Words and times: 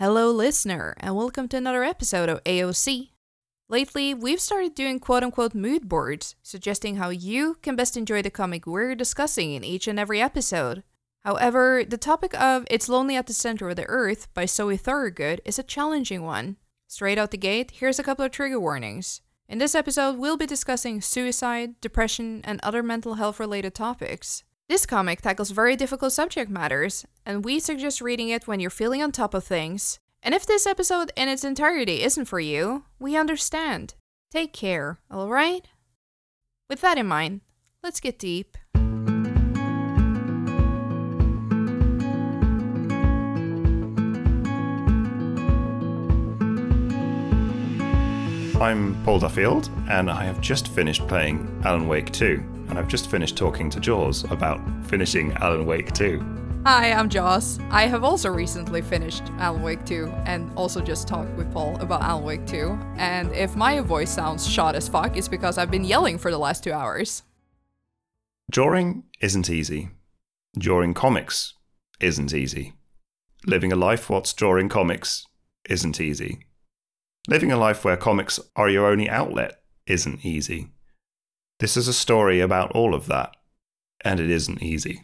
Hello, 0.00 0.30
listener, 0.30 0.94
and 0.96 1.14
welcome 1.14 1.46
to 1.48 1.58
another 1.58 1.84
episode 1.84 2.30
of 2.30 2.42
AOC. 2.44 3.10
Lately, 3.68 4.14
we've 4.14 4.40
started 4.40 4.74
doing 4.74 4.98
quote 4.98 5.22
unquote 5.22 5.54
mood 5.54 5.90
boards, 5.90 6.36
suggesting 6.42 6.96
how 6.96 7.10
you 7.10 7.58
can 7.60 7.76
best 7.76 7.98
enjoy 7.98 8.22
the 8.22 8.30
comic 8.30 8.66
we're 8.66 8.94
discussing 8.94 9.52
in 9.52 9.62
each 9.62 9.86
and 9.86 10.00
every 10.00 10.18
episode. 10.18 10.84
However, 11.22 11.84
the 11.86 11.98
topic 11.98 12.32
of 12.40 12.64
It's 12.70 12.88
Lonely 12.88 13.14
at 13.14 13.26
the 13.26 13.34
Center 13.34 13.68
of 13.68 13.76
the 13.76 13.84
Earth 13.88 14.32
by 14.32 14.46
Zoe 14.46 14.78
Thorogood 14.78 15.42
is 15.44 15.58
a 15.58 15.62
challenging 15.62 16.22
one. 16.22 16.56
Straight 16.86 17.18
out 17.18 17.30
the 17.30 17.36
gate, 17.36 17.72
here's 17.72 17.98
a 17.98 18.02
couple 18.02 18.24
of 18.24 18.30
trigger 18.30 18.58
warnings. 18.58 19.20
In 19.50 19.58
this 19.58 19.74
episode, 19.74 20.16
we'll 20.16 20.38
be 20.38 20.46
discussing 20.46 21.02
suicide, 21.02 21.78
depression, 21.82 22.40
and 22.44 22.58
other 22.62 22.82
mental 22.82 23.16
health 23.16 23.38
related 23.38 23.74
topics. 23.74 24.44
This 24.70 24.86
comic 24.86 25.20
tackles 25.20 25.50
very 25.50 25.74
difficult 25.74 26.12
subject 26.12 26.48
matters, 26.48 27.04
and 27.26 27.44
we 27.44 27.58
suggest 27.58 28.00
reading 28.00 28.28
it 28.28 28.46
when 28.46 28.60
you're 28.60 28.70
feeling 28.70 29.02
on 29.02 29.10
top 29.10 29.34
of 29.34 29.42
things. 29.42 29.98
And 30.22 30.32
if 30.32 30.46
this 30.46 30.64
episode 30.64 31.10
in 31.16 31.28
its 31.28 31.42
entirety 31.42 32.04
isn't 32.04 32.26
for 32.26 32.38
you, 32.38 32.84
we 33.00 33.16
understand. 33.16 33.94
Take 34.30 34.52
care, 34.52 35.00
alright? 35.12 35.66
With 36.68 36.82
that 36.82 36.98
in 36.98 37.08
mind, 37.08 37.40
let's 37.82 37.98
get 37.98 38.16
deep. 38.16 38.56
I'm 48.60 49.02
Paul 49.04 49.18
Duffield, 49.18 49.68
and 49.88 50.08
I 50.08 50.22
have 50.22 50.40
just 50.40 50.68
finished 50.68 51.08
playing 51.08 51.60
Alan 51.64 51.88
Wake 51.88 52.12
2, 52.12 52.59
and 52.70 52.78
I've 52.78 52.88
just 52.88 53.10
finished 53.10 53.36
talking 53.36 53.68
to 53.70 53.80
Jaws 53.80 54.24
about 54.30 54.60
finishing 54.86 55.32
Alan 55.34 55.66
Wake 55.66 55.92
2. 55.92 56.62
Hi, 56.64 56.92
I'm 56.92 57.08
Jaws. 57.08 57.58
I 57.70 57.86
have 57.86 58.04
also 58.04 58.30
recently 58.30 58.80
finished 58.80 59.24
Alan 59.38 59.62
Wake 59.62 59.84
2 59.84 60.06
and 60.26 60.50
also 60.56 60.80
just 60.80 61.08
talked 61.08 61.32
with 61.36 61.52
Paul 61.52 61.76
about 61.80 62.02
Alan 62.02 62.24
Wake 62.24 62.46
2. 62.46 62.78
And 62.96 63.32
if 63.32 63.56
my 63.56 63.80
voice 63.80 64.10
sounds 64.10 64.46
shot 64.46 64.76
as 64.76 64.88
fuck, 64.88 65.16
it's 65.16 65.26
because 65.26 65.58
I've 65.58 65.70
been 65.70 65.84
yelling 65.84 66.16
for 66.16 66.30
the 66.30 66.38
last 66.38 66.62
two 66.62 66.72
hours. 66.72 67.24
Drawing 68.50 69.04
isn't 69.20 69.50
easy. 69.50 69.90
Drawing 70.56 70.94
comics 70.94 71.54
isn't 71.98 72.32
easy. 72.32 72.74
Living 73.46 73.72
a 73.72 73.76
life 73.76 74.08
whilst 74.10 74.36
drawing 74.36 74.68
comics 74.68 75.26
isn't 75.68 76.00
easy. 76.00 76.46
Living 77.26 77.50
a 77.50 77.56
life 77.56 77.84
where 77.84 77.96
comics 77.96 78.38
are 78.54 78.68
your 78.68 78.86
only 78.86 79.08
outlet 79.08 79.62
isn't 79.86 80.24
easy. 80.24 80.68
This 81.60 81.76
is 81.76 81.88
a 81.88 81.92
story 81.92 82.40
about 82.40 82.72
all 82.72 82.94
of 82.94 83.06
that, 83.08 83.36
and 84.02 84.18
it 84.18 84.30
isn't 84.30 84.62
easy. 84.62 85.02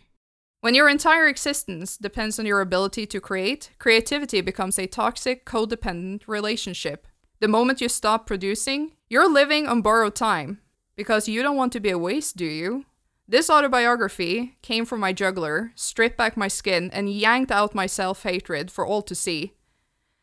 When 0.63 0.75
your 0.75 0.89
entire 0.89 1.29
existence 1.29 1.99
depends 1.99 2.39
on 2.39 2.47
your 2.47 2.63
ability 2.63 3.05
to 3.09 3.21
create, 3.21 3.73
creativity 3.79 4.41
becomes 4.41 4.79
a 4.79 4.87
toxic, 4.87 5.45
codependent 5.45 6.23
relationship. 6.27 7.07
The 7.41 7.47
moment 7.47 7.83
you 7.83 7.91
stop 7.91 8.27
producing, 8.27 8.93
you're 9.11 9.31
living 9.31 9.67
on 9.67 9.83
borrowed 9.83 10.15
time. 10.15 10.63
Because 10.97 11.29
you 11.29 11.43
don't 11.43 11.59
want 11.59 11.75
to 11.75 11.81
be 11.81 11.91
a 11.91 11.99
waste, 11.99 12.39
do 12.39 12.47
you? 12.47 12.87
This 13.29 13.51
autobiography 13.51 14.57
came 14.63 14.87
from 14.87 15.01
my 15.01 15.13
juggler, 15.13 15.73
stripped 15.75 16.17
back 16.17 16.39
my 16.39 16.49
skin, 16.49 16.89
and 16.91 17.13
yanked 17.13 17.53
out 17.53 17.75
my 17.75 17.85
self 17.85 18.23
hatred 18.23 18.71
for 18.71 18.87
all 18.87 19.03
to 19.03 19.15
see. 19.15 19.53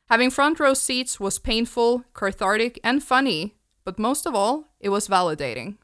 Having 0.10 0.32
front 0.32 0.60
row 0.60 0.74
seats 0.74 1.20
was 1.20 1.38
painful, 1.38 2.06
cathartic, 2.16 2.80
and 2.84 3.04
funny, 3.04 3.54
but 3.86 4.00
most 4.00 4.26
of 4.26 4.34
all, 4.34 4.74
it 4.80 4.90
was 4.90 5.08
validating. 5.08 5.78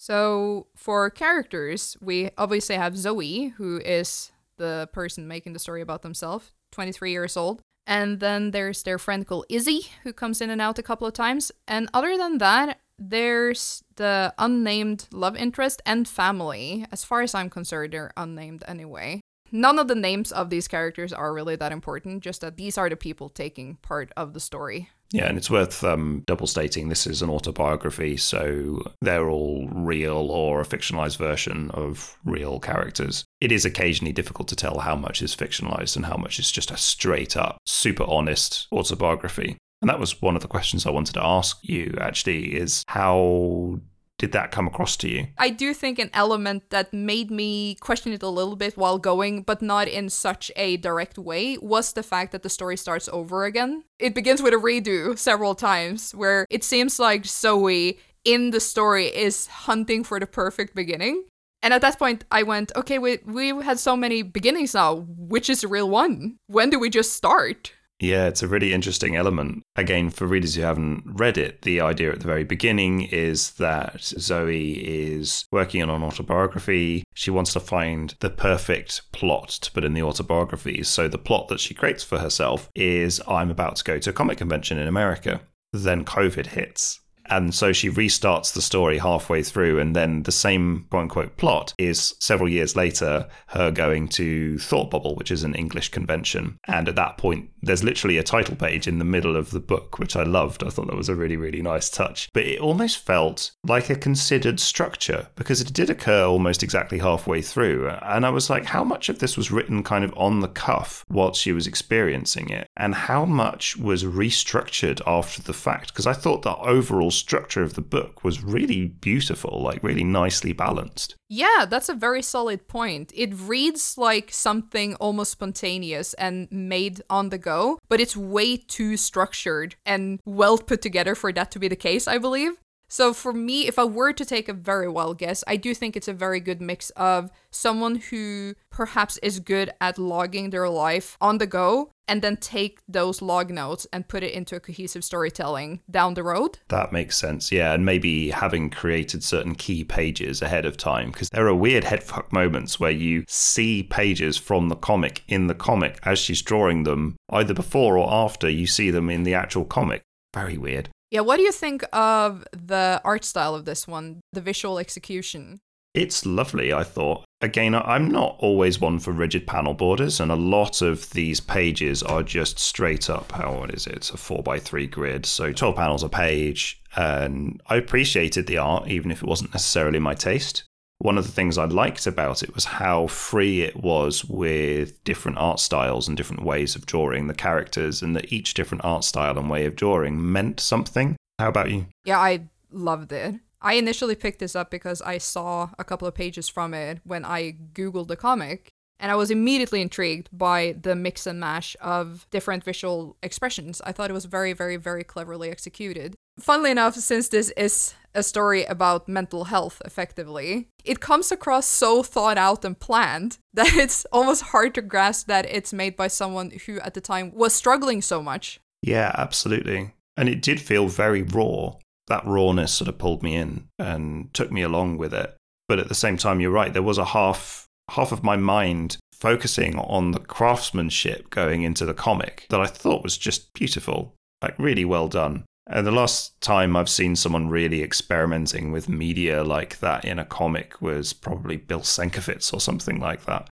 So, 0.00 0.68
for 0.74 1.10
characters, 1.10 1.94
we 2.00 2.30
obviously 2.38 2.76
have 2.76 2.96
Zoe, 2.96 3.48
who 3.58 3.76
is 3.84 4.32
the 4.56 4.88
person 4.94 5.28
making 5.28 5.52
the 5.52 5.58
story 5.58 5.82
about 5.82 6.00
themselves, 6.00 6.52
23 6.72 7.12
years 7.12 7.36
old. 7.36 7.60
And 7.86 8.18
then 8.18 8.52
there's 8.52 8.82
their 8.82 8.98
friend 8.98 9.26
called 9.26 9.44
Izzy, 9.50 9.90
who 10.02 10.14
comes 10.14 10.40
in 10.40 10.48
and 10.48 10.58
out 10.58 10.78
a 10.78 10.82
couple 10.82 11.06
of 11.06 11.12
times. 11.12 11.52
And 11.68 11.90
other 11.92 12.16
than 12.16 12.38
that, 12.38 12.80
there's 12.98 13.84
the 13.96 14.32
unnamed 14.38 15.06
love 15.12 15.36
interest 15.36 15.82
and 15.84 16.08
family. 16.08 16.86
As 16.90 17.04
far 17.04 17.20
as 17.20 17.34
I'm 17.34 17.50
concerned, 17.50 17.92
they're 17.92 18.14
unnamed 18.16 18.64
anyway. 18.66 19.20
None 19.52 19.78
of 19.78 19.86
the 19.86 19.94
names 19.94 20.32
of 20.32 20.48
these 20.48 20.66
characters 20.66 21.12
are 21.12 21.34
really 21.34 21.56
that 21.56 21.72
important, 21.72 22.22
just 22.22 22.40
that 22.40 22.56
these 22.56 22.78
are 22.78 22.88
the 22.88 22.96
people 22.96 23.28
taking 23.28 23.74
part 23.82 24.12
of 24.16 24.32
the 24.32 24.40
story. 24.40 24.88
Yeah, 25.12 25.26
and 25.26 25.36
it's 25.36 25.50
worth 25.50 25.82
um, 25.82 26.22
double 26.26 26.46
stating 26.46 26.88
this 26.88 27.06
is 27.06 27.20
an 27.20 27.30
autobiography, 27.30 28.16
so 28.16 28.80
they're 29.00 29.28
all 29.28 29.68
real 29.68 30.30
or 30.30 30.60
a 30.60 30.64
fictionalized 30.64 31.16
version 31.16 31.70
of 31.72 32.16
real 32.24 32.60
characters. 32.60 33.24
It 33.40 33.50
is 33.50 33.64
occasionally 33.64 34.12
difficult 34.12 34.46
to 34.48 34.56
tell 34.56 34.78
how 34.78 34.94
much 34.94 35.20
is 35.20 35.34
fictionalized 35.34 35.96
and 35.96 36.06
how 36.06 36.16
much 36.16 36.38
is 36.38 36.52
just 36.52 36.70
a 36.70 36.76
straight 36.76 37.36
up, 37.36 37.58
super 37.66 38.04
honest 38.04 38.68
autobiography. 38.72 39.56
And 39.82 39.88
that 39.88 39.98
was 39.98 40.20
one 40.20 40.36
of 40.36 40.42
the 40.42 40.48
questions 40.48 40.86
I 40.86 40.90
wanted 40.90 41.14
to 41.14 41.24
ask 41.24 41.58
you 41.62 41.96
actually 42.00 42.54
is 42.54 42.84
how 42.86 43.80
did 44.20 44.32
that 44.32 44.50
come 44.50 44.66
across 44.66 44.98
to 44.98 45.08
you? 45.08 45.28
I 45.38 45.48
do 45.48 45.72
think 45.72 45.98
an 45.98 46.10
element 46.12 46.68
that 46.68 46.92
made 46.92 47.30
me 47.30 47.76
question 47.76 48.12
it 48.12 48.22
a 48.22 48.28
little 48.28 48.54
bit 48.54 48.76
while 48.76 48.98
going, 48.98 49.42
but 49.42 49.62
not 49.62 49.88
in 49.88 50.10
such 50.10 50.52
a 50.56 50.76
direct 50.76 51.16
way, 51.16 51.56
was 51.56 51.94
the 51.94 52.02
fact 52.02 52.32
that 52.32 52.42
the 52.42 52.50
story 52.50 52.76
starts 52.76 53.08
over 53.12 53.44
again. 53.44 53.82
It 53.98 54.14
begins 54.14 54.42
with 54.42 54.52
a 54.52 54.58
redo 54.58 55.18
several 55.18 55.54
times, 55.54 56.14
where 56.14 56.46
it 56.50 56.62
seems 56.62 56.98
like 56.98 57.24
Zoe 57.24 57.98
in 58.22 58.50
the 58.50 58.60
story 58.60 59.06
is 59.06 59.46
hunting 59.46 60.04
for 60.04 60.20
the 60.20 60.26
perfect 60.26 60.74
beginning. 60.74 61.24
And 61.62 61.72
at 61.72 61.80
that 61.80 61.98
point, 61.98 62.24
I 62.30 62.42
went, 62.42 62.72
okay, 62.76 62.98
we, 62.98 63.18
we've 63.24 63.62
had 63.62 63.78
so 63.78 63.96
many 63.96 64.20
beginnings 64.22 64.74
now. 64.74 65.06
Which 65.16 65.48
is 65.48 65.62
the 65.62 65.68
real 65.68 65.88
one? 65.88 66.36
When 66.46 66.68
do 66.68 66.78
we 66.78 66.90
just 66.90 67.12
start? 67.14 67.72
Yeah, 68.00 68.28
it's 68.28 68.42
a 68.42 68.48
really 68.48 68.72
interesting 68.72 69.14
element. 69.14 69.62
Again, 69.76 70.08
for 70.08 70.26
readers 70.26 70.54
who 70.54 70.62
haven't 70.62 71.02
read 71.04 71.36
it, 71.36 71.62
the 71.62 71.82
idea 71.82 72.10
at 72.10 72.20
the 72.20 72.26
very 72.26 72.44
beginning 72.44 73.02
is 73.02 73.52
that 73.52 74.00
Zoe 74.02 74.72
is 74.72 75.44
working 75.52 75.82
on 75.82 75.90
an 75.90 76.02
autobiography. 76.02 77.04
She 77.14 77.30
wants 77.30 77.52
to 77.52 77.60
find 77.60 78.14
the 78.20 78.30
perfect 78.30 79.12
plot 79.12 79.50
to 79.50 79.70
put 79.70 79.84
in 79.84 79.92
the 79.92 80.02
autobiography. 80.02 80.82
So 80.82 81.08
the 81.08 81.18
plot 81.18 81.48
that 81.48 81.60
she 81.60 81.74
creates 81.74 82.02
for 82.02 82.18
herself 82.18 82.70
is 82.74 83.20
I'm 83.28 83.50
about 83.50 83.76
to 83.76 83.84
go 83.84 83.98
to 83.98 84.10
a 84.10 84.14
comic 84.14 84.38
convention 84.38 84.78
in 84.78 84.88
America. 84.88 85.42
Then 85.74 86.04
COVID 86.06 86.46
hits. 86.46 87.00
And 87.30 87.54
so 87.54 87.72
she 87.72 87.88
restarts 87.88 88.52
the 88.52 88.62
story 88.62 88.98
halfway 88.98 89.42
through, 89.42 89.78
and 89.78 89.94
then 89.94 90.24
the 90.24 90.32
same 90.32 90.86
quote 90.90 91.02
unquote 91.02 91.36
plot 91.36 91.72
is 91.78 92.14
several 92.18 92.48
years 92.48 92.76
later 92.76 93.28
her 93.48 93.70
going 93.70 94.08
to 94.08 94.58
Thought 94.58 94.90
Bubble, 94.90 95.14
which 95.14 95.30
is 95.30 95.44
an 95.44 95.54
English 95.54 95.90
convention. 95.90 96.58
And 96.66 96.88
at 96.88 96.96
that 96.96 97.18
point, 97.18 97.50
there's 97.62 97.84
literally 97.84 98.18
a 98.18 98.22
title 98.22 98.56
page 98.56 98.88
in 98.88 98.98
the 98.98 99.04
middle 99.04 99.36
of 99.36 99.50
the 99.50 99.60
book, 99.60 99.98
which 99.98 100.16
I 100.16 100.22
loved. 100.22 100.64
I 100.64 100.70
thought 100.70 100.88
that 100.88 100.96
was 100.96 101.08
a 101.08 101.14
really, 101.14 101.36
really 101.36 101.62
nice 101.62 101.88
touch. 101.88 102.28
But 102.32 102.44
it 102.44 102.60
almost 102.60 102.98
felt 102.98 103.52
like 103.64 103.90
a 103.90 103.94
considered 103.94 104.58
structure 104.60 105.28
because 105.36 105.60
it 105.60 105.72
did 105.72 105.90
occur 105.90 106.24
almost 106.24 106.62
exactly 106.62 106.98
halfway 106.98 107.42
through. 107.42 107.88
And 108.02 108.26
I 108.26 108.30
was 108.30 108.50
like, 108.50 108.64
how 108.64 108.84
much 108.84 109.08
of 109.08 109.18
this 109.18 109.36
was 109.36 109.50
written 109.50 109.82
kind 109.82 110.04
of 110.04 110.12
on 110.16 110.40
the 110.40 110.48
cuff 110.48 111.04
whilst 111.08 111.40
she 111.40 111.52
was 111.52 111.66
experiencing 111.66 112.50
it? 112.50 112.66
And 112.76 112.94
how 112.94 113.24
much 113.24 113.76
was 113.76 114.04
restructured 114.04 115.00
after 115.06 115.42
the 115.42 115.52
fact? 115.52 115.88
Because 115.88 116.06
I 116.06 116.12
thought 116.12 116.42
the 116.42 116.56
overall 116.56 117.10
structure 117.20 117.62
of 117.62 117.74
the 117.74 117.82
book 117.82 118.24
was 118.24 118.42
really 118.42 118.88
beautiful, 118.88 119.62
like 119.62 119.82
really 119.82 120.04
nicely 120.04 120.52
balanced. 120.52 121.14
Yeah, 121.28 121.66
that's 121.68 121.88
a 121.88 121.94
very 121.94 122.22
solid 122.22 122.66
point. 122.66 123.12
It 123.14 123.32
reads 123.34 123.96
like 123.96 124.32
something 124.32 124.94
almost 124.96 125.32
spontaneous 125.32 126.14
and 126.14 126.50
made 126.50 127.02
on 127.08 127.28
the 127.28 127.38
go, 127.38 127.78
but 127.88 128.00
it's 128.00 128.16
way 128.16 128.56
too 128.56 128.96
structured 128.96 129.76
and 129.86 130.18
well 130.24 130.58
put 130.58 130.82
together 130.82 131.14
for 131.14 131.32
that 131.32 131.50
to 131.52 131.58
be 131.58 131.68
the 131.68 131.76
case, 131.76 132.08
I 132.08 132.18
believe. 132.18 132.52
So 132.92 133.14
for 133.14 133.32
me, 133.32 133.68
if 133.68 133.78
I 133.78 133.84
were 133.84 134.12
to 134.12 134.24
take 134.24 134.48
a 134.48 134.52
very 134.52 134.88
wild 134.88 135.18
guess, 135.18 135.44
I 135.46 135.54
do 135.54 135.74
think 135.74 135.96
it's 135.96 136.08
a 136.08 136.12
very 136.12 136.40
good 136.40 136.60
mix 136.60 136.90
of 136.90 137.30
someone 137.52 137.94
who 137.94 138.54
perhaps 138.68 139.16
is 139.18 139.38
good 139.38 139.70
at 139.80 139.96
logging 139.96 140.50
their 140.50 140.68
life 140.68 141.16
on 141.20 141.38
the 141.38 141.46
go 141.46 141.92
and 142.08 142.20
then 142.20 142.36
take 142.36 142.80
those 142.88 143.22
log 143.22 143.48
notes 143.50 143.86
and 143.92 144.08
put 144.08 144.24
it 144.24 144.34
into 144.34 144.56
a 144.56 144.60
cohesive 144.60 145.04
storytelling 145.04 145.78
down 145.88 146.14
the 146.14 146.24
road. 146.24 146.58
That 146.66 146.92
makes 146.92 147.16
sense, 147.16 147.52
yeah. 147.52 147.72
And 147.72 147.84
maybe 147.84 148.30
having 148.30 148.70
created 148.70 149.22
certain 149.22 149.54
key 149.54 149.84
pages 149.84 150.42
ahead 150.42 150.66
of 150.66 150.76
time, 150.76 151.12
because 151.12 151.28
there 151.28 151.46
are 151.46 151.54
weird 151.54 151.84
headfuck 151.84 152.32
moments 152.32 152.80
where 152.80 152.90
you 152.90 153.24
see 153.28 153.84
pages 153.84 154.36
from 154.36 154.68
the 154.68 154.74
comic 154.74 155.22
in 155.28 155.46
the 155.46 155.54
comic 155.54 156.00
as 156.02 156.18
she's 156.18 156.42
drawing 156.42 156.82
them, 156.82 157.14
either 157.30 157.54
before 157.54 157.96
or 157.96 158.12
after 158.12 158.50
you 158.50 158.66
see 158.66 158.90
them 158.90 159.08
in 159.08 159.22
the 159.22 159.34
actual 159.34 159.64
comic. 159.64 160.02
Very 160.34 160.58
weird. 160.58 160.88
Yeah, 161.10 161.20
what 161.20 161.38
do 161.38 161.42
you 161.42 161.52
think 161.52 161.84
of 161.92 162.44
the 162.52 163.00
art 163.04 163.24
style 163.24 163.54
of 163.54 163.64
this 163.64 163.88
one, 163.88 164.20
the 164.32 164.40
visual 164.40 164.78
execution? 164.78 165.60
It's 165.92 166.24
lovely, 166.24 166.72
I 166.72 166.84
thought. 166.84 167.24
Again, 167.40 167.74
I'm 167.74 168.12
not 168.12 168.36
always 168.38 168.80
one 168.80 169.00
for 169.00 169.10
rigid 169.10 169.44
panel 169.44 169.74
borders, 169.74 170.20
and 170.20 170.30
a 170.30 170.36
lot 170.36 170.82
of 170.82 171.10
these 171.10 171.40
pages 171.40 172.02
are 172.04 172.22
just 172.22 172.60
straight 172.60 173.10
up. 173.10 173.32
How 173.32 173.58
what 173.58 173.74
is 173.74 173.88
it? 173.88 173.94
It's 173.94 174.10
a 174.10 174.16
four 174.16 174.42
by 174.42 174.60
three 174.60 174.86
grid, 174.86 175.26
so 175.26 175.52
12 175.52 175.74
panels 175.74 176.02
a 176.04 176.08
page. 176.08 176.80
And 176.94 177.60
I 177.66 177.76
appreciated 177.76 178.46
the 178.46 178.58
art, 178.58 178.88
even 178.88 179.10
if 179.10 179.22
it 179.22 179.28
wasn't 179.28 179.52
necessarily 179.52 179.98
my 179.98 180.14
taste. 180.14 180.62
One 181.00 181.16
of 181.16 181.24
the 181.24 181.32
things 181.32 181.56
I 181.56 181.64
liked 181.64 182.06
about 182.06 182.42
it 182.42 182.54
was 182.54 182.66
how 182.66 183.06
free 183.06 183.62
it 183.62 183.76
was 183.76 184.22
with 184.22 185.02
different 185.02 185.38
art 185.38 185.58
styles 185.58 186.06
and 186.06 186.16
different 186.16 186.44
ways 186.44 186.76
of 186.76 186.84
drawing 186.84 187.26
the 187.26 187.34
characters, 187.34 188.02
and 188.02 188.14
that 188.14 188.30
each 188.32 188.52
different 188.52 188.84
art 188.84 189.04
style 189.04 189.38
and 189.38 189.48
way 189.48 189.64
of 189.64 189.76
drawing 189.76 190.30
meant 190.30 190.60
something. 190.60 191.16
How 191.38 191.48
about 191.48 191.70
you? 191.70 191.86
Yeah, 192.04 192.18
I 192.18 192.42
loved 192.70 193.12
it. 193.12 193.36
I 193.62 193.74
initially 193.74 194.14
picked 194.14 194.40
this 194.40 194.54
up 194.54 194.70
because 194.70 195.00
I 195.00 195.16
saw 195.16 195.70
a 195.78 195.84
couple 195.84 196.06
of 196.06 196.14
pages 196.14 196.50
from 196.50 196.74
it 196.74 197.00
when 197.04 197.24
I 197.24 197.56
Googled 197.72 198.08
the 198.08 198.16
comic, 198.16 198.68
and 198.98 199.10
I 199.10 199.16
was 199.16 199.30
immediately 199.30 199.80
intrigued 199.80 200.28
by 200.30 200.76
the 200.80 200.94
mix 200.94 201.26
and 201.26 201.40
mash 201.40 201.76
of 201.80 202.26
different 202.30 202.62
visual 202.62 203.16
expressions. 203.22 203.80
I 203.86 203.92
thought 203.92 204.10
it 204.10 204.14
was 204.14 204.26
very, 204.26 204.52
very, 204.52 204.76
very 204.76 205.04
cleverly 205.04 205.50
executed. 205.50 206.14
Funnily 206.40 206.70
enough, 206.70 206.94
since 206.94 207.28
this 207.28 207.50
is 207.50 207.94
a 208.14 208.22
story 208.22 208.64
about 208.64 209.08
mental 209.08 209.44
health 209.44 209.80
effectively, 209.84 210.68
it 210.84 211.00
comes 211.00 211.30
across 211.30 211.66
so 211.66 212.02
thought 212.02 212.38
out 212.38 212.64
and 212.64 212.78
planned 212.78 213.38
that 213.54 213.74
it's 213.74 214.04
almost 214.06 214.42
hard 214.42 214.74
to 214.74 214.82
grasp 214.82 215.26
that 215.26 215.46
it's 215.46 215.72
made 215.72 215.96
by 215.96 216.08
someone 216.08 216.50
who 216.66 216.80
at 216.80 216.94
the 216.94 217.00
time 217.00 217.32
was 217.34 217.54
struggling 217.54 218.02
so 218.02 218.22
much. 218.22 218.60
Yeah, 218.82 219.12
absolutely. 219.16 219.92
And 220.16 220.28
it 220.28 220.42
did 220.42 220.60
feel 220.60 220.88
very 220.88 221.22
raw. 221.22 221.74
That 222.08 222.26
rawness 222.26 222.72
sort 222.72 222.88
of 222.88 222.98
pulled 222.98 223.22
me 223.22 223.36
in 223.36 223.68
and 223.78 224.32
took 224.34 224.50
me 224.50 224.62
along 224.62 224.98
with 224.98 225.14
it. 225.14 225.36
But 225.68 225.78
at 225.78 225.88
the 225.88 225.94
same 225.94 226.16
time, 226.16 226.40
you're 226.40 226.50
right, 226.50 226.72
there 226.72 226.82
was 226.82 226.98
a 226.98 227.04
half 227.04 227.66
half 227.90 228.12
of 228.12 228.22
my 228.22 228.36
mind 228.36 228.96
focusing 229.12 229.78
on 229.78 230.12
the 230.12 230.20
craftsmanship 230.20 231.28
going 231.30 231.62
into 231.62 231.84
the 231.84 231.94
comic 231.94 232.46
that 232.48 232.60
I 232.60 232.66
thought 232.66 233.02
was 233.02 233.18
just 233.18 233.52
beautiful, 233.52 234.14
like 234.42 234.58
really 234.58 234.84
well 234.84 235.08
done. 235.08 235.44
And 235.72 235.86
the 235.86 235.92
last 235.92 236.38
time 236.40 236.76
I've 236.76 236.88
seen 236.88 237.14
someone 237.14 237.48
really 237.48 237.82
experimenting 237.82 238.72
with 238.72 238.88
media 238.88 239.44
like 239.44 239.78
that 239.78 240.04
in 240.04 240.18
a 240.18 240.24
comic 240.24 240.82
was 240.82 241.12
probably 241.12 241.56
Bill 241.56 241.80
Sienkiewicz 241.80 242.52
or 242.52 242.60
something 242.60 242.98
like 242.98 243.24
that. 243.26 243.48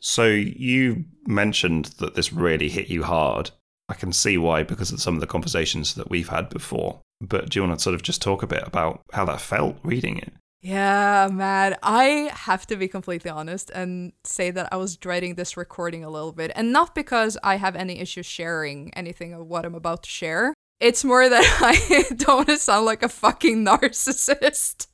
So 0.00 0.24
you 0.24 1.04
mentioned 1.26 1.86
that 1.98 2.14
this 2.14 2.32
really 2.32 2.70
hit 2.70 2.88
you 2.88 3.02
hard. 3.02 3.50
I 3.90 3.94
can 3.94 4.12
see 4.12 4.38
why 4.38 4.62
because 4.62 4.90
of 4.90 5.02
some 5.02 5.14
of 5.14 5.20
the 5.20 5.26
conversations 5.26 5.94
that 5.96 6.08
we've 6.08 6.30
had 6.30 6.48
before. 6.48 7.02
But 7.20 7.50
do 7.50 7.58
you 7.58 7.66
want 7.66 7.78
to 7.78 7.82
sort 7.82 7.94
of 7.94 8.02
just 8.02 8.22
talk 8.22 8.42
a 8.42 8.46
bit 8.46 8.66
about 8.66 9.02
how 9.12 9.26
that 9.26 9.42
felt 9.42 9.76
reading 9.82 10.16
it? 10.16 10.32
Yeah, 10.62 11.28
man. 11.30 11.76
I 11.82 12.30
have 12.34 12.66
to 12.68 12.76
be 12.76 12.88
completely 12.88 13.30
honest 13.30 13.70
and 13.70 14.12
say 14.24 14.50
that 14.50 14.68
I 14.72 14.76
was 14.76 14.96
dreading 14.96 15.34
this 15.34 15.56
recording 15.56 16.04
a 16.04 16.10
little 16.10 16.32
bit. 16.32 16.52
And 16.54 16.72
not 16.72 16.94
because 16.94 17.36
I 17.42 17.56
have 17.56 17.76
any 17.76 17.98
issue 17.98 18.22
sharing 18.22 18.94
anything 18.94 19.34
of 19.34 19.46
what 19.46 19.66
I'm 19.66 19.74
about 19.74 20.02
to 20.04 20.10
share. 20.10 20.54
It's 20.80 21.04
more 21.04 21.28
that 21.28 21.58
I 21.60 22.14
don't 22.14 22.36
want 22.36 22.48
to 22.48 22.56
sound 22.56 22.86
like 22.86 23.02
a 23.02 23.08
fucking 23.08 23.64
narcissist. 23.64 24.86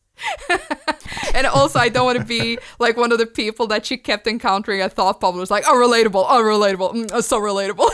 and 1.35 1.47
also, 1.47 1.79
I 1.79 1.89
don't 1.89 2.07
want 2.07 2.19
to 2.19 2.25
be 2.25 2.59
like 2.79 2.97
one 2.97 3.13
of 3.13 3.19
the 3.19 3.27
people 3.27 3.67
that 3.69 3.87
she 3.87 3.97
kept 3.97 4.27
encountering 4.27 4.81
at 4.81 4.95
Thought 4.95 5.21
Bubble 5.21 5.41
was 5.41 5.51
like, 5.51 5.65
oh, 5.67 5.75
relatable, 5.75 6.25
oh, 6.29 6.43
relatable, 6.43 7.09
mm, 7.09 7.23
so 7.23 7.41
relatable. 7.41 7.91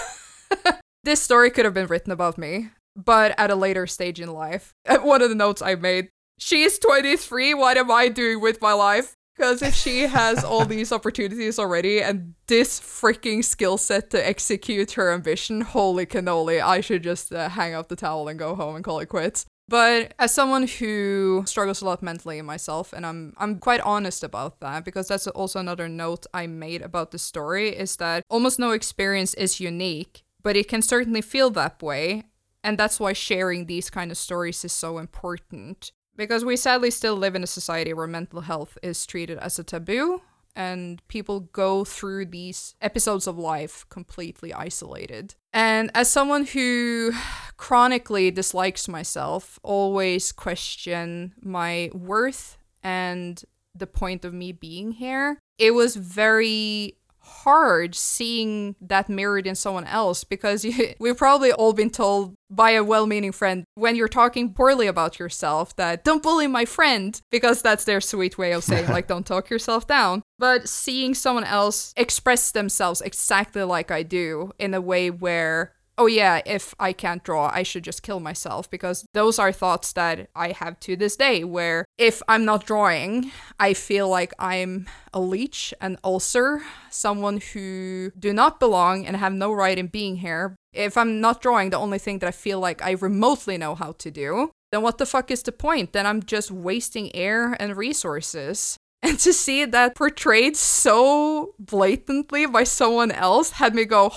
this 1.05 1.21
story 1.21 1.51
could 1.51 1.65
have 1.65 1.75
been 1.75 1.89
written 1.89 2.13
about 2.13 2.39
me, 2.39 2.71
but 2.97 3.35
at 3.39 3.51
a 3.51 3.57
later 3.57 3.87
stage 3.87 4.21
in 4.21 4.33
life. 4.33 4.73
One 5.03 5.21
of 5.21 5.29
the 5.29 5.35
notes 5.35 5.61
I 5.61 5.75
made 5.75 6.09
she's 6.39 6.79
23. 6.79 7.55
What 7.55 7.77
am 7.77 7.91
I 7.91 8.09
doing 8.09 8.41
with 8.41 8.61
my 8.61 8.73
life? 8.73 9.15
Because 9.37 9.63
if 9.63 9.75
she 9.75 10.03
has 10.03 10.45
all 10.45 10.65
these 10.65 10.93
opportunities 10.93 11.59
already 11.59 12.03
and 12.03 12.35
this 12.47 12.79
freaking 12.79 13.43
skill 13.43 13.79
set 13.79 14.11
to 14.11 14.27
execute 14.27 14.93
her 14.93 15.13
ambition, 15.13 15.63
holy 15.63 16.07
cannoli, 16.07 16.63
I 16.63 16.81
should 16.81 17.03
just 17.03 17.33
uh, 17.33 17.49
hang 17.49 17.75
up 17.75 17.89
the 17.89 17.97
towel 17.97 18.29
and 18.29 18.39
go 18.39 18.55
home 18.55 18.77
and 18.77 18.85
call 18.85 19.01
it 19.01 19.09
quits. 19.09 19.47
But 19.69 20.13
as 20.19 20.35
someone 20.35 20.67
who 20.67 21.45
struggles 21.47 21.81
a 21.81 21.87
lot 21.87 22.03
mentally 22.03 22.43
myself, 22.43 22.93
and 22.93 23.07
I'm 23.07 23.33
I'm 23.39 23.59
quite 23.59 23.81
honest 23.81 24.23
about 24.23 24.61
that 24.61 24.85
because 24.85 25.09
that's 25.09 25.27
also 25.29 25.61
another 25.61 25.89
note 25.89 26.27
I 26.35 26.47
made 26.47 26.83
about 26.83 27.11
the 27.11 27.19
story 27.19 27.71
is 27.71 27.97
that 27.97 28.25
almost 28.29 28.59
no 28.59 28.73
experience 28.73 29.33
is 29.35 29.61
unique, 29.61 30.25
but 30.43 30.57
it 30.57 30.69
can 30.69 30.83
certainly 30.83 31.23
feel 31.23 31.49
that 31.51 31.83
way, 31.83 32.25
and 32.63 32.77
that's 32.77 33.01
why 33.01 33.15
sharing 33.15 33.65
these 33.65 33.89
kind 33.89 34.11
of 34.11 34.19
stories 34.19 34.65
is 34.65 34.73
so 34.73 34.99
important. 34.99 35.93
Because 36.17 36.45
we 36.45 36.57
sadly 36.57 36.91
still 36.91 37.17
live 37.17 37.35
in 37.35 37.43
a 37.43 37.47
society 37.47 37.93
where 37.95 38.07
mental 38.07 38.43
health 38.43 38.77
is 38.83 39.07
treated 39.07 39.39
as 39.39 39.59
a 39.59 39.65
taboo, 39.65 40.23
and 40.55 41.01
people 41.09 41.41
go 41.41 41.85
through 41.85 42.27
these 42.27 42.75
episodes 42.81 43.27
of 43.27 43.39
life 43.39 43.87
completely 43.89 44.53
isolated. 44.53 45.35
And 45.53 45.91
as 45.95 46.11
someone 46.11 46.45
who 46.45 47.13
chronically 47.57 48.31
dislikes 48.31 48.89
myself, 48.89 49.59
always 49.63 50.33
question 50.33 51.35
my 51.41 51.91
worth 51.95 52.59
and 52.83 53.43
the 53.75 53.87
point 53.87 54.25
of 54.25 54.35
me 54.35 54.53
being 54.53 54.93
here, 54.93 55.39
it 55.59 55.73
was 55.73 55.97
very 55.97 56.99
hard 57.23 57.95
seeing 57.95 58.75
that 58.81 59.09
mirrored 59.09 59.47
in 59.47 59.55
someone 59.55 59.87
else 59.87 60.25
because 60.25 60.65
you, 60.65 60.95
we've 60.99 61.17
probably 61.17 61.53
all 61.53 61.73
been 61.73 61.91
told 61.91 62.35
by 62.51 62.73
a 62.73 62.85
well 62.85 63.07
meaning 63.07 63.33
friend 63.33 63.65
when 63.75 63.97
you're 63.97 64.09
talking 64.09 64.53
poorly 64.53 64.87
about 64.87 65.19
yourself 65.19 65.75
that 65.77 66.05
don't 66.05 66.23
bully 66.23 66.47
my 66.47 66.65
friend 66.65 67.21
because 67.31 67.63
that's 67.63 67.85
their 67.85 68.01
sweet 68.01 68.37
way 68.37 68.53
of 68.53 68.65
saying, 68.65 68.89
like, 68.89 69.07
don't 69.13 69.27
talk 69.27 69.51
yourself 69.51 69.87
down. 69.87 70.23
But 70.39 70.69
seeing 70.69 71.15
someone 71.15 71.45
else 71.45 71.95
express 71.97 72.51
themselves 72.53 73.01
exactly 73.01 73.63
like 73.63 73.91
I 73.91 74.03
do 74.03 74.53
in 74.59 74.75
a 74.75 74.81
way 74.81 75.11
where 75.11 75.73
oh 76.03 76.07
yeah, 76.07 76.43
if 76.45 76.75
I 76.81 76.93
can't 76.93 77.23
draw, 77.23 77.49
I 77.55 77.63
should 77.63 77.85
just 77.85 78.03
kill 78.03 78.19
myself 78.19 78.69
because 78.69 79.07
those 79.15 79.39
are 79.39 79.53
thoughts 79.53 79.93
that 79.93 80.29
I 80.35 80.51
have 80.51 80.81
to 80.81 80.97
this 80.97 81.17
day 81.17 81.45
where 81.45 81.85
if 81.97 82.21
I'm 82.27 82.45
not 82.45 82.67
drawing, 82.67 83.31
I 83.61 83.73
feel 83.73 84.09
like 84.09 84.33
I'm 84.37 84.89
a 85.15 85.21
leech, 85.21 85.73
an 85.81 85.99
ulcer, 86.03 86.61
someone 86.91 87.41
who 87.53 88.11
do 88.19 88.33
not 88.33 88.59
belong 88.59 89.07
and 89.07 89.17
have 89.17 89.33
no 89.33 89.53
right 89.53 89.79
in 89.79 89.87
being 89.87 90.17
here. 90.17 90.57
If 90.73 90.97
I'm 90.97 91.21
not 91.21 91.41
drawing 91.41 91.71
the 91.71 91.79
only 91.79 91.99
thing 91.99 92.19
that 92.19 92.27
I 92.27 92.33
feel 92.33 92.59
like 92.59 92.83
I 92.83 92.93
remotely 92.93 93.57
know 93.57 93.77
how 93.77 93.93
to 93.93 94.11
do, 94.11 94.51
then 94.73 94.83
what 94.83 94.99
the 94.99 95.07
fuck 95.07 95.31
is 95.31 95.45
the 95.45 95.53
point? 95.53 95.93
Then 95.93 96.05
I'm 96.05 96.25
just 96.25 96.51
wasting 96.51 97.15
air 97.15 97.57
and 97.61 97.77
resources. 97.77 98.77
And 99.05 99.19
to 99.19 99.33
see 99.33 99.65
that 99.65 99.97
portrayed 99.97 100.57
so 100.57 101.55
blatantly 101.59 102.47
by 102.47 102.63
someone 102.63 103.11
else 103.11 103.51
had 103.51 103.75
me 103.75 103.85
go, 103.85 104.13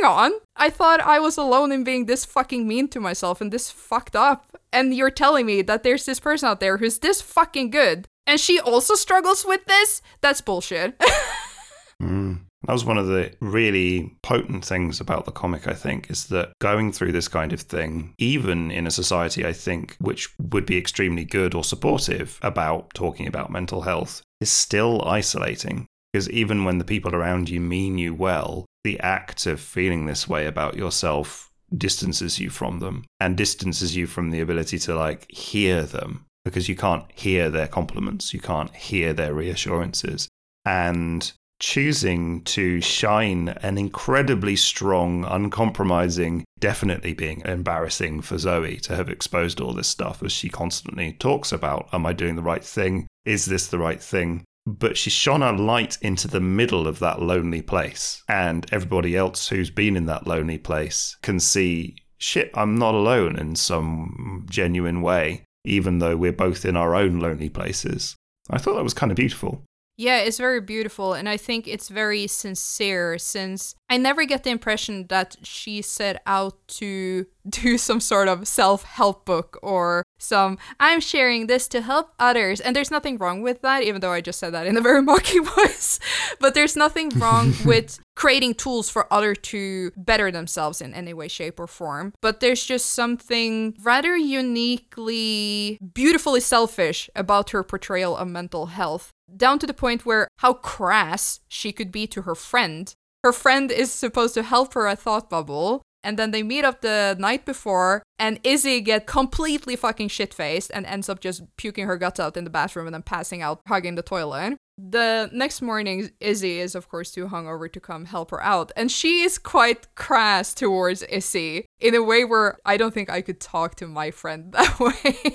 hang 0.00 0.10
on. 0.10 0.32
I 0.56 0.70
thought 0.70 1.00
I 1.00 1.18
was 1.20 1.36
alone 1.36 1.72
in 1.72 1.84
being 1.84 2.06
this 2.06 2.24
fucking 2.24 2.66
mean 2.66 2.88
to 2.88 3.00
myself 3.00 3.40
and 3.40 3.52
this 3.52 3.70
fucked 3.70 4.16
up. 4.16 4.56
And 4.72 4.94
you're 4.94 5.10
telling 5.10 5.46
me 5.46 5.62
that 5.62 5.82
there's 5.82 6.06
this 6.06 6.20
person 6.20 6.48
out 6.48 6.60
there 6.60 6.76
who's 6.76 6.98
this 6.98 7.20
fucking 7.20 7.70
good. 7.70 8.06
And 8.26 8.38
she 8.38 8.60
also 8.60 8.94
struggles 8.94 9.44
with 9.44 9.64
this? 9.64 10.02
That's 10.20 10.40
bullshit. 10.40 10.98
mm. 12.02 12.40
That 12.66 12.74
was 12.74 12.84
one 12.84 12.98
of 12.98 13.06
the 13.06 13.32
really 13.40 14.14
potent 14.22 14.66
things 14.66 15.00
about 15.00 15.24
the 15.24 15.32
comic, 15.32 15.66
I 15.66 15.72
think, 15.72 16.10
is 16.10 16.26
that 16.26 16.52
going 16.60 16.92
through 16.92 17.12
this 17.12 17.26
kind 17.26 17.54
of 17.54 17.62
thing, 17.62 18.12
even 18.18 18.70
in 18.70 18.86
a 18.86 18.90
society, 18.90 19.46
I 19.46 19.54
think, 19.54 19.96
which 19.98 20.28
would 20.38 20.66
be 20.66 20.76
extremely 20.76 21.24
good 21.24 21.54
or 21.54 21.64
supportive 21.64 22.38
about 22.42 22.92
talking 22.92 23.26
about 23.26 23.50
mental 23.50 23.80
health, 23.80 24.20
is 24.42 24.50
still 24.50 25.02
isolating. 25.06 25.86
Because 26.12 26.28
even 26.30 26.64
when 26.64 26.78
the 26.78 26.84
people 26.84 27.14
around 27.14 27.48
you 27.48 27.60
mean 27.60 27.98
you 27.98 28.14
well, 28.14 28.66
the 28.84 28.98
act 29.00 29.46
of 29.46 29.60
feeling 29.60 30.06
this 30.06 30.28
way 30.28 30.46
about 30.46 30.76
yourself 30.76 31.50
distances 31.76 32.40
you 32.40 32.50
from 32.50 32.80
them 32.80 33.04
and 33.20 33.36
distances 33.36 33.94
you 33.94 34.06
from 34.06 34.30
the 34.30 34.40
ability 34.40 34.78
to 34.78 34.94
like 34.94 35.30
hear 35.30 35.82
them 35.82 36.24
because 36.44 36.68
you 36.68 36.74
can't 36.74 37.04
hear 37.14 37.50
their 37.50 37.68
compliments, 37.68 38.32
you 38.32 38.40
can't 38.40 38.74
hear 38.74 39.12
their 39.12 39.34
reassurances. 39.34 40.28
And 40.64 41.30
choosing 41.60 42.42
to 42.44 42.80
shine 42.80 43.48
an 43.62 43.76
incredibly 43.76 44.56
strong, 44.56 45.24
uncompromising, 45.26 46.42
definitely 46.58 47.12
being 47.12 47.42
embarrassing 47.44 48.22
for 48.22 48.38
Zoe 48.38 48.78
to 48.78 48.96
have 48.96 49.10
exposed 49.10 49.60
all 49.60 49.74
this 49.74 49.88
stuff 49.88 50.22
as 50.22 50.32
she 50.32 50.48
constantly 50.48 51.12
talks 51.12 51.52
about 51.52 51.88
Am 51.92 52.06
I 52.06 52.14
doing 52.14 52.36
the 52.36 52.42
right 52.42 52.64
thing? 52.64 53.06
Is 53.24 53.44
this 53.44 53.66
the 53.66 53.78
right 53.78 54.02
thing? 54.02 54.44
But 54.66 54.96
she 54.96 55.10
shone 55.10 55.42
a 55.42 55.52
light 55.52 55.98
into 56.02 56.28
the 56.28 56.40
middle 56.40 56.86
of 56.86 56.98
that 56.98 57.22
lonely 57.22 57.62
place. 57.62 58.22
And 58.28 58.66
everybody 58.70 59.16
else 59.16 59.48
who's 59.48 59.70
been 59.70 59.96
in 59.96 60.06
that 60.06 60.26
lonely 60.26 60.58
place 60.58 61.16
can 61.22 61.40
see 61.40 61.96
shit, 62.18 62.50
I'm 62.54 62.76
not 62.76 62.94
alone 62.94 63.36
in 63.36 63.56
some 63.56 64.46
genuine 64.48 65.02
way, 65.02 65.44
even 65.64 65.98
though 65.98 66.16
we're 66.16 66.32
both 66.32 66.64
in 66.64 66.76
our 66.76 66.94
own 66.94 67.18
lonely 67.18 67.48
places. 67.48 68.16
I 68.50 68.58
thought 68.58 68.74
that 68.74 68.84
was 68.84 68.94
kind 68.94 69.10
of 69.10 69.16
beautiful. 69.16 69.64
Yeah, 70.00 70.20
it's 70.20 70.38
very 70.38 70.62
beautiful, 70.62 71.12
and 71.12 71.28
I 71.28 71.36
think 71.36 71.68
it's 71.68 71.90
very 71.90 72.26
sincere 72.26 73.18
since 73.18 73.74
I 73.90 73.98
never 73.98 74.24
get 74.24 74.44
the 74.44 74.50
impression 74.50 75.08
that 75.08 75.36
she 75.42 75.82
set 75.82 76.22
out 76.26 76.56
to 76.78 77.26
do 77.48 77.76
some 77.76 78.00
sort 78.00 78.28
of 78.28 78.48
self 78.48 78.84
help 78.84 79.26
book 79.26 79.58
or 79.62 80.04
some, 80.18 80.56
I'm 80.78 81.00
sharing 81.00 81.48
this 81.48 81.68
to 81.68 81.82
help 81.82 82.12
others. 82.18 82.60
And 82.60 82.74
there's 82.74 82.90
nothing 82.90 83.18
wrong 83.18 83.42
with 83.42 83.60
that, 83.62 83.82
even 83.82 84.00
though 84.00 84.12
I 84.12 84.20
just 84.20 84.38
said 84.38 84.54
that 84.54 84.66
in 84.66 84.76
a 84.76 84.80
very 84.80 85.02
mocking 85.10 85.44
voice. 85.44 85.98
but 86.38 86.54
there's 86.54 86.76
nothing 86.76 87.10
wrong 87.10 87.52
with 87.66 88.00
creating 88.16 88.54
tools 88.54 88.88
for 88.88 89.12
others 89.12 89.38
to 89.42 89.90
better 89.96 90.30
themselves 90.30 90.80
in 90.80 90.94
any 90.94 91.12
way, 91.12 91.28
shape, 91.28 91.58
or 91.58 91.66
form. 91.66 92.12
But 92.22 92.40
there's 92.40 92.64
just 92.64 92.90
something 92.90 93.74
rather 93.82 94.16
uniquely, 94.16 95.78
beautifully 95.94 96.40
selfish 96.40 97.10
about 97.14 97.50
her 97.50 97.62
portrayal 97.62 98.16
of 98.16 98.28
mental 98.28 98.66
health 98.66 99.12
down 99.36 99.58
to 99.60 99.66
the 99.66 99.74
point 99.74 100.06
where 100.06 100.28
how 100.38 100.54
crass 100.54 101.40
she 101.48 101.72
could 101.72 101.92
be 101.92 102.06
to 102.08 102.22
her 102.22 102.34
friend. 102.34 102.92
Her 103.22 103.32
friend 103.32 103.70
is 103.70 103.92
supposed 103.92 104.34
to 104.34 104.42
help 104.42 104.74
her 104.74 104.86
a 104.86 104.96
Thought 104.96 105.28
Bubble, 105.28 105.82
and 106.02 106.18
then 106.18 106.30
they 106.30 106.42
meet 106.42 106.64
up 106.64 106.80
the 106.80 107.16
night 107.18 107.44
before, 107.44 108.02
and 108.18 108.40
Izzy 108.42 108.80
get 108.80 109.06
completely 109.06 109.76
fucking 109.76 110.08
shit 110.08 110.32
faced 110.32 110.70
and 110.72 110.86
ends 110.86 111.08
up 111.08 111.20
just 111.20 111.42
puking 111.56 111.86
her 111.86 111.96
guts 111.96 112.18
out 112.18 112.36
in 112.36 112.44
the 112.44 112.50
bathroom 112.50 112.86
and 112.86 112.94
then 112.94 113.02
passing 113.02 113.42
out, 113.42 113.60
hugging 113.68 113.96
the 113.96 114.02
toilet. 114.02 114.56
The 114.78 115.28
next 115.32 115.60
morning, 115.60 116.10
Izzy 116.20 116.58
is, 116.58 116.74
of 116.74 116.88
course, 116.88 117.10
too 117.10 117.26
hungover 117.28 117.70
to 117.70 117.80
come 117.80 118.06
help 118.06 118.30
her 118.30 118.42
out. 118.42 118.72
And 118.76 118.90
she 118.90 119.20
is 119.20 119.36
quite 119.36 119.94
crass 119.94 120.54
towards 120.54 121.02
Izzy 121.02 121.66
in 121.78 121.94
a 121.94 122.02
way 122.02 122.24
where 122.24 122.56
I 122.64 122.78
don't 122.78 122.94
think 122.94 123.10
I 123.10 123.20
could 123.20 123.40
talk 123.40 123.74
to 123.76 123.86
my 123.86 124.10
friend 124.10 124.52
that 124.52 124.80
way. 124.80 125.34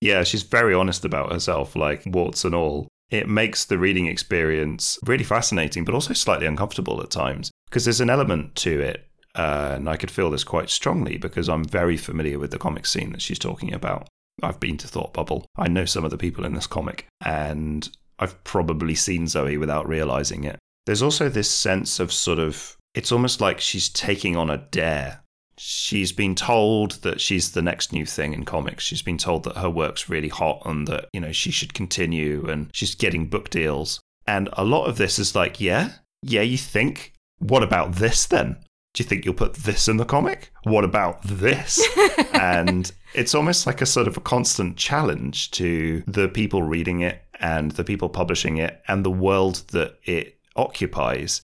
yeah, 0.00 0.24
she's 0.24 0.42
very 0.42 0.74
honest 0.74 1.04
about 1.04 1.32
herself, 1.32 1.76
like 1.76 2.02
warts 2.06 2.44
and 2.44 2.54
all 2.54 2.88
it 3.10 3.28
makes 3.28 3.64
the 3.64 3.78
reading 3.78 4.06
experience 4.06 4.98
really 5.04 5.24
fascinating, 5.24 5.84
but 5.84 5.94
also 5.94 6.14
slightly 6.14 6.46
uncomfortable 6.46 7.02
at 7.02 7.10
times 7.10 7.50
because 7.68 7.84
there's 7.84 8.00
an 8.00 8.10
element 8.10 8.54
to 8.56 8.80
it. 8.80 9.06
Uh, 9.34 9.74
and 9.76 9.88
I 9.88 9.96
could 9.96 10.10
feel 10.10 10.30
this 10.30 10.42
quite 10.42 10.70
strongly 10.70 11.16
because 11.16 11.48
I'm 11.48 11.64
very 11.64 11.96
familiar 11.96 12.38
with 12.38 12.50
the 12.50 12.58
comic 12.58 12.86
scene 12.86 13.12
that 13.12 13.22
she's 13.22 13.38
talking 13.38 13.72
about. 13.72 14.08
I've 14.42 14.58
been 14.58 14.76
to 14.78 14.88
Thought 14.88 15.12
Bubble. 15.12 15.44
I 15.56 15.68
know 15.68 15.84
some 15.84 16.04
of 16.04 16.10
the 16.10 16.18
people 16.18 16.44
in 16.44 16.54
this 16.54 16.66
comic, 16.66 17.06
and 17.24 17.88
I've 18.18 18.42
probably 18.44 18.94
seen 18.94 19.26
Zoe 19.26 19.56
without 19.56 19.88
realizing 19.88 20.44
it. 20.44 20.58
There's 20.86 21.02
also 21.02 21.28
this 21.28 21.50
sense 21.50 22.00
of 22.00 22.12
sort 22.12 22.38
of, 22.38 22.76
it's 22.94 23.12
almost 23.12 23.40
like 23.40 23.60
she's 23.60 23.88
taking 23.88 24.36
on 24.36 24.50
a 24.50 24.66
dare 24.70 25.19
she's 25.62 26.10
been 26.10 26.34
told 26.34 26.92
that 27.02 27.20
she's 27.20 27.52
the 27.52 27.60
next 27.60 27.92
new 27.92 28.06
thing 28.06 28.32
in 28.32 28.44
comics. 28.46 28.82
She's 28.82 29.02
been 29.02 29.18
told 29.18 29.44
that 29.44 29.58
her 29.58 29.68
work's 29.68 30.08
really 30.08 30.28
hot 30.28 30.62
and 30.64 30.88
that, 30.88 31.08
you 31.12 31.20
know, 31.20 31.32
she 31.32 31.50
should 31.50 31.74
continue 31.74 32.48
and 32.48 32.70
she's 32.72 32.94
getting 32.94 33.26
book 33.26 33.50
deals. 33.50 34.00
And 34.26 34.48
a 34.54 34.64
lot 34.64 34.86
of 34.86 34.96
this 34.96 35.18
is 35.18 35.34
like, 35.34 35.60
yeah, 35.60 35.90
yeah, 36.22 36.40
you 36.40 36.56
think? 36.56 37.12
What 37.40 37.62
about 37.62 37.96
this 37.96 38.24
then? 38.24 38.56
Do 38.94 39.02
you 39.02 39.08
think 39.08 39.26
you'll 39.26 39.34
put 39.34 39.52
this 39.52 39.86
in 39.86 39.98
the 39.98 40.06
comic? 40.06 40.50
What 40.62 40.84
about 40.84 41.22
this? 41.24 41.78
and 42.32 42.90
it's 43.12 43.34
almost 43.34 43.66
like 43.66 43.82
a 43.82 43.86
sort 43.86 44.08
of 44.08 44.16
a 44.16 44.22
constant 44.22 44.78
challenge 44.78 45.50
to 45.52 46.02
the 46.06 46.28
people 46.28 46.62
reading 46.62 47.02
it 47.02 47.22
and 47.38 47.72
the 47.72 47.84
people 47.84 48.08
publishing 48.08 48.56
it 48.56 48.80
and 48.88 49.04
the 49.04 49.10
world 49.10 49.62
that 49.72 49.98
it 50.04 50.38
occupies 50.56 51.42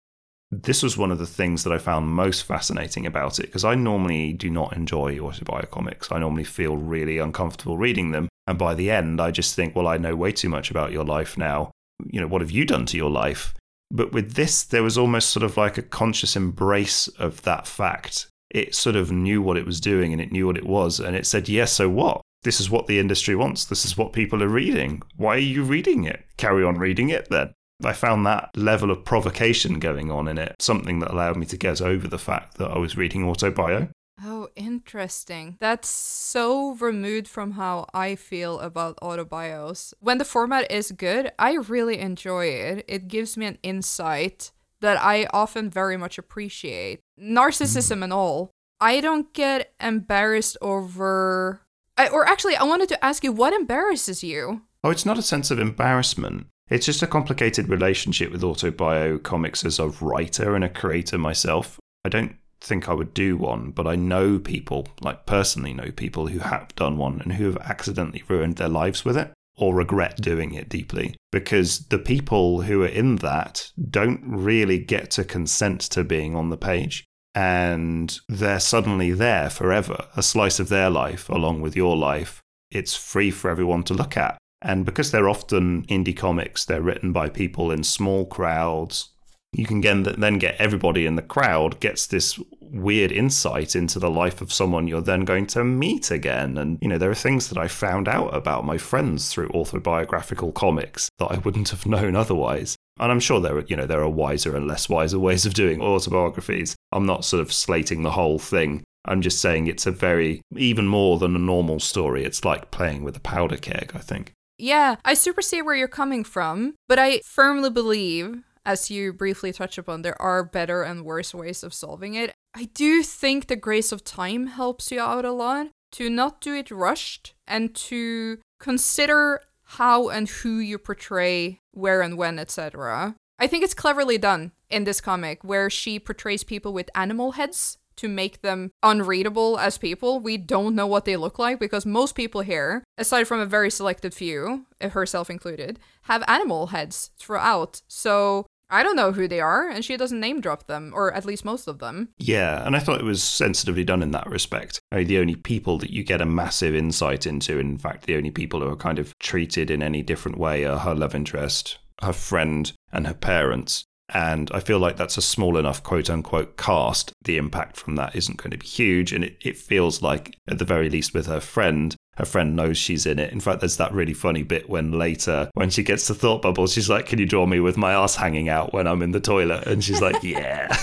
this 0.50 0.82
was 0.82 0.96
one 0.96 1.12
of 1.12 1.18
the 1.18 1.26
things 1.26 1.62
that 1.62 1.72
I 1.72 1.78
found 1.78 2.08
most 2.08 2.42
fascinating 2.42 3.06
about 3.06 3.38
it 3.38 3.46
because 3.46 3.64
I 3.64 3.76
normally 3.76 4.32
do 4.32 4.50
not 4.50 4.74
enjoy 4.74 5.16
autobiocomics. 5.16 6.10
I 6.10 6.18
normally 6.18 6.44
feel 6.44 6.76
really 6.76 7.18
uncomfortable 7.18 7.78
reading 7.78 8.10
them. 8.10 8.28
And 8.48 8.58
by 8.58 8.74
the 8.74 8.90
end, 8.90 9.20
I 9.20 9.30
just 9.30 9.54
think, 9.54 9.76
well, 9.76 9.86
I 9.86 9.96
know 9.96 10.16
way 10.16 10.32
too 10.32 10.48
much 10.48 10.70
about 10.70 10.90
your 10.90 11.04
life 11.04 11.38
now. 11.38 11.70
You 12.04 12.20
know, 12.20 12.26
what 12.26 12.40
have 12.40 12.50
you 12.50 12.64
done 12.64 12.84
to 12.86 12.96
your 12.96 13.10
life? 13.10 13.54
But 13.92 14.12
with 14.12 14.34
this, 14.34 14.64
there 14.64 14.82
was 14.82 14.98
almost 14.98 15.30
sort 15.30 15.44
of 15.44 15.56
like 15.56 15.78
a 15.78 15.82
conscious 15.82 16.34
embrace 16.34 17.06
of 17.08 17.42
that 17.42 17.68
fact. 17.68 18.26
It 18.50 18.74
sort 18.74 18.96
of 18.96 19.12
knew 19.12 19.40
what 19.40 19.56
it 19.56 19.66
was 19.66 19.80
doing 19.80 20.12
and 20.12 20.20
it 20.20 20.32
knew 20.32 20.46
what 20.46 20.56
it 20.56 20.66
was. 20.66 20.98
And 20.98 21.14
it 21.14 21.26
said, 21.26 21.48
yes, 21.48 21.56
yeah, 21.56 21.64
so 21.66 21.88
what? 21.88 22.22
This 22.42 22.58
is 22.58 22.70
what 22.70 22.88
the 22.88 22.98
industry 22.98 23.36
wants. 23.36 23.66
This 23.66 23.84
is 23.84 23.96
what 23.96 24.12
people 24.12 24.42
are 24.42 24.48
reading. 24.48 25.02
Why 25.16 25.36
are 25.36 25.38
you 25.38 25.62
reading 25.62 26.04
it? 26.04 26.24
Carry 26.38 26.64
on 26.64 26.78
reading 26.78 27.10
it 27.10 27.28
then. 27.30 27.52
I 27.84 27.92
found 27.92 28.26
that 28.26 28.50
level 28.56 28.90
of 28.90 29.04
provocation 29.04 29.78
going 29.78 30.10
on 30.10 30.28
in 30.28 30.38
it 30.38 30.56
something 30.60 30.98
that 31.00 31.10
allowed 31.10 31.36
me 31.36 31.46
to 31.46 31.56
get 31.56 31.80
over 31.80 32.06
the 32.08 32.18
fact 32.18 32.58
that 32.58 32.70
I 32.70 32.78
was 32.78 32.96
reading 32.96 33.24
autobio. 33.24 33.90
Oh, 34.22 34.48
interesting. 34.54 35.56
That's 35.60 35.88
so 35.88 36.74
removed 36.74 37.26
from 37.26 37.52
how 37.52 37.86
I 37.94 38.16
feel 38.16 38.60
about 38.60 38.98
autobios. 39.02 39.94
When 40.00 40.18
the 40.18 40.26
format 40.26 40.70
is 40.70 40.92
good, 40.92 41.32
I 41.38 41.54
really 41.54 41.98
enjoy 41.98 42.46
it. 42.46 42.84
It 42.86 43.08
gives 43.08 43.38
me 43.38 43.46
an 43.46 43.58
insight 43.62 44.50
that 44.80 45.00
I 45.02 45.26
often 45.32 45.70
very 45.70 45.96
much 45.96 46.18
appreciate. 46.18 47.00
Narcissism 47.18 47.98
mm. 47.98 48.04
and 48.04 48.12
all. 48.12 48.50
I 48.80 49.00
don't 49.00 49.32
get 49.32 49.72
embarrassed 49.80 50.56
over. 50.60 51.62
I, 51.96 52.08
or 52.08 52.26
actually, 52.26 52.56
I 52.56 52.64
wanted 52.64 52.88
to 52.90 53.04
ask 53.04 53.24
you 53.24 53.32
what 53.32 53.52
embarrasses 53.52 54.22
you? 54.22 54.62
Oh, 54.82 54.90
it's 54.90 55.06
not 55.06 55.18
a 55.18 55.22
sense 55.22 55.50
of 55.50 55.58
embarrassment. 55.58 56.46
It's 56.70 56.86
just 56.86 57.02
a 57.02 57.08
complicated 57.08 57.68
relationship 57.68 58.30
with 58.30 58.42
autobio 58.42 59.20
comics 59.20 59.64
as 59.64 59.80
a 59.80 59.88
writer 59.88 60.54
and 60.54 60.62
a 60.64 60.68
creator 60.68 61.18
myself. 61.18 61.80
I 62.04 62.08
don't 62.08 62.36
think 62.60 62.88
I 62.88 62.92
would 62.92 63.12
do 63.12 63.36
one, 63.36 63.72
but 63.72 63.88
I 63.88 63.96
know 63.96 64.38
people, 64.38 64.86
like 65.00 65.26
personally 65.26 65.74
know 65.74 65.90
people 65.90 66.28
who 66.28 66.38
have 66.38 66.74
done 66.76 66.96
one 66.96 67.20
and 67.22 67.32
who 67.32 67.46
have 67.46 67.58
accidentally 67.58 68.22
ruined 68.28 68.56
their 68.56 68.68
lives 68.68 69.04
with 69.04 69.16
it 69.16 69.32
or 69.56 69.74
regret 69.74 70.20
doing 70.20 70.54
it 70.54 70.68
deeply 70.68 71.16
because 71.32 71.86
the 71.88 71.98
people 71.98 72.62
who 72.62 72.82
are 72.82 72.88
in 72.88 73.16
that 73.16 73.72
don't 73.90 74.22
really 74.24 74.78
get 74.78 75.10
to 75.10 75.24
consent 75.24 75.80
to 75.80 76.04
being 76.04 76.36
on 76.36 76.50
the 76.50 76.56
page 76.56 77.04
and 77.34 78.20
they're 78.28 78.60
suddenly 78.60 79.10
there 79.10 79.50
forever, 79.50 80.06
a 80.16 80.22
slice 80.22 80.60
of 80.60 80.68
their 80.68 80.90
life 80.90 81.28
along 81.28 81.60
with 81.60 81.76
your 81.76 81.96
life. 81.96 82.40
It's 82.70 82.94
free 82.94 83.30
for 83.30 83.50
everyone 83.50 83.82
to 83.84 83.94
look 83.94 84.16
at. 84.16 84.39
And 84.62 84.84
because 84.84 85.10
they're 85.10 85.28
often 85.28 85.86
indie 85.86 86.16
comics, 86.16 86.64
they're 86.64 86.82
written 86.82 87.12
by 87.12 87.28
people 87.28 87.70
in 87.70 87.82
small 87.82 88.26
crowds. 88.26 89.10
You 89.52 89.66
can 89.66 89.80
then 89.80 90.38
get 90.38 90.60
everybody 90.60 91.06
in 91.06 91.16
the 91.16 91.22
crowd 91.22 91.80
gets 91.80 92.06
this 92.06 92.38
weird 92.60 93.10
insight 93.10 93.74
into 93.74 93.98
the 93.98 94.10
life 94.10 94.40
of 94.40 94.52
someone 94.52 94.86
you're 94.86 95.00
then 95.00 95.24
going 95.24 95.46
to 95.48 95.64
meet 95.64 96.12
again. 96.12 96.56
And, 96.56 96.78
you 96.80 96.88
know, 96.88 96.98
there 96.98 97.10
are 97.10 97.16
things 97.16 97.48
that 97.48 97.58
I 97.58 97.66
found 97.66 98.06
out 98.06 98.32
about 98.34 98.64
my 98.64 98.78
friends 98.78 99.32
through 99.32 99.48
autobiographical 99.48 100.52
comics 100.52 101.08
that 101.18 101.32
I 101.32 101.38
wouldn't 101.38 101.70
have 101.70 101.84
known 101.84 102.14
otherwise. 102.14 102.76
And 103.00 103.10
I'm 103.10 103.18
sure 103.18 103.40
there 103.40 103.56
are, 103.56 103.64
you 103.66 103.74
know, 103.74 103.86
there 103.86 104.02
are 104.02 104.08
wiser 104.08 104.54
and 104.56 104.68
less 104.68 104.88
wiser 104.88 105.18
ways 105.18 105.46
of 105.46 105.54
doing 105.54 105.80
autobiographies. 105.80 106.76
I'm 106.92 107.06
not 107.06 107.24
sort 107.24 107.40
of 107.40 107.52
slating 107.52 108.02
the 108.02 108.12
whole 108.12 108.38
thing. 108.38 108.84
I'm 109.06 109.22
just 109.22 109.40
saying 109.40 109.66
it's 109.66 109.86
a 109.86 109.90
very, 109.90 110.42
even 110.54 110.86
more 110.86 111.18
than 111.18 111.34
a 111.34 111.40
normal 111.40 111.80
story. 111.80 112.24
It's 112.24 112.44
like 112.44 112.70
playing 112.70 113.02
with 113.02 113.16
a 113.16 113.20
powder 113.20 113.56
keg, 113.56 113.92
I 113.94 113.98
think. 114.00 114.32
Yeah, 114.60 114.96
I 115.06 115.14
super 115.14 115.40
see 115.40 115.62
where 115.62 115.74
you're 115.74 115.88
coming 115.88 116.22
from, 116.22 116.74
but 116.86 116.98
I 116.98 117.20
firmly 117.24 117.70
believe, 117.70 118.42
as 118.66 118.90
you 118.90 119.12
briefly 119.12 119.52
touch 119.52 119.78
upon, 119.78 120.02
there 120.02 120.20
are 120.20 120.44
better 120.44 120.82
and 120.82 121.04
worse 121.04 121.32
ways 121.32 121.62
of 121.62 121.72
solving 121.72 122.14
it. 122.14 122.34
I 122.54 122.64
do 122.74 123.02
think 123.02 123.46
the 123.46 123.56
grace 123.56 123.90
of 123.90 124.04
time 124.04 124.48
helps 124.48 124.92
you 124.92 125.00
out 125.00 125.24
a 125.24 125.32
lot 125.32 125.68
to 125.92 126.10
not 126.10 126.42
do 126.42 126.54
it 126.54 126.70
rushed 126.70 127.32
and 127.48 127.74
to 127.74 128.38
consider 128.58 129.40
how 129.64 130.10
and 130.10 130.28
who 130.28 130.58
you 130.58 130.76
portray, 130.76 131.60
where 131.72 132.02
and 132.02 132.18
when, 132.18 132.38
etc. 132.38 133.14
I 133.38 133.46
think 133.46 133.64
it's 133.64 133.72
cleverly 133.72 134.18
done 134.18 134.52
in 134.68 134.84
this 134.84 135.00
comic 135.00 135.42
where 135.42 135.70
she 135.70 135.98
portrays 135.98 136.44
people 136.44 136.74
with 136.74 136.90
animal 136.94 137.32
heads 137.32 137.78
to 138.00 138.08
make 138.08 138.42
them 138.42 138.72
unreadable 138.82 139.58
as 139.58 139.78
people. 139.78 140.20
We 140.20 140.36
don't 140.36 140.74
know 140.74 140.86
what 140.86 141.04
they 141.04 141.16
look 141.16 141.38
like 141.38 141.58
because 141.58 141.84
most 141.84 142.14
people 142.14 142.40
here, 142.40 142.82
aside 142.96 143.24
from 143.24 143.40
a 143.40 143.46
very 143.46 143.70
selected 143.70 144.14
few, 144.14 144.66
eh, 144.80 144.88
herself 144.88 145.28
included, 145.28 145.78
have 146.02 146.24
animal 146.26 146.68
heads 146.68 147.10
throughout. 147.18 147.82
So 147.88 148.46
I 148.70 148.82
don't 148.82 148.96
know 148.96 149.12
who 149.12 149.26
they 149.26 149.40
are, 149.40 149.68
and 149.68 149.84
she 149.84 149.96
doesn't 149.96 150.20
name 150.20 150.40
drop 150.40 150.66
them, 150.66 150.92
or 150.94 151.12
at 151.12 151.24
least 151.24 151.44
most 151.44 151.66
of 151.66 151.80
them. 151.80 152.10
Yeah, 152.18 152.64
and 152.64 152.76
I 152.76 152.78
thought 152.78 153.00
it 153.00 153.04
was 153.04 153.22
sensitively 153.22 153.84
done 153.84 154.02
in 154.02 154.12
that 154.12 154.30
respect. 154.30 154.78
I 154.92 154.98
mean, 154.98 155.08
the 155.08 155.18
only 155.18 155.34
people 155.34 155.76
that 155.78 155.90
you 155.90 156.04
get 156.04 156.22
a 156.22 156.26
massive 156.26 156.74
insight 156.74 157.26
into, 157.26 157.58
in 157.58 157.76
fact, 157.76 158.06
the 158.06 158.16
only 158.16 158.30
people 158.30 158.60
who 158.60 158.68
are 158.68 158.76
kind 158.76 159.00
of 159.00 159.18
treated 159.18 159.70
in 159.70 159.82
any 159.82 160.02
different 160.02 160.38
way 160.38 160.64
are 160.64 160.78
her 160.78 160.94
love 160.94 161.14
interest, 161.16 161.78
her 162.00 162.12
friend, 162.12 162.72
and 162.92 163.08
her 163.08 163.14
parents. 163.14 163.84
And 164.12 164.50
I 164.52 164.60
feel 164.60 164.78
like 164.78 164.96
that's 164.96 165.16
a 165.16 165.22
small 165.22 165.56
enough 165.56 165.82
quote 165.82 166.10
unquote 166.10 166.56
cast. 166.56 167.12
The 167.22 167.36
impact 167.36 167.76
from 167.76 167.96
that 167.96 168.16
isn't 168.16 168.38
going 168.38 168.50
to 168.50 168.58
be 168.58 168.66
huge. 168.66 169.12
And 169.12 169.24
it, 169.24 169.36
it 169.40 169.56
feels 169.56 170.02
like, 170.02 170.36
at 170.48 170.58
the 170.58 170.64
very 170.64 170.90
least, 170.90 171.14
with 171.14 171.26
her 171.26 171.40
friend, 171.40 171.94
her 172.16 172.24
friend 172.24 172.54
knows 172.54 172.76
she's 172.76 173.06
in 173.06 173.18
it. 173.18 173.32
In 173.32 173.40
fact, 173.40 173.60
there's 173.60 173.76
that 173.78 173.92
really 173.92 174.12
funny 174.12 174.42
bit 174.42 174.68
when 174.68 174.92
later, 174.92 175.50
when 175.54 175.70
she 175.70 175.82
gets 175.82 176.06
to 176.08 176.14
Thought 176.14 176.42
Bubble, 176.42 176.66
she's 176.66 176.90
like, 176.90 177.06
Can 177.06 177.18
you 177.18 177.26
draw 177.26 177.46
me 177.46 177.60
with 177.60 177.76
my 177.76 177.92
ass 177.92 178.16
hanging 178.16 178.48
out 178.48 178.72
when 178.72 178.86
I'm 178.86 179.02
in 179.02 179.12
the 179.12 179.20
toilet? 179.20 179.66
And 179.66 179.82
she's 179.82 180.00
like, 180.00 180.16
Yeah. 180.22 180.76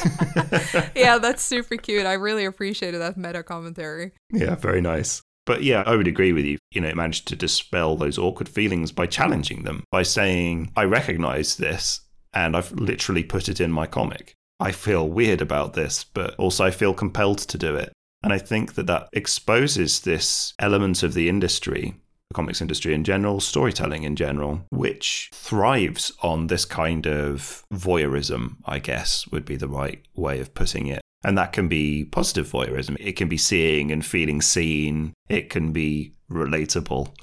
yeah, 0.96 1.18
that's 1.18 1.44
super 1.44 1.78
cute. 1.78 2.06
I 2.06 2.14
really 2.14 2.46
appreciated 2.46 3.00
that 3.02 3.18
meta 3.18 3.44
commentary. 3.44 4.14
Yeah, 4.32 4.56
very 4.56 4.82
nice. 4.82 5.22
But 5.46 5.64
yeah, 5.64 5.84
I 5.86 5.96
would 5.96 6.08
agree 6.08 6.34
with 6.34 6.44
you. 6.44 6.58
You 6.72 6.82
know, 6.82 6.90
it 6.90 6.96
managed 6.98 7.28
to 7.30 7.36
dispel 7.36 7.96
those 7.96 8.18
awkward 8.18 8.50
feelings 8.50 8.92
by 8.92 9.06
challenging 9.06 9.64
them, 9.64 9.84
by 9.92 10.04
saying, 10.04 10.72
I 10.76 10.84
recognize 10.84 11.56
this 11.56 12.02
and 12.34 12.56
I've 12.56 12.72
literally 12.74 13.24
put 13.24 13.50
it 13.50 13.60
in 13.60 13.72
my 13.72 13.86
comic. 13.86 14.34
I 14.60 14.72
feel 14.72 15.08
weird 15.08 15.42
about 15.42 15.74
this, 15.74 16.04
but 16.04 16.36
also 16.36 16.66
I 16.66 16.72
feel 16.72 16.94
compelled 16.94 17.40
to 17.40 17.58
do 17.58 17.76
it. 17.76 17.92
And 18.24 18.34
I 18.34 18.40
think 18.40 18.74
that 18.74 18.88
that 18.88 19.10
exposes 19.14 20.02
this 20.02 20.54
element 20.60 21.04
of 21.04 21.14
the 21.14 21.30
industry, 21.30 21.96
the 22.30 22.34
comics 22.34 22.62
industry 22.62 22.94
in 22.94 23.04
general, 23.04 23.40
storytelling 23.40 24.04
in 24.04 24.16
general, 24.16 24.66
which 24.72 25.30
thrives 25.34 26.12
on 26.22 26.48
this 26.48 26.66
kind 26.66 27.06
of 27.06 27.64
voyeurism, 27.72 28.58
I 28.66 28.80
guess 28.80 29.28
would 29.28 29.46
be 29.46 29.56
the 29.56 29.70
right 29.70 30.04
way 30.16 30.40
of 30.40 30.54
putting 30.56 30.88
it. 30.88 31.02
And 31.24 31.38
that 31.38 31.54
can 31.54 31.68
be 31.68 32.06
positive 32.06 32.48
voyeurism. 32.48 32.98
It 33.00 33.14
can 33.14 33.28
be 33.28 33.38
seeing 33.38 33.92
and 33.92 34.06
feeling 34.06 34.42
seen. 34.42 35.14
It 35.30 35.50
can 35.50 35.72
be 35.72 36.14
relatable. 36.32 37.14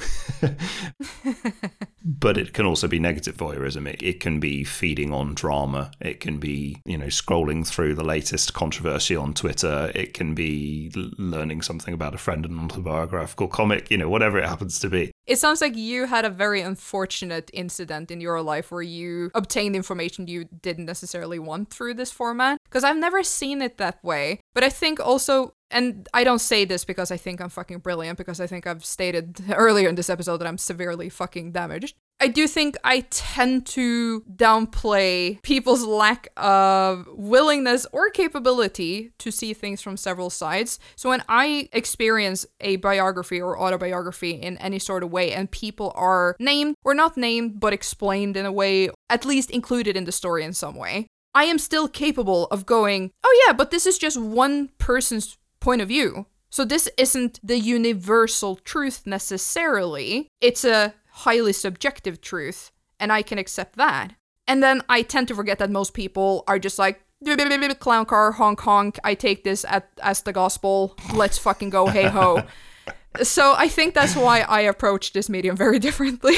but 2.04 2.36
it 2.36 2.52
can 2.52 2.66
also 2.66 2.88
be 2.88 2.98
negative 2.98 3.36
voyeurism. 3.36 3.88
It, 3.88 4.02
it 4.02 4.20
can 4.20 4.40
be 4.40 4.64
feeding 4.64 5.12
on 5.12 5.34
drama. 5.34 5.90
It 6.00 6.20
can 6.20 6.38
be, 6.38 6.80
you 6.84 6.98
know, 6.98 7.06
scrolling 7.06 7.66
through 7.66 7.94
the 7.94 8.04
latest 8.04 8.54
controversy 8.54 9.16
on 9.16 9.34
Twitter. 9.34 9.90
It 9.94 10.14
can 10.14 10.34
be 10.34 10.92
learning 10.94 11.62
something 11.62 11.94
about 11.94 12.14
a 12.14 12.18
friend 12.18 12.44
in 12.44 12.52
an 12.52 12.64
autobiographical 12.64 13.48
comic, 13.48 13.90
you 13.90 13.98
know, 13.98 14.08
whatever 14.08 14.38
it 14.38 14.48
happens 14.48 14.78
to 14.80 14.88
be. 14.88 15.10
It 15.26 15.38
sounds 15.38 15.60
like 15.60 15.76
you 15.76 16.06
had 16.06 16.24
a 16.24 16.30
very 16.30 16.60
unfortunate 16.60 17.50
incident 17.54 18.10
in 18.10 18.20
your 18.20 18.42
life 18.42 18.70
where 18.70 18.82
you 18.82 19.30
obtained 19.34 19.74
information 19.76 20.26
you 20.26 20.44
didn't 20.44 20.84
necessarily 20.84 21.38
want 21.38 21.70
through 21.70 21.94
this 21.94 22.10
format. 22.10 22.58
Because 22.64 22.84
I've 22.84 22.96
never 22.96 23.22
seen 23.22 23.62
it 23.62 23.78
that 23.78 24.02
way. 24.04 24.40
But 24.52 24.64
I 24.64 24.68
think 24.68 25.00
also 25.00 25.54
and 25.74 26.08
I 26.14 26.22
don't 26.22 26.38
say 26.38 26.64
this 26.64 26.84
because 26.84 27.10
I 27.10 27.16
think 27.16 27.40
I'm 27.40 27.48
fucking 27.48 27.78
brilliant, 27.78 28.16
because 28.16 28.40
I 28.40 28.46
think 28.46 28.64
I've 28.64 28.84
stated 28.84 29.42
earlier 29.52 29.88
in 29.88 29.96
this 29.96 30.08
episode 30.08 30.38
that 30.38 30.46
I'm 30.46 30.56
severely 30.56 31.08
fucking 31.08 31.50
damaged. 31.50 31.96
I 32.20 32.28
do 32.28 32.46
think 32.46 32.76
I 32.84 33.00
tend 33.10 33.66
to 33.66 34.20
downplay 34.22 35.42
people's 35.42 35.84
lack 35.84 36.28
of 36.36 37.08
willingness 37.12 37.86
or 37.92 38.08
capability 38.10 39.10
to 39.18 39.32
see 39.32 39.52
things 39.52 39.82
from 39.82 39.96
several 39.96 40.30
sides. 40.30 40.78
So 40.94 41.08
when 41.08 41.24
I 41.28 41.68
experience 41.72 42.46
a 42.60 42.76
biography 42.76 43.42
or 43.42 43.60
autobiography 43.60 44.30
in 44.30 44.56
any 44.58 44.78
sort 44.78 45.02
of 45.02 45.10
way 45.10 45.32
and 45.32 45.50
people 45.50 45.92
are 45.96 46.36
named 46.38 46.76
or 46.84 46.94
not 46.94 47.16
named 47.16 47.58
but 47.58 47.72
explained 47.72 48.36
in 48.36 48.46
a 48.46 48.52
way, 48.52 48.90
at 49.10 49.24
least 49.24 49.50
included 49.50 49.96
in 49.96 50.04
the 50.04 50.12
story 50.12 50.44
in 50.44 50.52
some 50.52 50.76
way, 50.76 51.08
I 51.34 51.44
am 51.44 51.58
still 51.58 51.88
capable 51.88 52.46
of 52.46 52.64
going, 52.64 53.10
oh 53.24 53.44
yeah, 53.46 53.52
but 53.52 53.72
this 53.72 53.86
is 53.86 53.98
just 53.98 54.16
one 54.16 54.70
person's 54.78 55.36
point 55.64 55.80
of 55.80 55.88
view. 55.88 56.26
So 56.50 56.64
this 56.64 56.88
isn't 56.96 57.40
the 57.42 57.58
universal 57.58 58.56
truth 58.56 59.02
necessarily. 59.06 60.28
It's 60.40 60.64
a 60.64 60.94
highly 61.10 61.52
subjective 61.52 62.20
truth, 62.20 62.70
and 63.00 63.10
I 63.10 63.22
can 63.22 63.38
accept 63.38 63.76
that. 63.76 64.14
And 64.46 64.62
then 64.62 64.82
I 64.88 65.02
tend 65.02 65.26
to 65.28 65.34
forget 65.34 65.58
that 65.58 65.70
most 65.70 65.94
people 65.94 66.44
are 66.46 66.58
just 66.58 66.78
like, 66.78 67.00
clown 67.80 68.04
car, 68.04 68.32
honk 68.32 68.60
honk, 68.60 68.98
I 69.02 69.14
take 69.14 69.42
this 69.42 69.64
at, 69.64 69.88
as 70.02 70.22
the 70.22 70.32
gospel, 70.32 70.94
let's 71.14 71.38
fucking 71.38 71.70
go, 71.70 71.86
hey 71.86 72.08
ho. 72.08 72.42
so 73.22 73.54
I 73.56 73.68
think 73.68 73.94
that's 73.94 74.14
why 74.14 74.40
I 74.42 74.60
approach 74.60 75.12
this 75.12 75.30
medium 75.30 75.56
very 75.56 75.78
differently. 75.86 76.34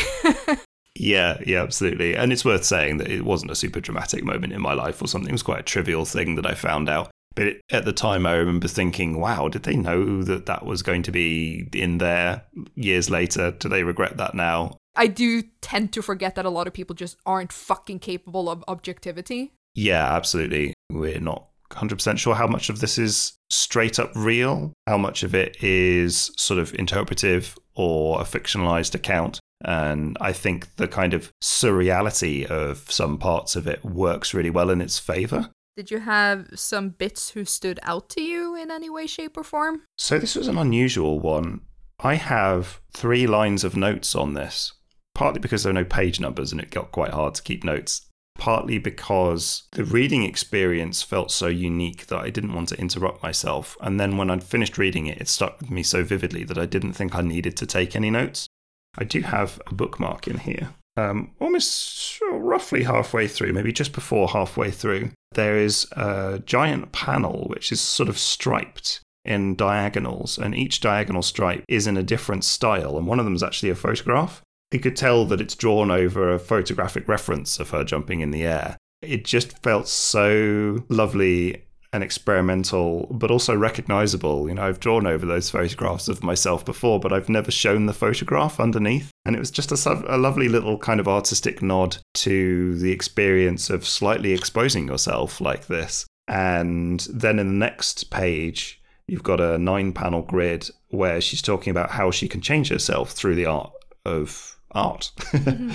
Yeah, 0.95 1.39
yeah, 1.45 1.63
absolutely. 1.63 2.17
And 2.17 2.33
it's 2.33 2.45
worth 2.45 2.65
saying 2.65 2.99
that 2.99 3.11
it 3.11 3.25
wasn't 3.25 3.51
a 3.51 3.57
super 3.57 3.81
dramatic 3.81 4.25
moment 4.25 4.53
in 4.53 4.63
my 4.63 4.73
life 4.73 5.03
or 5.03 5.09
something. 5.09 5.29
It 5.29 5.33
was 5.33 5.43
quite 5.43 5.61
a 5.61 5.65
trivial 5.65 6.05
thing 6.05 6.37
that 6.37 6.47
I 6.47 6.55
found 6.55 6.89
out. 6.89 7.11
But 7.37 7.47
it, 7.47 7.61
at 7.71 7.85
the 7.85 7.93
time, 7.93 8.27
I 8.27 8.35
remember 8.35 8.67
thinking, 8.67 9.21
wow, 9.21 9.49
did 9.49 9.63
they 9.63 9.77
know 9.77 10.25
that 10.25 10.47
that 10.47 10.67
was 10.67 10.83
going 10.83 11.05
to 11.05 11.13
be 11.13 11.69
in 11.73 11.99
there 11.99 12.43
years 12.75 13.09
later? 13.09 13.53
Do 13.53 13.69
they 13.69 13.85
regret 13.85 14.17
that 14.17 14.35
now? 14.35 14.77
I 14.97 15.07
do 15.07 15.43
tend 15.61 15.93
to 15.93 16.03
forget 16.03 16.35
that 16.35 16.47
a 16.47 16.51
lot 16.51 16.67
of 16.67 16.73
people 16.73 16.97
just 16.97 17.19
aren't 17.27 17.53
fucking 17.53 18.01
capable 18.01 18.49
of 18.49 18.65
objectivity. 18.67 19.53
Yeah, 19.75 20.15
absolutely. 20.17 20.73
We're 20.91 21.21
not 21.21 21.47
100% 21.71 22.19
sure 22.19 22.35
how 22.35 22.47
much 22.47 22.71
of 22.71 22.81
this 22.81 22.97
is 22.97 23.35
straight 23.51 23.99
up 23.99 24.11
real, 24.15 24.73
how 24.87 24.97
much 24.97 25.23
of 25.23 25.35
it 25.35 25.63
is 25.63 26.31
sort 26.39 26.59
of 26.59 26.75
interpretive 26.75 27.57
or 27.75 28.21
a 28.21 28.25
fictionalized 28.25 28.95
account. 28.95 29.39
And 29.65 30.17
I 30.21 30.33
think 30.33 30.77
the 30.77 30.89
kind 30.89 31.13
of 31.13 31.31
surreality 31.43 32.47
of 32.47 32.91
some 32.91 33.19
parts 33.19 33.57
of 33.57 33.67
it 33.67 33.85
works 33.85 34.35
really 34.35 34.51
well 34.51 34.71
in 34.71 34.81
its 34.81 34.99
favor. 34.99 35.51
Did 35.77 35.91
you 35.91 35.99
have 35.99 36.49
some 36.55 36.89
bits 36.89 37.31
who 37.31 37.45
stood 37.45 37.79
out 37.83 38.09
to 38.11 38.23
you 38.23 38.57
in 38.57 38.71
any 38.71 38.89
way, 38.89 39.07
shape, 39.07 39.37
or 39.37 39.45
form? 39.45 39.83
So, 39.99 40.19
this 40.19 40.35
was 40.35 40.49
an 40.49 40.57
unusual 40.57 41.21
one. 41.21 41.61
I 42.01 42.15
have 42.15 42.81
three 42.95 43.27
lines 43.27 43.63
of 43.63 43.77
notes 43.77 44.15
on 44.15 44.33
this, 44.33 44.73
partly 45.15 45.39
because 45.39 45.63
there 45.63 45.71
are 45.71 45.75
no 45.75 45.85
page 45.85 46.19
numbers 46.19 46.51
and 46.51 46.63
it 46.63 46.71
got 46.71 46.93
quite 46.93 47.11
hard 47.11 47.35
to 47.35 47.43
keep 47.43 47.63
notes, 47.63 48.07
partly 48.39 48.79
because 48.79 49.65
the 49.73 49.85
reading 49.85 50.23
experience 50.23 51.03
felt 51.03 51.31
so 51.31 51.49
unique 51.49 52.07
that 52.07 52.21
I 52.21 52.31
didn't 52.31 52.55
want 52.55 52.71
to 52.71 52.81
interrupt 52.81 53.23
myself. 53.23 53.77
And 53.83 54.01
then 54.01 54.17
when 54.17 54.31
I'd 54.31 54.45
finished 54.45 54.79
reading 54.79 55.09
it, 55.09 55.21
it 55.21 55.29
stuck 55.29 55.61
with 55.61 55.71
me 55.71 55.83
so 55.83 56.03
vividly 56.03 56.45
that 56.45 56.57
I 56.57 56.65
didn't 56.65 56.95
think 56.95 57.15
I 57.15 57.21
needed 57.21 57.55
to 57.59 57.67
take 57.67 57.95
any 57.95 58.09
notes. 58.09 58.49
I 58.97 59.05
do 59.05 59.21
have 59.21 59.61
a 59.67 59.75
bookmark 59.75 60.27
in 60.27 60.39
here 60.39 60.71
um, 60.97 61.33
almost 61.41 62.21
roughly 62.31 62.85
halfway 62.85 63.29
through, 63.29 63.53
maybe 63.53 63.73
just 63.73 63.93
before 63.93 64.29
halfway 64.29 64.71
through, 64.71 65.11
there 65.33 65.57
is 65.57 65.87
a 65.93 66.43
giant 66.45 66.93
panel 66.93 67.47
which 67.49 67.71
is 67.71 67.81
sort 67.81 68.09
of 68.09 68.19
striped 68.19 69.01
in 69.25 69.57
diagonals, 69.57 70.39
and 70.39 70.55
each 70.55 70.81
diagonal 70.81 71.23
stripe 71.23 71.65
is 71.69 71.87
in 71.87 71.97
a 71.97 72.03
different 72.03 72.45
style, 72.45 72.97
and 72.97 73.07
one 73.07 73.19
of 73.19 73.25
them 73.25 73.35
is 73.35 73.43
actually 73.43 73.71
a 73.71 73.75
photograph. 73.75 74.41
You 74.73 74.79
could 74.81 74.97
tell 74.97 75.25
that 75.27 75.41
it's 75.41 75.55
drawn 75.55 75.91
over 75.91 76.33
a 76.33 76.39
photographic 76.39 77.09
reference 77.09 77.59
of 77.59 77.71
her 77.71 77.85
jumping 77.85 78.21
in 78.21 78.31
the 78.31 78.45
air. 78.45 78.77
It 79.03 79.25
just 79.25 79.63
felt 79.63 79.89
so 79.89 80.85
lovely 80.89 81.66
and 81.93 82.03
experimental, 82.03 83.07
but 83.11 83.31
also 83.31 83.57
recognizable. 83.57 84.49
You 84.49 84.55
know, 84.55 84.63
I've 84.63 84.81
drawn 84.81 85.07
over 85.07 85.25
those 85.25 85.51
photographs 85.51 86.09
of 86.09 86.23
myself 86.23 86.65
before, 86.65 87.01
but 87.01 87.13
I've 87.13 87.29
never 87.29 87.51
shown 87.51 87.87
the 87.87 87.93
photograph 87.93 88.61
underneath. 88.61 89.11
And 89.25 89.35
it 89.35 89.39
was 89.39 89.51
just 89.51 89.73
a, 89.73 90.15
a 90.15 90.19
lovely 90.19 90.49
little 90.49 90.79
kind 90.79 91.01
of 91.01 91.09
artistic 91.09 91.63
nod 91.63 91.99
to 92.15 92.79
the 92.79 92.93
experience 92.93 93.71
of 93.71 93.87
slightly 93.87 94.33
exposing 94.33 94.89
yourself 94.89 95.41
like 95.41 95.67
this. 95.67 96.07
And 96.29 97.07
then 97.13 97.39
in 97.39 97.47
the 97.47 97.67
next 97.67 98.11
page, 98.11 98.83
you've 99.07 99.23
got 99.23 99.41
a 99.41 99.59
nine 99.59 99.93
panel 99.93 100.23
grid 100.23 100.69
where 100.89 101.21
she's 101.21 101.43
talking 101.43 101.71
about 101.71 101.91
how 101.91 102.11
she 102.11 102.29
can 102.29 102.41
change 102.41 102.69
herself 102.69 103.13
through 103.13 103.37
the 103.37 103.47
art 103.47 103.73
of 104.05 104.59
art. 104.73 105.13
Mm-hmm. 105.33 105.73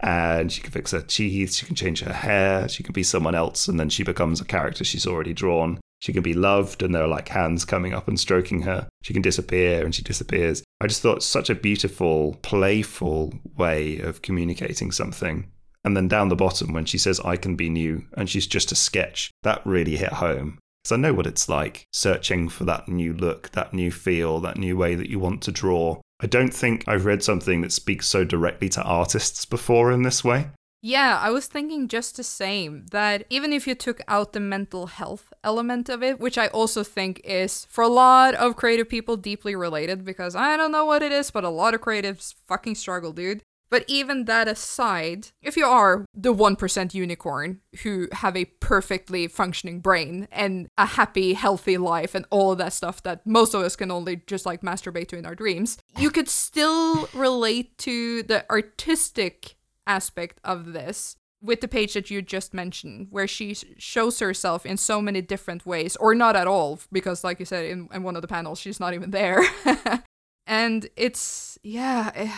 And 0.00 0.50
she 0.50 0.60
can 0.60 0.70
fix 0.70 0.90
her 0.92 1.00
teeth, 1.00 1.54
she 1.54 1.66
can 1.66 1.76
change 1.76 2.00
her 2.00 2.12
hair, 2.12 2.68
she 2.68 2.82
can 2.82 2.92
be 2.92 3.02
someone 3.02 3.34
else, 3.34 3.68
and 3.68 3.78
then 3.78 3.88
she 3.90 4.02
becomes 4.02 4.40
a 4.40 4.44
character 4.44 4.84
she's 4.84 5.06
already 5.06 5.32
drawn. 5.32 5.78
She 6.00 6.14
can 6.14 6.22
be 6.22 6.32
loved, 6.32 6.82
and 6.82 6.94
there 6.94 7.02
are 7.02 7.08
like 7.08 7.28
hands 7.28 7.66
coming 7.66 7.92
up 7.92 8.08
and 8.08 8.18
stroking 8.18 8.62
her. 8.62 8.88
She 9.02 9.12
can 9.12 9.22
disappear, 9.22 9.84
and 9.84 9.94
she 9.94 10.02
disappears. 10.02 10.62
I 10.80 10.86
just 10.86 11.02
thought 11.02 11.22
such 11.22 11.50
a 11.50 11.54
beautiful, 11.54 12.38
playful 12.42 13.34
way 13.56 13.98
of 13.98 14.22
communicating 14.22 14.92
something. 14.92 15.50
And 15.84 15.96
then 15.96 16.08
down 16.08 16.28
the 16.28 16.36
bottom, 16.36 16.72
when 16.72 16.86
she 16.86 16.98
says, 16.98 17.20
I 17.20 17.36
can 17.36 17.54
be 17.54 17.68
new, 17.68 18.04
and 18.16 18.28
she's 18.28 18.46
just 18.46 18.72
a 18.72 18.74
sketch, 18.74 19.30
that 19.42 19.60
really 19.66 19.96
hit 19.96 20.14
home. 20.14 20.58
Because 20.82 20.92
I 20.92 20.96
know 20.96 21.12
what 21.12 21.26
it's 21.26 21.48
like 21.48 21.86
searching 21.92 22.48
for 22.48 22.64
that 22.64 22.88
new 22.88 23.12
look, 23.12 23.50
that 23.50 23.74
new 23.74 23.90
feel, 23.90 24.40
that 24.40 24.56
new 24.56 24.76
way 24.76 24.94
that 24.94 25.10
you 25.10 25.18
want 25.18 25.42
to 25.42 25.52
draw. 25.52 26.00
I 26.20 26.26
don't 26.26 26.52
think 26.52 26.84
I've 26.86 27.04
read 27.04 27.22
something 27.22 27.60
that 27.62 27.72
speaks 27.72 28.06
so 28.06 28.24
directly 28.24 28.68
to 28.70 28.82
artists 28.82 29.44
before 29.44 29.90
in 29.90 30.02
this 30.02 30.24
way. 30.24 30.48
Yeah, 30.82 31.18
I 31.20 31.30
was 31.30 31.46
thinking 31.46 31.88
just 31.88 32.16
the 32.16 32.24
same 32.24 32.86
that 32.90 33.26
even 33.28 33.52
if 33.52 33.66
you 33.66 33.74
took 33.74 34.00
out 34.08 34.32
the 34.32 34.40
mental 34.40 34.86
health 34.86 35.30
element 35.44 35.90
of 35.90 36.02
it, 36.02 36.18
which 36.18 36.38
I 36.38 36.46
also 36.48 36.82
think 36.82 37.20
is 37.22 37.66
for 37.66 37.84
a 37.84 37.88
lot 37.88 38.34
of 38.34 38.56
creative 38.56 38.88
people 38.88 39.18
deeply 39.18 39.54
related 39.54 40.06
because 40.06 40.34
I 40.34 40.56
don't 40.56 40.72
know 40.72 40.86
what 40.86 41.02
it 41.02 41.12
is, 41.12 41.30
but 41.30 41.44
a 41.44 41.50
lot 41.50 41.74
of 41.74 41.82
creatives 41.82 42.34
fucking 42.46 42.76
struggle, 42.76 43.12
dude. 43.12 43.42
But 43.70 43.84
even 43.86 44.24
that 44.24 44.48
aside, 44.48 45.28
if 45.42 45.56
you 45.56 45.64
are 45.64 46.04
the 46.12 46.34
1% 46.34 46.94
unicorn 46.94 47.60
who 47.82 48.08
have 48.12 48.36
a 48.36 48.46
perfectly 48.46 49.28
functioning 49.28 49.80
brain 49.80 50.26
and 50.32 50.68
a 50.76 50.86
happy, 50.86 51.34
healthy 51.34 51.78
life 51.78 52.14
and 52.14 52.26
all 52.30 52.52
of 52.52 52.58
that 52.58 52.72
stuff 52.72 53.02
that 53.04 53.24
most 53.24 53.54
of 53.54 53.62
us 53.62 53.76
can 53.76 53.90
only 53.92 54.22
just 54.26 54.44
like 54.44 54.62
masturbate 54.62 55.08
to 55.08 55.16
in 55.16 55.24
our 55.24 55.36
dreams, 55.36 55.78
you 55.96 56.10
could 56.10 56.28
still 56.28 57.08
relate 57.14 57.78
to 57.78 58.24
the 58.24 58.44
artistic 58.50 59.56
aspect 59.86 60.40
of 60.44 60.72
this 60.72 61.16
with 61.42 61.60
the 61.60 61.68
page 61.68 61.94
that 61.94 62.10
you 62.10 62.20
just 62.20 62.52
mentioned, 62.52 63.06
where 63.10 63.26
she 63.26 63.54
shows 63.78 64.18
herself 64.18 64.66
in 64.66 64.76
so 64.76 65.00
many 65.00 65.22
different 65.22 65.64
ways, 65.64 65.96
or 65.96 66.14
not 66.14 66.36
at 66.36 66.46
all, 66.46 66.78
because, 66.92 67.24
like 67.24 67.38
you 67.40 67.46
said, 67.46 67.64
in, 67.64 67.88
in 67.94 68.02
one 68.02 68.14
of 68.14 68.22
the 68.22 68.28
panels, 68.28 68.58
she's 68.58 68.78
not 68.78 68.92
even 68.92 69.10
there. 69.10 69.42
and 70.46 70.88
it's, 70.96 71.58
yeah. 71.62 72.10
Eh, 72.14 72.30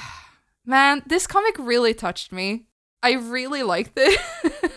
Man, 0.65 1.03
this 1.07 1.27
comic 1.27 1.57
really 1.59 1.95
touched 1.95 2.33
me. 2.33 2.67
I 3.03 3.13
really 3.15 3.63
liked 3.63 3.93
it. 3.97 4.21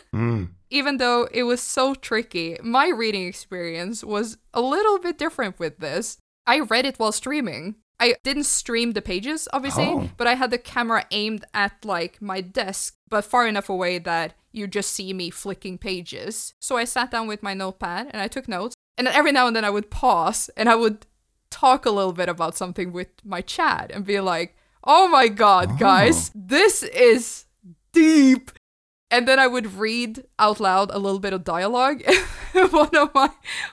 mm. 0.14 0.50
Even 0.72 0.98
though 0.98 1.28
it 1.32 1.44
was 1.44 1.62
so 1.62 1.94
tricky, 1.94 2.58
my 2.64 2.88
reading 2.90 3.28
experience 3.28 4.04
was 4.04 4.38
a 4.54 4.62
little 4.62 4.98
bit 5.00 5.18
different 5.18 5.60
with 5.60 5.78
this. 5.78 6.18
I 6.48 6.60
read 6.62 6.86
it 6.86 6.98
while 6.98 7.12
streaming. 7.12 7.76
I 8.00 8.16
didn't 8.24 8.44
stream 8.46 8.92
the 8.92 9.02
pages, 9.02 9.48
obviously, 9.54 9.86
Oh. 9.86 10.10
but 10.18 10.28
I 10.28 10.34
had 10.34 10.52
the 10.52 10.58
camera 10.58 11.06
aimed 11.12 11.46
at 11.54 11.86
like 11.86 12.22
my 12.22 12.42
desk, 12.42 12.96
but 13.10 13.24
far 13.24 13.48
enough 13.48 13.70
away 13.70 14.00
that 14.00 14.34
you 14.52 14.68
just 14.68 14.92
see 14.92 15.14
me 15.14 15.30
flicking 15.30 15.78
pages. 15.78 16.56
So 16.60 16.78
I 16.78 16.84
sat 16.84 17.12
down 17.12 17.28
with 17.28 17.44
my 17.44 17.54
notepad 17.54 18.08
and 18.12 18.22
I 18.22 18.28
took 18.28 18.48
notes. 18.48 18.76
And 18.98 19.08
every 19.08 19.32
now 19.32 19.48
and 19.48 19.56
then 19.56 19.66
I 19.66 19.70
would 19.70 19.92
pause 19.92 20.50
and 20.58 20.68
I 20.68 20.76
would 20.76 21.06
talk 21.52 21.86
a 21.86 21.92
little 21.92 22.14
bit 22.14 22.28
about 22.28 22.58
something 22.58 22.92
with 22.92 23.10
my 23.24 23.42
chat 23.42 23.92
and 23.94 24.04
be 24.06 24.20
like, 24.20 24.58
oh 24.86 25.08
my 25.08 25.28
god, 25.28 25.72
oh. 25.74 25.78
guys, 25.78 26.32
this 26.34 26.84
is 26.84 27.46
deep. 27.92 28.52
And 29.12 29.28
then 29.28 29.40
I 29.40 29.48
would 29.48 29.76
read 29.76 30.26
out 30.40 30.60
loud 30.60 30.92
a 30.92 31.00
little 31.00 31.20
bit 31.20 31.34
of 31.34 31.44
dialogue. 31.44 32.04
one 32.54 32.96
of 32.96 33.14
my 33.14 33.30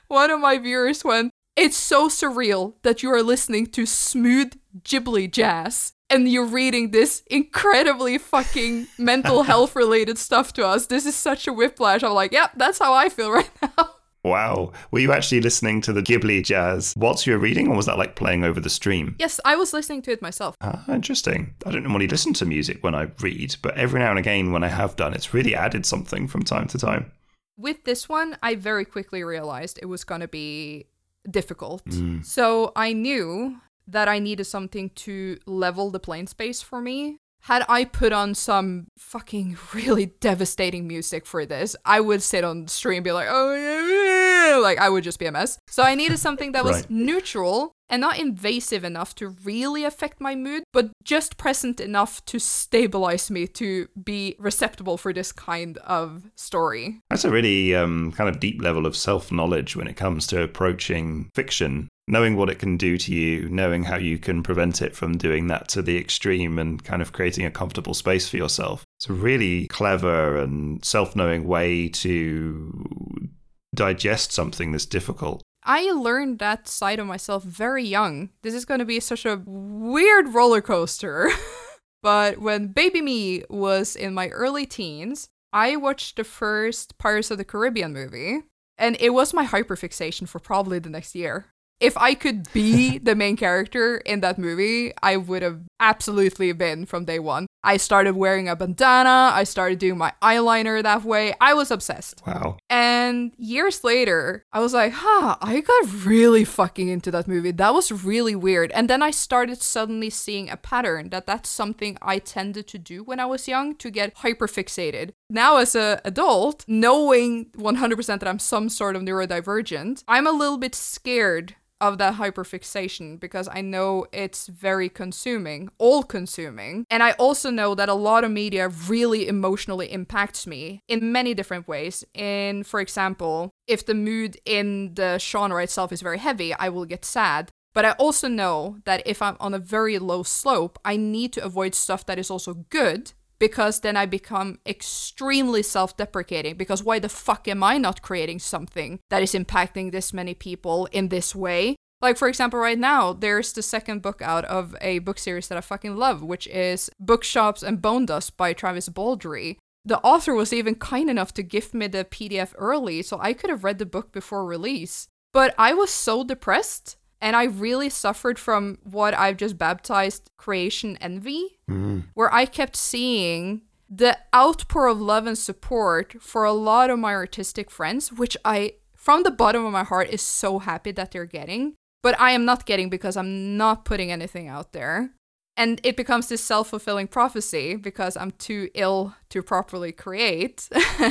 one 0.09 0.31
of 0.31 0.41
my 0.41 0.59
viewers 0.59 1.05
went, 1.05 1.33
It's 1.57 1.77
so 1.77 2.09
surreal 2.09 2.75
that 2.83 3.03
you 3.03 3.11
are 3.11 3.23
listening 3.23 3.67
to 3.69 3.87
smooth 3.87 4.53
Ghibli 4.85 5.31
jazz 5.31 5.95
and 6.13 6.29
you're 6.29 6.45
reading 6.45 6.91
this 6.91 7.23
incredibly 7.31 8.19
fucking 8.19 8.87
mental 8.99 9.43
health 9.51 9.75
related 9.75 10.19
stuff 10.19 10.53
to 10.53 10.67
us. 10.67 10.87
This 10.87 11.07
is 11.07 11.17
such 11.17 11.49
a 11.49 11.53
whiplash. 11.53 12.03
I'm 12.03 12.13
like, 12.13 12.33
yep, 12.33 12.53
that's 12.57 12.79
how 12.79 12.93
I 12.93 13.09
feel 13.09 13.33
right 13.33 13.51
now. 13.63 13.89
Wow. 14.25 14.73
Were 14.91 15.01
you 15.01 15.13
actually 15.13 15.41
listening 15.41 15.81
to 15.83 15.93
the 15.93 16.03
Ghibli 16.03 16.45
jazz 16.45 16.95
whilst 16.97 17.27
you 17.27 17.33
were 17.33 17.39
reading, 17.39 17.69
or 17.69 17.77
was 17.77 17.87
that 17.87 17.99
like 17.99 18.15
playing 18.15 18.45
over 18.45 18.61
the 18.61 18.71
stream? 18.71 19.17
Yes, 19.19 19.41
I 19.45 19.57
was 19.57 19.73
listening 19.73 20.03
to 20.03 20.13
it 20.13 20.23
myself. 20.23 20.57
Ah, 20.61 20.85
interesting. 20.89 21.55
I 21.67 21.73
don't 21.73 21.83
normally 21.83 22.07
listen 22.07 22.33
to 22.35 22.47
music 22.47 22.85
when 22.85 22.95
I 22.95 23.11
read, 23.21 23.57
but 23.63 23.77
every 23.77 23.99
now 24.01 24.11
and 24.11 24.19
again 24.19 24.53
when 24.53 24.63
I 24.63 24.69
have 24.69 24.95
done, 24.97 25.13
it's 25.13 25.35
really 25.35 25.55
added 25.55 25.85
something 25.85 26.29
from 26.29 26.43
time 26.45 26.69
to 26.69 26.79
time. 26.79 27.11
With 27.59 27.85
this 27.85 28.09
one, 28.09 28.37
I 28.43 28.55
very 28.55 28.85
quickly 28.85 29.25
realized 29.25 29.79
it 29.83 29.87
was 29.87 30.05
going 30.05 30.21
to 30.21 30.29
be 30.29 30.87
difficult. 31.29 31.83
So 32.23 32.73
I 32.75 32.93
knew 32.93 33.57
that 33.87 34.09
I 34.09 34.21
needed 34.21 34.45
something 34.45 34.91
to 34.91 35.39
level 35.47 35.91
the 35.91 36.01
plane 36.01 36.27
space 36.27 36.63
for 36.63 36.81
me. 36.81 37.19
Had 37.47 37.65
I 37.69 37.85
put 37.85 38.13
on 38.13 38.35
some 38.37 38.87
fucking 38.97 39.57
really 39.75 40.07
devastating 40.21 40.87
music 40.87 41.27
for 41.27 41.45
this, 41.45 41.75
I 41.85 42.01
would 42.01 42.23
sit 42.23 42.45
on 42.45 42.65
the 42.65 42.71
stream 42.71 42.99
and 42.99 43.05
be 43.05 43.11
like, 43.13 43.27
oh, 43.29 43.55
yeah, 43.55 44.59
like 44.59 44.79
I 44.79 44.89
would 44.89 45.03
just 45.03 45.19
be 45.19 45.27
a 45.27 45.33
mess. 45.33 45.59
So 45.67 45.83
I 45.83 45.95
needed 45.97 46.19
something 46.19 46.53
that 46.53 46.65
was 46.65 46.77
Right. 46.83 46.91
neutral 46.91 47.75
and 47.89 48.01
not 48.01 48.19
invasive 48.19 48.85
enough 48.85 49.15
to 49.17 49.29
really 49.29 49.85
affect 49.85 50.21
my 50.21 50.35
mood, 50.35 50.65
but 50.73 50.91
just 51.05 51.37
present 51.37 51.81
enough 51.81 52.25
to 52.25 52.39
stabilize 52.39 53.31
me 53.31 53.47
to 53.47 53.89
be 54.03 54.35
receptible 54.39 54.97
for 54.97 55.13
this 55.13 55.31
kind 55.31 55.77
of 55.79 56.31
story. 56.35 57.01
That's 57.11 57.25
a 57.25 57.31
really 57.31 57.75
um, 57.75 58.13
kind 58.13 58.31
of 58.31 58.41
deep 58.41 58.63
level 58.63 58.87
of 58.87 58.97
self 58.97 59.31
knowledge 59.31 59.77
when 59.77 59.87
it 59.87 59.97
comes 59.97 60.27
to 60.29 60.43
approaching 60.43 61.29
fiction. 61.35 61.89
Knowing 62.09 62.35
what 62.35 62.51
it 62.51 62.59
can 62.59 62.77
do 62.77 62.99
to 62.99 63.15
you, 63.15 63.49
knowing 63.49 63.85
how 63.85 63.97
you 63.97 64.19
can 64.19 64.43
prevent 64.43 64.83
it 64.83 64.97
from 64.97 65.17
doing 65.17 65.47
that 65.47 65.69
to 65.69 65.81
the 65.81 65.97
extreme 65.97 66.59
and 66.59 66.83
kind 66.83 67.01
of 67.01 67.13
creating 67.13 67.45
a 67.47 67.51
comfortable 67.51 67.95
space 67.95 68.29
for 68.29 68.37
yourself. 68.37 68.83
It's 68.99 69.09
a 69.09 69.13
really 69.13 69.69
clever 69.69 70.37
and 70.37 70.85
self 70.85 71.15
knowing 71.15 71.45
way 71.47 71.89
to 71.89 73.31
digest 73.75 74.33
something 74.33 74.73
that's 74.73 74.87
difficult. 74.87 75.43
I 75.65 75.91
learned 75.93 76.39
that 76.39 76.67
side 76.67 76.99
of 76.99 77.07
myself 77.07 77.45
very 77.45 77.85
young. 77.85 78.31
This 78.43 78.55
is 78.55 78.65
going 78.65 78.81
to 78.81 78.85
be 78.85 79.01
such 79.01 79.25
a 79.25 79.43
weird 79.45 80.35
roller 80.35 80.61
coaster. 80.61 81.31
but 82.03 82.39
when 82.39 82.69
baby 82.69 83.01
me 83.01 83.45
was 83.49 83.95
in 83.95 84.15
my 84.15 84.29
early 84.29 84.67
teens, 84.67 85.29
I 85.53 85.77
watched 85.77 86.17
the 86.17 86.25
first 86.25 86.99
Pirates 86.99 87.31
of 87.31 87.39
the 87.39 87.45
Caribbean 87.45 87.93
movie, 87.93 88.43
and 88.79 88.97
it 88.99 89.11
was 89.11 89.35
my 89.35 89.45
hyperfixation 89.47 90.27
for 90.27 90.39
probably 90.39 90.79
the 90.79 90.91
next 90.91 91.15
year. 91.15 91.52
If 91.83 91.99
I 91.99 92.15
could 92.15 92.51
be 92.53 92.99
the 93.09 93.17
main 93.17 93.37
character 93.37 93.99
in 93.99 94.21
that 94.21 94.39
movie, 94.39 94.93
I 95.03 95.17
would 95.17 95.43
have 95.43 95.63
absolutely 95.81 96.53
been 96.53 96.87
from 96.87 97.05
day 97.05 97.19
one. 97.19 97.47
I 97.65 97.77
started 97.77 98.17
wearing 98.17 98.49
a 98.49 98.57
bandana, 98.57 99.31
I 99.33 99.45
started 99.45 99.79
doing 99.79 99.99
my 99.99 100.13
eyeliner 100.23 100.83
that 100.83 101.05
way. 101.05 101.35
I 101.41 101.55
was 101.55 101.71
obsessed. 101.71 102.23
Wow. 102.27 102.57
And 102.71 103.33
years 103.37 103.85
later, 103.85 104.45
I 104.53 104.61
was 104.61 104.73
like, 104.73 104.93
huh, 104.95 105.37
I 105.41 105.61
got 105.61 106.05
really 106.05 106.45
fucking 106.45 106.89
into 106.89 107.11
that 107.11 107.29
movie. 107.29 107.51
That 107.51 107.75
was 107.75 107.91
really 107.91 108.35
weird. 108.35 108.71
And 108.73 108.89
then 108.89 109.03
I 109.03 109.11
started 109.11 109.61
suddenly 109.61 110.11
seeing 110.11 110.51
a 110.51 110.57
pattern 110.57 111.11
that 111.11 111.27
that's 111.27 111.49
something 111.49 111.99
I 112.01 112.19
tended 112.19 112.67
to 112.69 112.79
do 112.79 113.03
when 113.05 113.21
I 113.21 113.27
was 113.27 113.49
young 113.49 113.75
to 113.77 113.91
get 113.91 114.17
hyperfixated. 114.19 115.11
Now, 115.31 115.59
as 115.59 115.75
an 115.75 116.01
adult, 116.05 116.65
knowing 116.69 117.47
100% 117.57 118.07
that 118.07 118.29
I'm 118.29 118.39
some 118.39 118.69
sort 118.69 118.97
of 118.97 119.03
neurodivergent, 119.03 120.05
I'm 120.07 120.27
a 120.27 120.33
little 120.33 120.59
bit 120.59 120.75
scared 120.75 121.57
of 121.83 121.99
that 121.99 122.15
hyperfixation 122.15 123.19
because 123.19 123.49
I 123.51 123.61
know 123.61 124.07
it's 124.13 124.47
very 124.47 124.89
consuming, 124.89 125.69
all 125.79 126.05
consuming. 126.05 126.87
And 126.89 127.03
I 127.03 127.11
also 127.13 127.51
know 127.51 127.75
that 127.75 127.89
a 127.89 127.95
lot 127.95 128.23
of 128.23 128.31
media 128.31 128.69
really 128.69 129.27
emotionally 129.27 129.93
impacts 129.93 130.47
me 130.47 130.81
in 130.87 131.11
many 131.11 131.35
different 131.35 131.67
ways. 131.67 132.05
In, 132.15 132.63
for 132.63 132.81
example, 132.81 133.51
if 133.67 133.85
the 133.85 133.95
mood 133.95 134.39
in 134.47 134.95
the 134.95 135.19
genre 135.19 135.63
itself 135.63 135.91
is 135.91 136.03
very 136.03 136.19
heavy, 136.19 136.55
I 136.55 136.69
will 136.69 136.85
get 136.85 137.05
sad. 137.05 137.51
But 137.75 137.85
I 137.85 137.93
also 137.93 138.29
know 138.29 138.79
that 138.85 139.03
if 139.05 139.21
I'm 139.21 139.37
on 139.41 139.53
a 139.53 139.59
very 139.59 139.99
low 139.99 140.23
slope, 140.23 140.79
I 140.85 140.97
need 140.97 141.33
to 141.33 141.45
avoid 141.45 141.75
stuff 141.75 142.07
that 142.07 142.19
is 142.19 142.31
also 142.31 142.55
good 142.71 143.13
because 143.43 143.81
then 143.81 143.97
I 143.97 144.07
become 144.07 144.61
extremely 144.65 145.65
self 145.65 145.97
deprecating. 145.97 146.55
Because 146.55 146.85
why 146.85 147.01
the 147.01 147.09
fuck 147.09 147.49
am 147.49 147.65
I 147.65 147.77
not 147.77 148.01
creating 148.01 148.39
something 148.39 149.01
that 149.11 149.21
is 149.21 149.33
impacting 149.33 149.91
this 149.91 150.13
many 150.13 150.33
people 150.33 150.87
in 150.93 151.09
this 151.09 151.35
way? 151.35 151.75
Like, 152.01 152.17
for 152.17 152.29
example, 152.29 152.61
right 152.61 152.79
now, 152.79 153.13
there's 153.13 153.53
the 153.53 153.61
second 153.61 154.01
book 154.01 154.23
out 154.23 154.45
of 154.45 154.77
a 154.81 155.01
book 155.01 155.19
series 155.19 155.49
that 155.49 155.59
I 155.59 155.61
fucking 155.61 155.97
love, 155.97 156.23
which 156.23 156.47
is 156.47 156.89
Bookshops 157.01 157.65
and 157.65 157.83
Bone 157.83 158.07
Dust 158.07 158.37
by 158.37 158.53
Travis 158.53 158.89
Baldree. 158.89 159.57
The 159.85 159.99
author 160.03 160.35
was 160.35 160.53
even 160.53 160.77
kind 160.77 161.11
enough 161.11 161.35
to 161.35 161.43
give 161.43 161.75
me 161.75 161.89
the 161.89 162.05
PDF 162.05 162.53
early, 162.57 163.03
so 163.03 163.19
I 163.21 163.33
could 163.33 163.51
have 163.51 163.65
read 163.65 163.81
the 163.81 163.87
book 163.87 164.13
before 164.13 164.47
release. 164.47 165.09
But 165.33 165.53
I 165.59 165.75
was 165.75 165.91
so 165.91 166.23
depressed, 166.23 166.97
and 167.23 167.37
I 167.37 167.45
really 167.45 167.89
suffered 167.89 168.39
from 168.39 168.79
what 168.83 169.15
I've 169.15 169.37
just 169.37 169.57
baptized 169.57 170.29
creation 170.37 170.99
envy 171.01 171.61
mm-hmm. 171.71 172.01
where 172.15 172.35
I 172.35 172.45
kept 172.45 172.75
seeing 172.75 173.63
the 173.89 174.19
outpour 174.35 174.89
of 174.89 175.01
love 175.01 175.27
and 175.27 175.39
support 175.39 176.21
for 176.21 176.45
a 176.45 176.53
lot 176.53 176.91
of 176.91 176.99
my 176.99 177.15
artistic 177.15 177.71
friends, 177.71 178.13
which 178.13 178.37
I, 178.45 178.75
from 178.97 179.23
the 179.23 179.31
bottom 179.31 179.65
of 179.65 179.73
my 179.73 179.85
heart, 179.85 180.11
is 180.11 180.21
so 180.21 180.59
happy 180.59 180.91
that 180.93 181.13
they're 181.13 181.25
getting. 181.25 181.75
But 182.03 182.19
I 182.19 182.33
am 182.33 182.45
not 182.45 182.67
getting 182.67 182.91
because 182.91 183.17
I'm 183.17 183.57
not 183.57 183.85
putting 183.85 184.11
anything 184.11 184.49
out 184.49 184.73
there. 184.73 185.11
And 185.57 185.81
it 185.85 185.97
becomes 185.97 186.29
this 186.29 186.43
self 186.43 186.71
fulfilling 186.71 187.07
prophecy 187.07 187.77
because 187.77 188.17
I'm 188.17 188.33
too 188.33 188.69
ill 188.75 189.15
to 189.29 189.43
properly 189.43 189.93
create. 189.93 190.69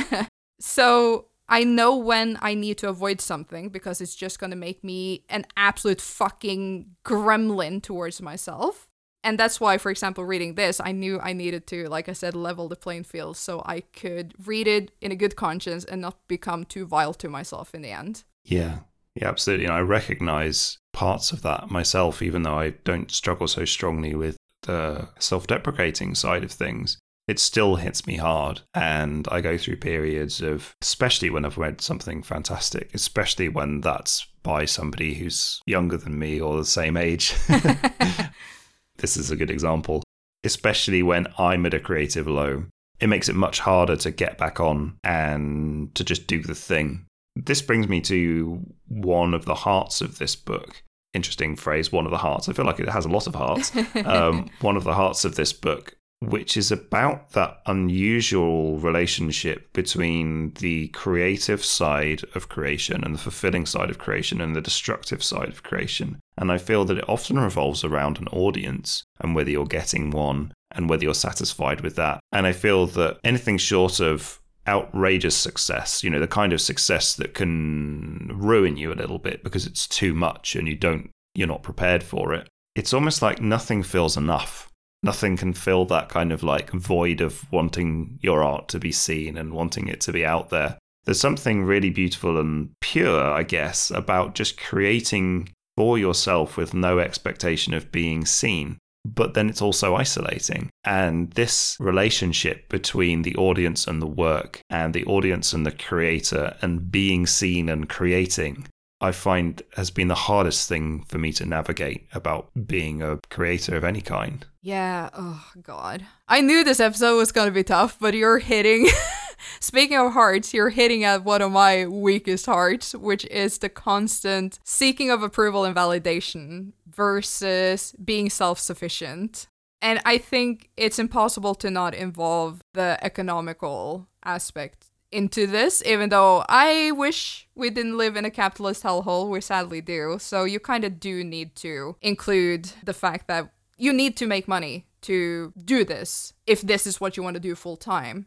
so 0.60 1.28
I 1.52 1.64
know 1.64 1.94
when 1.94 2.38
I 2.40 2.54
need 2.54 2.78
to 2.78 2.88
avoid 2.88 3.20
something 3.20 3.68
because 3.68 4.00
it's 4.00 4.16
just 4.16 4.38
going 4.38 4.52
to 4.52 4.56
make 4.56 4.82
me 4.82 5.26
an 5.28 5.44
absolute 5.54 6.00
fucking 6.00 6.86
gremlin 7.04 7.82
towards 7.82 8.22
myself. 8.22 8.88
And 9.22 9.38
that's 9.38 9.60
why, 9.60 9.76
for 9.76 9.90
example, 9.90 10.24
reading 10.24 10.54
this, 10.54 10.80
I 10.82 10.92
knew 10.92 11.20
I 11.20 11.34
needed 11.34 11.66
to, 11.66 11.90
like 11.90 12.08
I 12.08 12.14
said, 12.14 12.34
level 12.34 12.68
the 12.68 12.74
playing 12.74 13.04
field 13.04 13.36
so 13.36 13.62
I 13.66 13.80
could 13.80 14.32
read 14.46 14.66
it 14.66 14.92
in 15.02 15.12
a 15.12 15.16
good 15.16 15.36
conscience 15.36 15.84
and 15.84 16.00
not 16.00 16.26
become 16.26 16.64
too 16.64 16.86
vile 16.86 17.12
to 17.12 17.28
myself 17.28 17.74
in 17.74 17.82
the 17.82 17.90
end. 17.90 18.24
Yeah. 18.44 18.78
Yeah, 19.14 19.28
absolutely. 19.28 19.66
And 19.66 19.74
I 19.74 19.80
recognize 19.80 20.78
parts 20.94 21.32
of 21.32 21.42
that 21.42 21.70
myself, 21.70 22.22
even 22.22 22.44
though 22.44 22.58
I 22.58 22.70
don't 22.84 23.10
struggle 23.10 23.46
so 23.46 23.66
strongly 23.66 24.14
with 24.14 24.38
the 24.62 25.06
self 25.18 25.46
deprecating 25.46 26.14
side 26.14 26.44
of 26.44 26.50
things. 26.50 26.96
It 27.28 27.38
still 27.38 27.76
hits 27.76 28.06
me 28.06 28.16
hard. 28.16 28.62
And 28.74 29.28
I 29.30 29.40
go 29.40 29.56
through 29.56 29.76
periods 29.76 30.40
of, 30.40 30.74
especially 30.82 31.30
when 31.30 31.44
I've 31.44 31.58
read 31.58 31.80
something 31.80 32.22
fantastic, 32.22 32.90
especially 32.94 33.48
when 33.48 33.80
that's 33.80 34.26
by 34.42 34.64
somebody 34.64 35.14
who's 35.14 35.60
younger 35.66 35.96
than 35.96 36.18
me 36.18 36.40
or 36.40 36.56
the 36.56 36.64
same 36.64 36.96
age. 36.96 37.34
this 38.98 39.16
is 39.16 39.30
a 39.30 39.36
good 39.36 39.50
example. 39.50 40.02
Especially 40.44 41.02
when 41.02 41.28
I'm 41.38 41.64
at 41.66 41.74
a 41.74 41.80
creative 41.80 42.26
low, 42.26 42.64
it 43.00 43.08
makes 43.08 43.28
it 43.28 43.36
much 43.36 43.60
harder 43.60 43.96
to 43.96 44.10
get 44.10 44.38
back 44.38 44.60
on 44.60 44.96
and 45.04 45.94
to 45.94 46.04
just 46.04 46.26
do 46.26 46.42
the 46.42 46.54
thing. 46.54 47.06
This 47.34 47.62
brings 47.62 47.88
me 47.88 48.00
to 48.02 48.60
one 48.88 49.34
of 49.34 49.44
the 49.44 49.54
hearts 49.54 50.00
of 50.00 50.18
this 50.18 50.36
book. 50.36 50.82
Interesting 51.14 51.56
phrase, 51.56 51.92
one 51.92 52.04
of 52.04 52.10
the 52.10 52.18
hearts. 52.18 52.48
I 52.48 52.52
feel 52.52 52.64
like 52.64 52.80
it 52.80 52.88
has 52.88 53.04
a 53.04 53.08
lot 53.08 53.26
of 53.26 53.34
hearts. 53.34 53.72
um, 54.04 54.50
one 54.60 54.76
of 54.76 54.84
the 54.84 54.94
hearts 54.94 55.24
of 55.24 55.34
this 55.34 55.52
book, 55.52 55.96
which 56.30 56.56
is 56.56 56.70
about 56.70 57.32
that 57.32 57.60
unusual 57.66 58.78
relationship 58.78 59.72
between 59.72 60.52
the 60.54 60.88
creative 60.88 61.64
side 61.64 62.22
of 62.34 62.48
creation 62.48 63.02
and 63.02 63.14
the 63.14 63.18
fulfilling 63.18 63.66
side 63.66 63.90
of 63.90 63.98
creation 63.98 64.40
and 64.40 64.54
the 64.54 64.60
destructive 64.60 65.22
side 65.22 65.48
of 65.48 65.62
creation. 65.62 66.20
And 66.38 66.52
I 66.52 66.58
feel 66.58 66.84
that 66.84 66.98
it 66.98 67.08
often 67.08 67.38
revolves 67.38 67.84
around 67.84 68.18
an 68.18 68.28
audience 68.28 69.02
and 69.20 69.34
whether 69.34 69.50
you're 69.50 69.66
getting 69.66 70.10
one 70.10 70.52
and 70.70 70.88
whether 70.88 71.04
you're 71.04 71.14
satisfied 71.14 71.80
with 71.80 71.96
that. 71.96 72.20
And 72.32 72.46
I 72.46 72.52
feel 72.52 72.86
that 72.88 73.18
anything 73.24 73.58
short 73.58 74.00
of 74.00 74.40
outrageous 74.66 75.36
success, 75.36 76.04
you 76.04 76.10
know, 76.10 76.20
the 76.20 76.28
kind 76.28 76.52
of 76.52 76.60
success 76.60 77.16
that 77.16 77.34
can 77.34 78.30
ruin 78.32 78.76
you 78.76 78.92
a 78.92 78.94
little 78.94 79.18
bit 79.18 79.42
because 79.42 79.66
it's 79.66 79.88
too 79.88 80.14
much 80.14 80.54
and 80.54 80.68
you 80.68 80.76
don't 80.76 81.10
you're 81.34 81.48
not 81.48 81.62
prepared 81.62 82.02
for 82.02 82.34
it. 82.34 82.48
it's 82.74 82.92
almost 82.92 83.22
like 83.22 83.40
nothing 83.40 83.82
feels 83.82 84.16
enough. 84.16 84.68
Nothing 85.02 85.36
can 85.36 85.52
fill 85.52 85.84
that 85.86 86.08
kind 86.08 86.32
of 86.32 86.42
like 86.42 86.70
void 86.70 87.20
of 87.20 87.50
wanting 87.50 88.18
your 88.22 88.42
art 88.42 88.68
to 88.68 88.78
be 88.78 88.92
seen 88.92 89.36
and 89.36 89.52
wanting 89.52 89.88
it 89.88 90.00
to 90.02 90.12
be 90.12 90.24
out 90.24 90.50
there. 90.50 90.78
There's 91.04 91.20
something 91.20 91.64
really 91.64 91.90
beautiful 91.90 92.38
and 92.38 92.70
pure, 92.80 93.20
I 93.20 93.42
guess, 93.42 93.90
about 93.90 94.34
just 94.36 94.60
creating 94.60 95.48
for 95.76 95.98
yourself 95.98 96.56
with 96.56 96.74
no 96.74 97.00
expectation 97.00 97.74
of 97.74 97.90
being 97.90 98.24
seen. 98.24 98.78
But 99.04 99.34
then 99.34 99.48
it's 99.48 99.62
also 99.62 99.96
isolating. 99.96 100.70
And 100.84 101.32
this 101.32 101.76
relationship 101.80 102.68
between 102.68 103.22
the 103.22 103.34
audience 103.34 103.88
and 103.88 104.00
the 104.00 104.06
work, 104.06 104.60
and 104.70 104.94
the 104.94 105.04
audience 105.06 105.52
and 105.52 105.66
the 105.66 105.72
creator, 105.72 106.56
and 106.62 106.92
being 106.92 107.26
seen 107.26 107.68
and 107.68 107.88
creating, 107.88 108.68
I 109.02 109.12
find 109.12 109.60
has 109.74 109.90
been 109.90 110.08
the 110.08 110.14
hardest 110.14 110.68
thing 110.68 111.04
for 111.08 111.18
me 111.18 111.32
to 111.34 111.44
navigate 111.44 112.06
about 112.14 112.50
being 112.66 113.02
a 113.02 113.18
creator 113.28 113.76
of 113.76 113.84
any 113.84 114.00
kind. 114.00 114.46
Yeah, 114.62 115.10
oh 115.12 115.44
god. 115.62 116.06
I 116.28 116.40
knew 116.40 116.62
this 116.62 116.80
episode 116.80 117.16
was 117.16 117.32
going 117.32 117.48
to 117.48 117.52
be 117.52 117.64
tough, 117.64 117.98
but 117.98 118.14
you're 118.14 118.38
hitting 118.38 118.88
Speaking 119.60 119.96
of 119.96 120.12
hearts, 120.12 120.54
you're 120.54 120.70
hitting 120.70 121.04
at 121.04 121.24
one 121.24 121.42
of 121.42 121.52
my 121.52 121.86
weakest 121.86 122.46
hearts, 122.46 122.94
which 122.94 123.24
is 123.26 123.58
the 123.58 123.68
constant 123.68 124.58
seeking 124.64 125.10
of 125.10 125.22
approval 125.22 125.64
and 125.64 125.74
validation 125.74 126.72
versus 126.86 127.94
being 128.04 128.30
self-sufficient. 128.30 129.48
And 129.80 130.00
I 130.04 130.18
think 130.18 130.70
it's 130.76 130.98
impossible 130.98 131.54
to 131.56 131.70
not 131.70 131.94
involve 131.94 132.62
the 132.72 132.98
economical 133.02 134.08
aspect 134.24 134.86
into 135.12 135.46
this, 135.46 135.82
even 135.84 136.08
though 136.08 136.44
I 136.48 136.90
wish 136.92 137.48
we 137.54 137.70
didn't 137.70 137.98
live 137.98 138.16
in 138.16 138.24
a 138.24 138.30
capitalist 138.30 138.82
hellhole. 138.82 139.28
We 139.28 139.40
sadly 139.40 139.80
do. 139.80 140.16
So 140.18 140.44
you 140.44 140.58
kind 140.58 140.84
of 140.84 140.98
do 140.98 141.22
need 141.22 141.54
to 141.56 141.96
include 142.00 142.72
the 142.82 142.94
fact 142.94 143.28
that 143.28 143.52
you 143.76 143.92
need 143.92 144.16
to 144.16 144.26
make 144.26 144.48
money 144.48 144.86
to 145.02 145.52
do 145.64 145.84
this 145.84 146.32
if 146.46 146.62
this 146.62 146.86
is 146.86 147.00
what 147.00 147.16
you 147.16 147.22
want 147.22 147.34
to 147.34 147.40
do 147.40 147.54
full 147.54 147.76
time. 147.76 148.26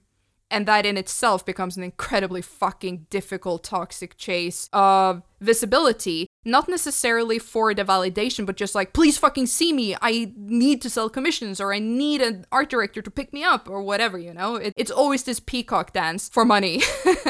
And 0.52 0.68
that 0.68 0.86
in 0.86 0.96
itself 0.96 1.46
becomes 1.46 1.76
an 1.76 1.84
incredibly 1.84 2.42
fucking 2.42 3.08
difficult 3.10 3.64
toxic 3.64 4.16
chase 4.16 4.70
of 4.72 5.24
visibility, 5.42 6.28
not 6.46 6.70
necessarily 6.70 7.40
for 7.40 7.74
the 7.74 7.84
validation, 7.84 8.46
but 8.46 8.56
just 8.56 8.76
like, 8.76 8.94
please 8.94 9.18
fucking 9.18 9.48
see 9.48 9.74
me. 9.74 9.96
I 10.02 10.34
need 10.38 10.82
to 10.84 10.90
sell 10.90 11.10
commissions 11.10 11.60
or 11.60 11.74
I 11.74 11.80
need 11.80 12.22
an 12.22 12.46
art 12.52 12.70
director 12.70 13.02
to 13.02 13.12
pick 13.12 13.34
me 13.34 13.44
up 13.44 13.68
or 13.68 13.82
whatever, 13.82 14.20
you 14.20 14.34
know? 14.34 14.56
It, 14.56 14.74
it's 14.78 14.92
always 14.92 15.24
this 15.24 15.40
peacock 15.40 15.94
dance 15.94 16.30
for 16.30 16.46
money. 16.46 16.82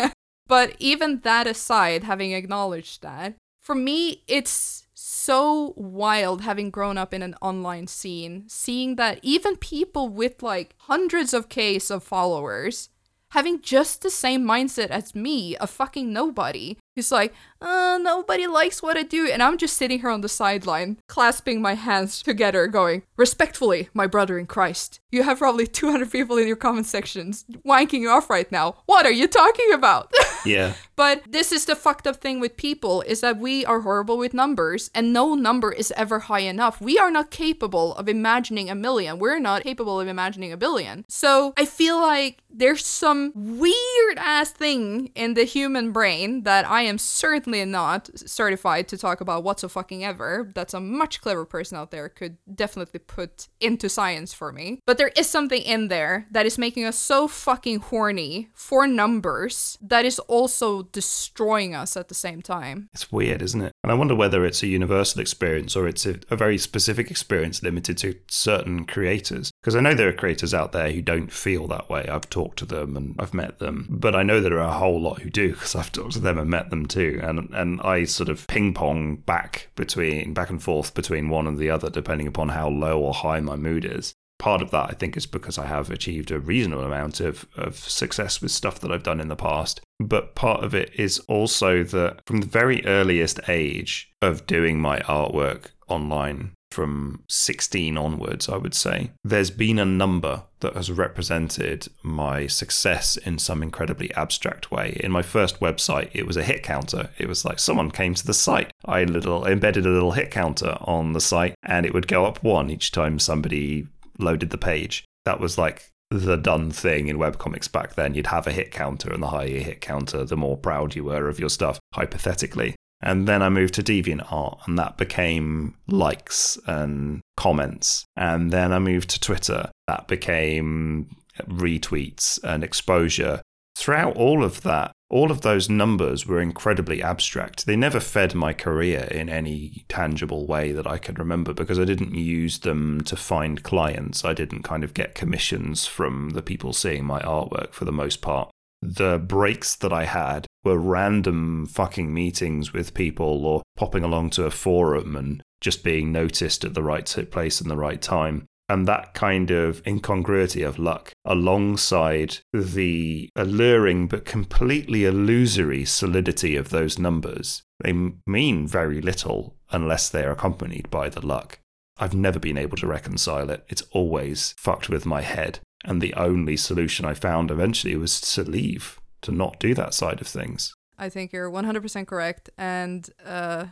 but 0.48 0.76
even 0.80 1.22
that 1.22 1.48
aside, 1.48 2.04
having 2.04 2.34
acknowledged 2.34 3.02
that, 3.02 3.36
for 3.62 3.76
me, 3.76 4.24
it's 4.28 4.86
so 4.94 5.74
wild 5.76 6.42
having 6.42 6.70
grown 6.70 6.98
up 6.98 7.14
in 7.14 7.22
an 7.22 7.36
online 7.42 7.88
scene, 7.88 8.44
seeing 8.48 8.96
that 8.96 9.20
even 9.22 9.56
people 9.56 10.10
with 10.10 10.44
like 10.44 10.76
hundreds 10.80 11.34
of 11.34 11.50
Ks 11.50 11.90
of 11.90 12.04
followers 12.04 12.90
having 13.36 13.60
just 13.60 14.02
the 14.02 14.10
same 14.10 14.46
mindset 14.46 14.88
as 14.88 15.14
me, 15.14 15.58
a 15.58 15.68
fucking 15.68 16.14
nobody. 16.14 16.78
He's 16.96 17.12
like, 17.12 17.34
uh, 17.62 17.98
nobody 18.02 18.48
likes 18.48 18.82
what 18.82 18.96
I 18.98 19.04
do. 19.04 19.28
And 19.28 19.44
I'm 19.44 19.58
just 19.58 19.76
sitting 19.76 20.00
here 20.00 20.10
on 20.10 20.22
the 20.22 20.30
sideline, 20.30 20.98
clasping 21.08 21.62
my 21.62 21.74
hands 21.74 22.22
together, 22.22 22.68
going, 22.68 23.04
respectfully, 23.18 23.90
my 23.94 24.08
brother 24.08 24.40
in 24.40 24.46
Christ. 24.46 25.02
You 25.12 25.24
have 25.24 25.40
probably 25.40 25.68
200 25.68 26.10
people 26.10 26.38
in 26.38 26.48
your 26.48 26.56
comment 26.56 26.86
sections 26.86 27.44
wanking 27.66 28.00
you 28.00 28.10
off 28.10 28.30
right 28.30 28.50
now. 28.52 28.78
What 28.86 29.06
are 29.06 29.12
you 29.12 29.28
talking 29.28 29.72
about? 29.74 30.12
Yeah. 30.46 30.74
but 30.96 31.24
this 31.28 31.52
is 31.52 31.66
the 31.66 31.76
fucked 31.76 32.06
up 32.06 32.18
thing 32.18 32.40
with 32.40 32.56
people 32.56 33.02
is 33.02 33.22
that 33.22 33.40
we 33.40 33.66
are 33.66 33.80
horrible 33.80 34.16
with 34.16 34.32
numbers 34.32 34.92
and 34.94 35.12
no 35.12 35.34
number 35.34 35.72
is 35.72 35.92
ever 35.98 36.20
high 36.20 36.42
enough. 36.42 36.80
We 36.80 37.00
are 37.00 37.10
not 37.10 37.32
capable 37.32 37.96
of 37.96 38.08
imagining 38.08 38.70
a 38.70 38.76
million. 38.76 39.18
We're 39.18 39.40
not 39.40 39.64
capable 39.64 40.00
of 40.00 40.08
imagining 40.08 40.52
a 40.52 40.58
billion. 40.58 41.04
So 41.08 41.56
I 41.58 41.66
feel 41.66 42.00
like 42.00 42.44
there's 42.48 42.86
some 42.86 43.32
weird 43.34 44.20
ass 44.20 44.52
thing 44.52 45.10
in 45.16 45.34
the 45.34 45.46
human 45.46 45.92
brain 45.92 46.44
that 46.44 46.70
I 46.70 46.84
am 46.86 46.98
certainly 46.98 47.64
not 47.66 48.10
certified 48.16 48.88
to 48.90 48.98
talk 48.98 49.22
about 49.22 49.44
what's 49.44 49.64
a 49.64 49.70
fucking 49.70 50.04
ever. 50.04 50.52
That's 50.54 50.74
a 50.74 50.80
much 50.80 51.22
clever 51.22 51.46
person 51.46 51.78
out 51.78 51.92
there 51.92 52.10
could 52.10 52.38
definitely 52.54 53.00
put 53.00 53.48
into 53.60 53.90
science 53.90 54.34
for 54.34 54.52
me. 54.52 54.80
But 54.86 54.98
there 54.98 55.12
is 55.18 55.30
something 55.30 55.62
in 55.62 55.88
there 55.88 56.28
that 56.32 56.46
is 56.46 56.58
making 56.58 56.86
us 56.86 56.98
so 56.98 57.28
fucking 57.28 57.80
horny 57.80 58.50
for 58.54 58.88
numbers 58.88 59.78
that 59.82 60.06
is 60.06 60.20
also 60.20 60.84
destroying 60.84 61.76
us 61.76 61.98
at 61.98 62.08
the 62.08 62.14
same 62.14 62.42
time. 62.42 62.90
It's 62.94 63.12
weird, 63.12 63.42
isn't 63.42 63.62
it? 63.62 63.72
And 63.84 63.92
I 63.92 63.96
wonder 63.96 64.16
whether 64.16 64.46
it's 64.46 64.64
a 64.64 64.68
universal 64.68 65.22
experience 65.22 65.76
or 65.76 65.88
it's 65.88 66.06
a, 66.06 66.20
a 66.30 66.36
very 66.36 66.58
specific 66.58 67.12
experience 67.12 67.64
limited 67.64 67.98
to 68.00 68.16
certain 68.28 68.86
creators. 68.86 69.52
Because 69.62 69.76
I 69.76 69.82
know 69.82 69.94
there 69.94 70.10
are 70.10 70.14
creators 70.14 70.54
out 70.54 70.72
there 70.72 70.92
who 70.92 71.02
don't 71.02 71.32
feel 71.32 71.68
that 71.68 71.90
way. 71.90 72.08
I've 72.08 72.30
talked 72.30 72.60
to 72.60 72.66
them 72.66 72.98
and 72.98 73.16
I've 73.20 73.34
met 73.34 73.60
them. 73.60 73.88
But 73.90 74.16
I 74.16 74.24
know 74.24 74.40
there 74.40 74.60
are 74.60 74.70
a 74.70 74.80
whole 74.80 75.00
lot 75.00 75.22
who 75.22 75.30
do 75.30 75.54
because 75.54 75.76
I've 75.76 75.92
talked 75.92 76.14
to 76.14 76.20
them 76.20 76.38
and 76.38 76.50
met 76.50 76.70
them 76.70 76.75
too. 76.84 77.22
And 77.24 77.50
and 77.54 77.80
I 77.82 78.04
sort 78.04 78.28
of 78.28 78.46
ping 78.48 78.74
pong 78.74 79.16
back 79.16 79.70
between 79.78 80.34
back 80.34 80.50
and 80.50 80.62
forth 80.62 80.94
between 80.94 81.30
one 81.30 81.48
and 81.48 81.58
the 81.58 81.70
other 81.70 81.90
depending 81.90 82.28
upon 82.28 82.50
how 82.50 82.68
low 82.68 83.00
or 83.00 83.14
high 83.14 83.40
my 83.40 83.56
mood 83.56 83.86
is 83.86 84.16
part 84.38 84.62
of 84.62 84.72
that 84.72 84.90
I 84.90 84.94
think 84.94 85.16
is 85.16 85.26
because 85.26 85.58
I 85.58 85.66
have 85.66 85.90
achieved 85.90 86.32
a 86.32 86.40
reasonable 86.40 86.84
amount 86.84 87.20
of, 87.20 87.48
of 87.56 87.78
success 87.78 88.42
with 88.42 88.52
stuff 88.52 88.80
that 88.82 88.92
I've 88.92 89.04
done 89.04 89.20
in 89.20 89.30
the 89.30 89.36
past. 89.36 89.82
But 90.00 90.36
part 90.36 90.64
of 90.64 90.76
it 90.76 90.92
is 90.96 91.20
also 91.28 91.84
that 91.84 92.20
from 92.26 92.42
the 92.42 92.48
very 92.48 92.86
earliest 92.86 93.40
age 93.48 94.12
of 94.22 94.46
doing 94.46 94.80
my 94.80 95.00
artwork 95.00 95.68
online, 95.88 96.52
from 96.72 97.24
16 97.30 97.98
onwards, 97.98 98.50
I 98.50 98.58
would 98.58 98.74
say, 98.74 99.12
there's 99.24 99.50
been 99.50 99.80
a 99.80 99.86
number 99.86 100.44
that 100.66 100.74
has 100.74 100.90
represented 100.90 101.88
my 102.02 102.48
success 102.48 103.18
in 103.18 103.38
some 103.38 103.62
incredibly 103.62 104.12
abstract 104.16 104.72
way. 104.72 105.00
In 105.04 105.12
my 105.12 105.22
first 105.22 105.60
website, 105.60 106.10
it 106.12 106.26
was 106.26 106.38
a 106.38 106.44
hit 106.44 106.64
counter. 106.64 107.12
It 107.20 107.28
was 107.28 107.46
like 107.46 107.60
someone 107.60 107.92
came 107.92 108.16
to 108.16 108.26
the 108.26 108.34
site. 108.34 108.72
I 108.84 109.04
little 109.04 109.46
embedded 109.46 109.86
a 109.86 109.92
little 109.92 110.14
hit 110.14 110.32
counter 110.32 110.76
on 110.82 111.14
the 111.14 111.22
site 111.22 111.54
and 111.62 111.86
it 111.86 111.94
would 111.94 112.08
go 112.08 112.26
up 112.26 112.42
one 112.42 112.72
each 112.72 112.92
time 112.92 113.20
somebody 113.20 113.86
loaded 114.18 114.50
the 114.50 114.58
page. 114.58 115.06
That 115.26 115.40
was 115.40 115.56
like 115.60 115.92
the 116.10 116.36
done 116.36 116.72
thing 116.72 117.10
in 117.10 117.20
webcomics 117.20 117.72
back 117.72 117.94
then. 117.94 118.16
You'd 118.16 118.28
have 118.28 118.48
a 118.48 118.52
hit 118.52 118.72
counter, 118.72 119.12
and 119.14 119.22
the 119.22 119.28
higher 119.28 119.48
your 119.48 119.62
hit 119.62 119.82
counter, 119.82 120.26
the 120.26 120.38
more 120.38 120.58
proud 120.58 120.96
you 120.96 121.04
were 121.04 121.28
of 121.28 121.40
your 121.40 121.50
stuff, 121.50 121.80
hypothetically. 121.94 122.76
And 123.06 123.28
then 123.28 123.44
I 123.44 123.50
moved 123.50 123.76
to 123.76 123.84
DeviantArt, 123.84 124.68
and 124.68 124.80
that 124.80 124.98
became 124.98 125.76
likes 125.88 126.58
and 126.66 127.22
comments. 127.38 128.04
And 128.18 128.52
then 128.52 128.74
I 128.74 128.80
moved 128.80 129.12
to 129.12 129.20
Twitter, 129.20 129.70
that 129.88 130.08
became 130.08 131.16
retweets 131.42 132.44
and 132.44 132.64
exposure. 132.64 133.42
Throughout 133.78 134.16
all 134.16 134.44
of 134.44 134.64
that, 134.64 134.92
all 135.10 135.30
of 135.30 135.42
those 135.42 135.70
numbers 135.70 136.26
were 136.26 136.42
incredibly 136.42 137.04
abstract. 137.04 137.68
They 137.68 137.76
never 137.76 138.00
fed 138.00 138.34
my 138.34 138.54
career 138.54 139.08
in 139.12 139.30
any 139.30 139.86
tangible 139.88 140.48
way 140.48 140.72
that 140.72 140.88
I 140.88 140.98
can 140.98 141.14
remember 141.16 141.54
because 141.54 141.78
I 141.78 141.86
didn't 141.86 142.16
use 142.16 142.60
them 142.60 143.02
to 143.02 143.16
find 143.16 143.62
clients. 143.62 144.26
I 144.26 144.34
didn't 144.34 144.64
kind 144.64 144.84
of 144.84 144.96
get 144.96 145.14
commissions 145.14 145.86
from 145.86 146.32
the 146.32 146.42
people 146.42 146.74
seeing 146.74 147.06
my 147.06 147.20
artwork 147.20 147.74
for 147.74 147.86
the 147.86 147.92
most 147.92 148.22
part. 148.22 148.50
The 148.86 149.18
breaks 149.18 149.76
that 149.78 149.92
I 149.92 150.06
had 150.06 150.46
were 150.64 150.78
random 150.78 151.66
fucking 151.66 152.14
meetings 152.14 152.74
with 152.74 152.94
people 152.94 153.46
or 153.46 153.62
popping 153.76 154.04
along 154.04 154.32
to 154.32 154.46
a 154.46 154.52
forum 154.52 155.16
and 155.16 155.42
just 155.62 155.84
being 155.84 156.12
noticed 156.12 156.64
at 156.64 156.74
the 156.74 156.84
right 156.84 157.06
place 157.32 157.62
and 157.62 157.70
the 157.70 157.78
right 157.78 158.02
time 158.02 158.46
and 158.68 158.88
that 158.88 159.14
kind 159.14 159.52
of 159.52 159.86
incongruity 159.86 160.64
of 160.64 160.80
luck 160.80 161.12
alongside 161.24 162.40
the 162.52 163.30
alluring 163.36 164.08
but 164.08 164.26
completely 164.26 165.06
illusory 165.06 165.86
solidity 165.86 166.56
of 166.56 166.70
those 166.70 166.98
numbers, 166.98 167.64
they 167.84 167.94
mean 168.26 168.68
very 168.68 169.02
little 169.02 169.56
unless 169.72 170.10
they 170.10 170.24
are 170.24 170.32
accompanied 170.32 170.90
by 170.90 171.10
the 171.10 171.26
luck. 171.26 171.60
I've 171.98 172.16
never 172.16 172.40
been 172.40 172.58
able 172.58 172.78
to 172.78 172.88
reconcile 172.88 173.50
it. 173.50 173.64
It's 173.70 173.84
always 173.92 174.54
fucked 174.58 174.90
with 174.90 175.06
my 175.06 175.22
head. 175.22 175.60
And 175.86 176.02
the 176.02 176.14
only 176.16 176.58
solution 176.58 177.06
I 177.06 177.14
found 177.14 177.52
eventually 177.52 177.96
was 177.96 178.20
to 178.34 178.44
leave, 178.44 179.00
to 179.22 179.32
not 179.32 179.60
do 179.60 179.74
that 179.76 179.94
side 179.94 180.20
of 180.20 180.28
things. 180.28 180.74
I 180.98 181.10
think 181.10 181.32
you're 181.32 181.52
100% 181.52 182.08
correct. 182.08 182.50
And 182.58 183.08
uh, 183.24 183.68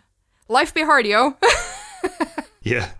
life 0.47 0.73
be 0.73 0.83
hard, 0.83 1.07
yo. 1.07 1.37
yeah. 2.61 2.91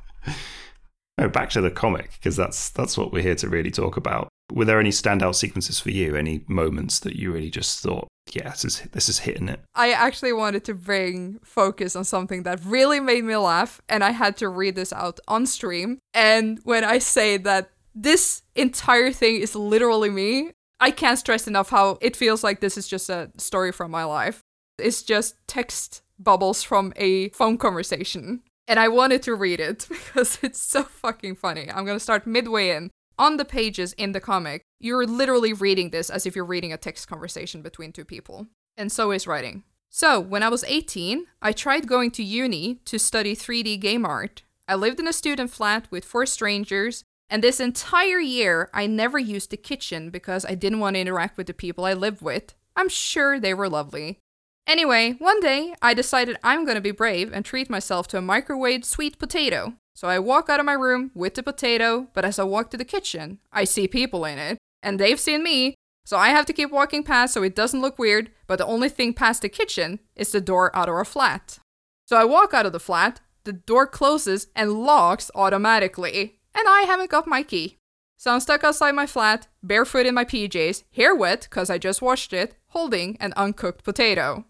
No, 1.17 1.29
back 1.29 1.51
to 1.51 1.61
the 1.61 1.69
comic 1.69 2.11
because 2.13 2.35
that's 2.35 2.69
that's 2.71 2.97
what 2.97 3.11
we're 3.11 3.21
here 3.21 3.35
to 3.35 3.47
really 3.47 3.69
talk 3.69 3.97
about. 3.97 4.29
Were 4.51 4.65
there 4.65 4.79
any 4.79 4.89
standout 4.89 5.35
sequences 5.35 5.79
for 5.79 5.91
you? 5.91 6.15
Any 6.15 6.43
moments 6.47 6.99
that 7.01 7.15
you 7.15 7.31
really 7.31 7.51
just 7.51 7.81
thought, 7.81 8.07
yeah, 8.31 8.49
this 8.49 8.65
is 8.65 8.81
this 8.91 9.09
is 9.09 9.19
hitting 9.19 9.47
it? 9.47 9.59
I 9.75 9.91
actually 9.91 10.33
wanted 10.33 10.63
to 10.65 10.73
bring 10.73 11.39
focus 11.43 11.95
on 11.95 12.03
something 12.03 12.43
that 12.43 12.65
really 12.65 12.99
made 12.99 13.23
me 13.25 13.35
laugh, 13.35 13.79
and 13.87 14.03
I 14.03 14.09
had 14.09 14.37
to 14.37 14.49
read 14.49 14.75
this 14.75 14.91
out 14.91 15.19
on 15.27 15.45
stream. 15.45 15.99
And 16.15 16.59
when 16.63 16.83
I 16.83 16.97
say 16.97 17.37
that 17.37 17.69
this 17.95 18.43
entire 18.55 19.11
thing 19.11 19.37
is 19.37 19.55
literally 19.55 20.09
me, 20.09 20.51
I 20.79 20.91
can't 20.91 21.19
stress 21.19 21.47
enough 21.47 21.69
how 21.69 21.97
it 22.01 22.15
feels 22.15 22.43
like 22.43 22.59
this 22.59 22.77
is 22.77 22.87
just 22.87 23.09
a 23.09 23.31
story 23.37 23.71
from 23.71 23.91
my 23.91 24.03
life. 24.03 24.41
It's 24.77 25.03
just 25.03 25.35
text 25.47 26.01
bubbles 26.19 26.63
from 26.63 26.93
a 26.95 27.29
phone 27.29 27.57
conversation 27.57 28.41
And 28.67 28.79
I 28.79 28.87
wanted 28.87 29.21
to 29.23 29.35
read 29.35 29.59
it 29.59 29.87
because 29.89 30.39
it's 30.41 30.61
so 30.61 30.83
fucking 30.83 31.35
funny. 31.35 31.69
I'm 31.69 31.85
gonna 31.85 31.99
start 31.99 32.25
midway 32.25 32.69
in. 32.69 32.91
On 33.19 33.37
the 33.37 33.45
pages 33.45 33.93
in 33.93 34.13
the 34.13 34.19
comic, 34.19 34.63
you're 34.79 35.05
literally 35.05 35.53
reading 35.53 35.91
this 35.91 36.09
as 36.09 36.25
if 36.25 36.35
you're 36.35 36.45
reading 36.45 36.73
a 36.73 36.77
text 36.77 37.07
conversation 37.07 37.61
between 37.61 37.91
two 37.91 38.05
people. 38.05 38.47
And 38.75 38.91
so 38.91 39.11
is 39.11 39.27
writing. 39.27 39.63
So, 39.89 40.19
when 40.19 40.41
I 40.41 40.49
was 40.49 40.63
18, 40.63 41.27
I 41.39 41.51
tried 41.51 41.87
going 41.87 42.09
to 42.11 42.23
uni 42.23 42.79
to 42.85 42.97
study 42.97 43.35
3D 43.35 43.79
game 43.79 44.05
art. 44.05 44.41
I 44.67 44.73
lived 44.73 44.99
in 44.99 45.07
a 45.07 45.13
student 45.13 45.51
flat 45.51 45.87
with 45.91 46.05
four 46.05 46.25
strangers, 46.25 47.03
and 47.33 47.43
this 47.43 47.59
entire 47.59 48.19
year 48.19 48.69
I 48.75 48.85
never 48.85 49.17
used 49.17 49.49
the 49.49 49.57
kitchen 49.57 50.11
because 50.11 50.45
I 50.45 50.53
didn't 50.53 50.79
want 50.79 50.95
to 50.95 50.99
interact 50.99 51.35
with 51.35 51.47
the 51.47 51.53
people 51.55 51.83
I 51.83 51.93
lived 51.93 52.21
with. 52.21 52.53
I'm 52.75 52.89
sure 52.89 53.39
they 53.39 53.55
were 53.55 53.67
lovely. 53.67 54.19
Anyway, 54.67 55.15
one 55.17 55.39
day 55.39 55.73
I 55.81 55.95
decided 55.95 56.37
I'm 56.43 56.63
gonna 56.63 56.79
be 56.79 56.91
brave 56.91 57.33
and 57.33 57.43
treat 57.43 57.71
myself 57.71 58.07
to 58.09 58.19
a 58.19 58.21
microwaved 58.21 58.85
sweet 58.85 59.17
potato. 59.17 59.73
So 59.95 60.07
I 60.07 60.19
walk 60.19 60.47
out 60.47 60.59
of 60.59 60.67
my 60.67 60.73
room 60.73 61.09
with 61.15 61.33
the 61.33 61.41
potato, 61.41 62.07
but 62.13 62.23
as 62.23 62.37
I 62.37 62.43
walk 62.43 62.69
to 62.69 62.77
the 62.77 62.85
kitchen, 62.85 63.39
I 63.51 63.63
see 63.63 63.87
people 63.87 64.25
in 64.25 64.37
it, 64.37 64.59
and 64.83 64.99
they've 64.99 65.19
seen 65.19 65.41
me, 65.41 65.73
so 66.05 66.17
I 66.17 66.29
have 66.29 66.45
to 66.45 66.53
keep 66.53 66.69
walking 66.69 67.03
past 67.03 67.33
so 67.33 67.41
it 67.41 67.55
doesn't 67.55 67.81
look 67.81 67.97
weird, 67.97 68.29
but 68.45 68.59
the 68.59 68.67
only 68.67 68.89
thing 68.89 69.11
past 69.11 69.41
the 69.41 69.49
kitchen 69.49 69.99
is 70.15 70.31
the 70.31 70.39
door 70.39 70.75
out 70.75 70.87
of 70.87 70.93
our 70.93 71.05
flat. 71.05 71.57
So 72.05 72.15
I 72.15 72.25
walk 72.25 72.53
out 72.53 72.67
of 72.67 72.73
the 72.73 72.79
flat, 72.79 73.21
the 73.43 73.53
door 73.53 73.87
closes 73.87 74.47
and 74.55 74.83
locks 74.83 75.31
automatically, 75.33 76.39
and 76.55 76.67
I 76.67 76.81
haven't 76.81 77.09
got 77.09 77.27
my 77.27 77.43
key. 77.43 77.77
So 78.17 78.31
I'm 78.31 78.39
stuck 78.39 78.63
outside 78.63 78.93
my 78.93 79.05
flat, 79.05 79.47
barefoot 79.61 80.05
in 80.05 80.15
my 80.15 80.23
PJs, 80.23 80.83
hair 80.95 81.13
wet 81.13 81.41
because 81.49 81.69
I 81.69 81.77
just 81.77 82.01
washed 82.01 82.31
it, 82.31 82.55
holding 82.67 83.17
an 83.19 83.33
uncooked 83.35 83.83
potato. 83.83 84.45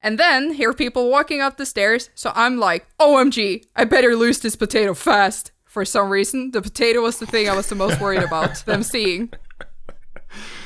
And 0.00 0.18
then 0.18 0.52
hear 0.52 0.72
people 0.72 1.10
walking 1.10 1.40
up 1.40 1.56
the 1.56 1.66
stairs, 1.66 2.10
so 2.14 2.30
I'm 2.34 2.58
like, 2.58 2.86
OMG, 3.00 3.64
I 3.74 3.84
better 3.84 4.14
lose 4.14 4.40
this 4.40 4.54
potato 4.54 4.94
fast. 4.94 5.52
For 5.64 5.84
some 5.84 6.10
reason, 6.10 6.52
the 6.52 6.62
potato 6.62 7.02
was 7.02 7.18
the 7.18 7.26
thing 7.26 7.48
I 7.48 7.56
was 7.56 7.68
the 7.68 7.74
most 7.74 8.00
worried 8.00 8.22
about 8.22 8.56
them 8.66 8.82
seeing. 8.82 9.32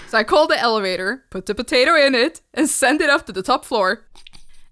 So 0.09 0.19
I 0.19 0.25
called 0.25 0.51
the 0.51 0.59
elevator, 0.59 1.25
put 1.31 1.47
the 1.47 1.55
potato 1.55 1.95
in 1.95 2.15
it, 2.15 2.43
and 2.53 2.69
send 2.69 3.01
it 3.01 3.09
up 3.09 3.27
to 3.27 3.33
the 3.33 3.43
top 3.43 3.65
floor. 3.65 4.07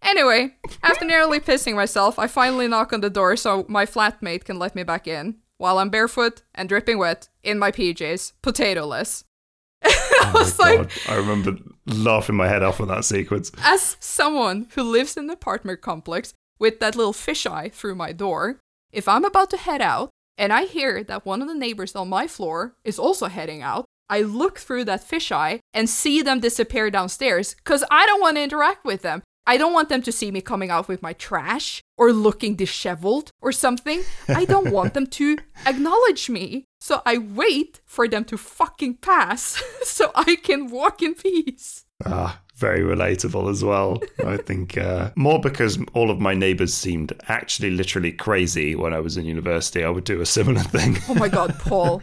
Anyway, 0.02 0.54
after 0.82 1.04
nearly 1.04 1.40
pissing 1.40 1.74
myself, 1.74 2.18
I 2.18 2.26
finally 2.26 2.68
knock 2.68 2.92
on 2.92 3.00
the 3.00 3.10
door 3.10 3.36
so 3.36 3.64
my 3.68 3.86
flatmate 3.86 4.44
can 4.44 4.58
let 4.58 4.74
me 4.74 4.82
back 4.82 5.06
in, 5.06 5.36
while 5.58 5.78
I'm 5.78 5.90
barefoot 5.90 6.42
and 6.54 6.68
dripping 6.68 6.98
wet 6.98 7.28
in 7.42 7.58
my 7.58 7.70
PJs, 7.70 8.32
potatoless. 8.42 9.24
I 9.84 10.30
Oh 10.34 10.38
was 10.40 10.58
my 10.58 10.64
like, 10.76 10.78
God. 10.78 10.90
I 11.08 11.16
remember 11.16 11.56
laughing 11.86 12.36
my 12.36 12.48
head 12.48 12.62
off 12.62 12.80
at 12.80 12.88
that 12.88 13.04
sequence. 13.04 13.52
as 13.62 13.96
someone 14.00 14.66
who 14.74 14.82
lives 14.82 15.16
in 15.16 15.24
an 15.24 15.30
apartment 15.30 15.80
complex 15.80 16.34
with 16.58 16.80
that 16.80 16.96
little 16.96 17.12
fisheye 17.12 17.72
through 17.72 17.94
my 17.94 18.12
door, 18.12 18.58
if 18.92 19.06
I'm 19.08 19.24
about 19.24 19.50
to 19.50 19.56
head 19.56 19.80
out 19.80 20.10
and 20.36 20.52
I 20.52 20.64
hear 20.64 21.04
that 21.04 21.24
one 21.26 21.42
of 21.42 21.48
the 21.48 21.54
neighbors 21.54 21.94
on 21.94 22.08
my 22.08 22.26
floor 22.26 22.74
is 22.84 22.98
also 22.98 23.26
heading 23.26 23.62
out, 23.62 23.84
I 24.10 24.22
look 24.22 24.58
through 24.58 24.84
that 24.86 25.06
fisheye 25.06 25.60
and 25.74 25.88
see 25.88 26.22
them 26.22 26.40
disappear 26.40 26.90
downstairs 26.90 27.54
because 27.54 27.84
I 27.90 28.06
don't 28.06 28.20
want 28.20 28.36
to 28.38 28.42
interact 28.42 28.84
with 28.84 29.02
them. 29.02 29.22
I 29.48 29.56
don't 29.56 29.72
want 29.72 29.88
them 29.88 30.02
to 30.02 30.12
see 30.12 30.30
me 30.30 30.42
coming 30.42 30.68
out 30.68 30.88
with 30.88 31.00
my 31.00 31.14
trash 31.14 31.82
or 31.96 32.12
looking 32.12 32.54
disheveled 32.54 33.32
or 33.40 33.50
something. 33.50 34.02
I 34.28 34.44
don't 34.44 34.70
want 34.78 34.92
them 34.92 35.06
to 35.06 35.38
acknowledge 35.64 36.28
me. 36.28 36.66
So 36.80 37.00
I 37.06 37.16
wait 37.16 37.80
for 37.86 38.06
them 38.06 38.26
to 38.26 38.36
fucking 38.36 38.96
pass 38.96 39.62
so 39.82 40.12
I 40.14 40.36
can 40.36 40.70
walk 40.70 41.00
in 41.00 41.14
peace. 41.14 41.86
Ah, 42.04 42.42
very 42.56 42.80
relatable 42.80 43.50
as 43.50 43.64
well. 43.64 44.02
I 44.24 44.36
think 44.36 44.76
uh, 44.76 45.12
more 45.16 45.40
because 45.40 45.78
all 45.94 46.10
of 46.10 46.20
my 46.20 46.34
neighbors 46.34 46.74
seemed 46.74 47.14
actually 47.28 47.70
literally 47.70 48.12
crazy 48.12 48.74
when 48.74 48.92
I 48.92 49.00
was 49.00 49.16
in 49.16 49.24
university. 49.24 49.82
I 49.82 49.88
would 49.88 50.04
do 50.04 50.20
a 50.20 50.26
similar 50.26 50.60
thing. 50.60 50.98
Oh 51.08 51.14
my 51.14 51.28
god, 51.28 51.58
Paul. 51.58 52.02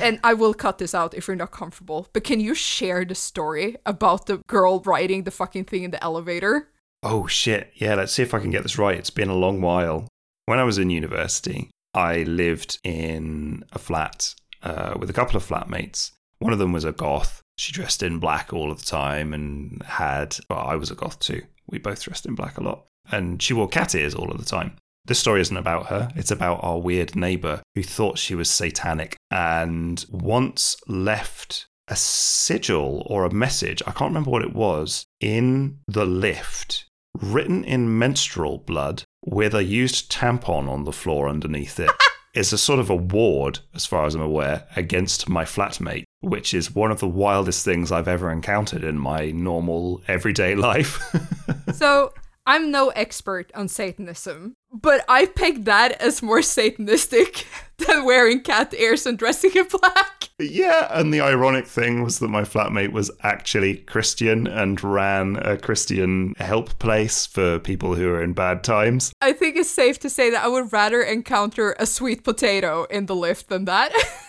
And 0.00 0.18
I 0.24 0.32
will 0.32 0.54
cut 0.54 0.78
this 0.78 0.94
out 0.94 1.14
if 1.14 1.28
you're 1.28 1.36
not 1.36 1.50
comfortable. 1.50 2.08
But 2.14 2.24
can 2.24 2.40
you 2.40 2.54
share 2.54 3.04
the 3.04 3.14
story 3.14 3.76
about 3.84 4.26
the 4.26 4.38
girl 4.46 4.80
writing 4.80 5.24
the 5.24 5.30
fucking 5.30 5.66
thing 5.66 5.84
in 5.84 5.90
the 5.90 6.02
elevator? 6.02 6.68
Oh 7.02 7.26
shit. 7.26 7.70
Yeah, 7.74 7.94
let's 7.94 8.12
see 8.12 8.22
if 8.22 8.34
I 8.34 8.40
can 8.40 8.50
get 8.50 8.62
this 8.62 8.78
right. 8.78 8.98
It's 8.98 9.10
been 9.10 9.28
a 9.28 9.34
long 9.34 9.60
while. 9.60 10.08
When 10.46 10.58
I 10.58 10.64
was 10.64 10.78
in 10.78 10.90
university, 10.90 11.70
I 11.94 12.22
lived 12.24 12.78
in 12.82 13.64
a 13.72 13.78
flat 13.78 14.34
uh, 14.62 14.94
with 14.98 15.10
a 15.10 15.12
couple 15.14 15.36
of 15.36 15.46
flatmates. 15.46 16.12
One 16.38 16.52
of 16.52 16.58
them 16.58 16.72
was 16.72 16.84
a 16.84 16.92
goth. 16.92 17.42
She 17.56 17.72
dressed 17.72 18.02
in 18.02 18.18
black 18.18 18.52
all 18.52 18.70
of 18.70 18.78
the 18.78 18.86
time 18.86 19.34
and 19.34 19.82
had, 19.84 20.38
well, 20.48 20.60
I 20.60 20.76
was 20.76 20.90
a 20.90 20.94
goth 20.94 21.18
too. 21.18 21.42
We 21.68 21.78
both 21.78 22.02
dressed 22.02 22.26
in 22.26 22.34
black 22.34 22.58
a 22.58 22.62
lot. 22.62 22.86
And 23.10 23.42
she 23.42 23.54
wore 23.54 23.68
cat 23.68 23.94
ears 23.94 24.14
all 24.14 24.30
of 24.30 24.38
the 24.38 24.44
time. 24.44 24.76
This 25.04 25.18
story 25.18 25.40
isn't 25.40 25.56
about 25.56 25.86
her, 25.86 26.10
it's 26.16 26.30
about 26.30 26.60
our 26.62 26.78
weird 26.78 27.16
neighbor 27.16 27.62
who 27.74 27.82
thought 27.82 28.18
she 28.18 28.34
was 28.34 28.50
satanic 28.50 29.16
and 29.30 30.04
once 30.10 30.76
left 30.86 31.66
a 31.88 31.96
sigil 31.96 33.02
or 33.06 33.24
a 33.24 33.32
message, 33.32 33.82
I 33.86 33.92
can't 33.92 34.10
remember 34.10 34.30
what 34.30 34.42
it 34.42 34.54
was, 34.54 35.06
in 35.20 35.78
the 35.86 36.04
lift, 36.04 36.84
written 37.20 37.64
in 37.64 37.98
menstrual 37.98 38.58
blood 38.58 39.02
with 39.24 39.54
a 39.54 39.64
used 39.64 40.10
tampon 40.10 40.68
on 40.68 40.84
the 40.84 40.92
floor 40.92 41.28
underneath 41.28 41.78
it. 41.80 41.90
Is 42.34 42.52
a 42.52 42.58
sort 42.58 42.78
of 42.78 42.90
a 42.90 42.94
ward, 42.94 43.60
as 43.74 43.86
far 43.86 44.06
as 44.06 44.14
I'm 44.14 44.20
aware, 44.20 44.68
against 44.76 45.28
my 45.28 45.44
flatmate, 45.44 46.04
which 46.20 46.54
is 46.54 46.72
one 46.72 46.92
of 46.92 47.00
the 47.00 47.08
wildest 47.08 47.64
things 47.64 47.90
I've 47.90 48.06
ever 48.06 48.30
encountered 48.30 48.84
in 48.84 48.96
my 48.98 49.30
normal 49.30 50.02
everyday 50.06 50.54
life. 50.54 51.02
So, 51.74 52.12
I'm 52.46 52.70
no 52.70 52.88
expert 52.90 53.52
on 53.54 53.68
Satanism, 53.68 54.54
but 54.72 55.04
I 55.06 55.26
picked 55.26 55.66
that 55.66 56.00
as 56.00 56.22
more 56.22 56.40
Satanistic 56.40 57.44
than 57.86 58.06
wearing 58.06 58.40
cat 58.40 58.72
ears 58.72 59.04
and 59.04 59.18
dressing 59.18 59.52
in 59.54 59.66
black. 59.68 60.17
Yeah, 60.38 60.86
and 60.90 61.12
the 61.12 61.20
ironic 61.20 61.66
thing 61.66 62.04
was 62.04 62.20
that 62.20 62.28
my 62.28 62.42
flatmate 62.42 62.92
was 62.92 63.10
actually 63.22 63.78
Christian 63.78 64.46
and 64.46 64.82
ran 64.82 65.36
a 65.36 65.56
Christian 65.56 66.34
help 66.38 66.78
place 66.78 67.26
for 67.26 67.58
people 67.58 67.96
who 67.96 68.08
are 68.08 68.22
in 68.22 68.34
bad 68.34 68.62
times. 68.62 69.12
I 69.20 69.32
think 69.32 69.56
it's 69.56 69.70
safe 69.70 69.98
to 70.00 70.10
say 70.10 70.30
that 70.30 70.44
I 70.44 70.48
would 70.48 70.72
rather 70.72 71.02
encounter 71.02 71.74
a 71.78 71.86
sweet 71.86 72.22
potato 72.22 72.84
in 72.84 73.06
the 73.06 73.16
lift 73.16 73.48
than 73.48 73.64
that. 73.64 73.92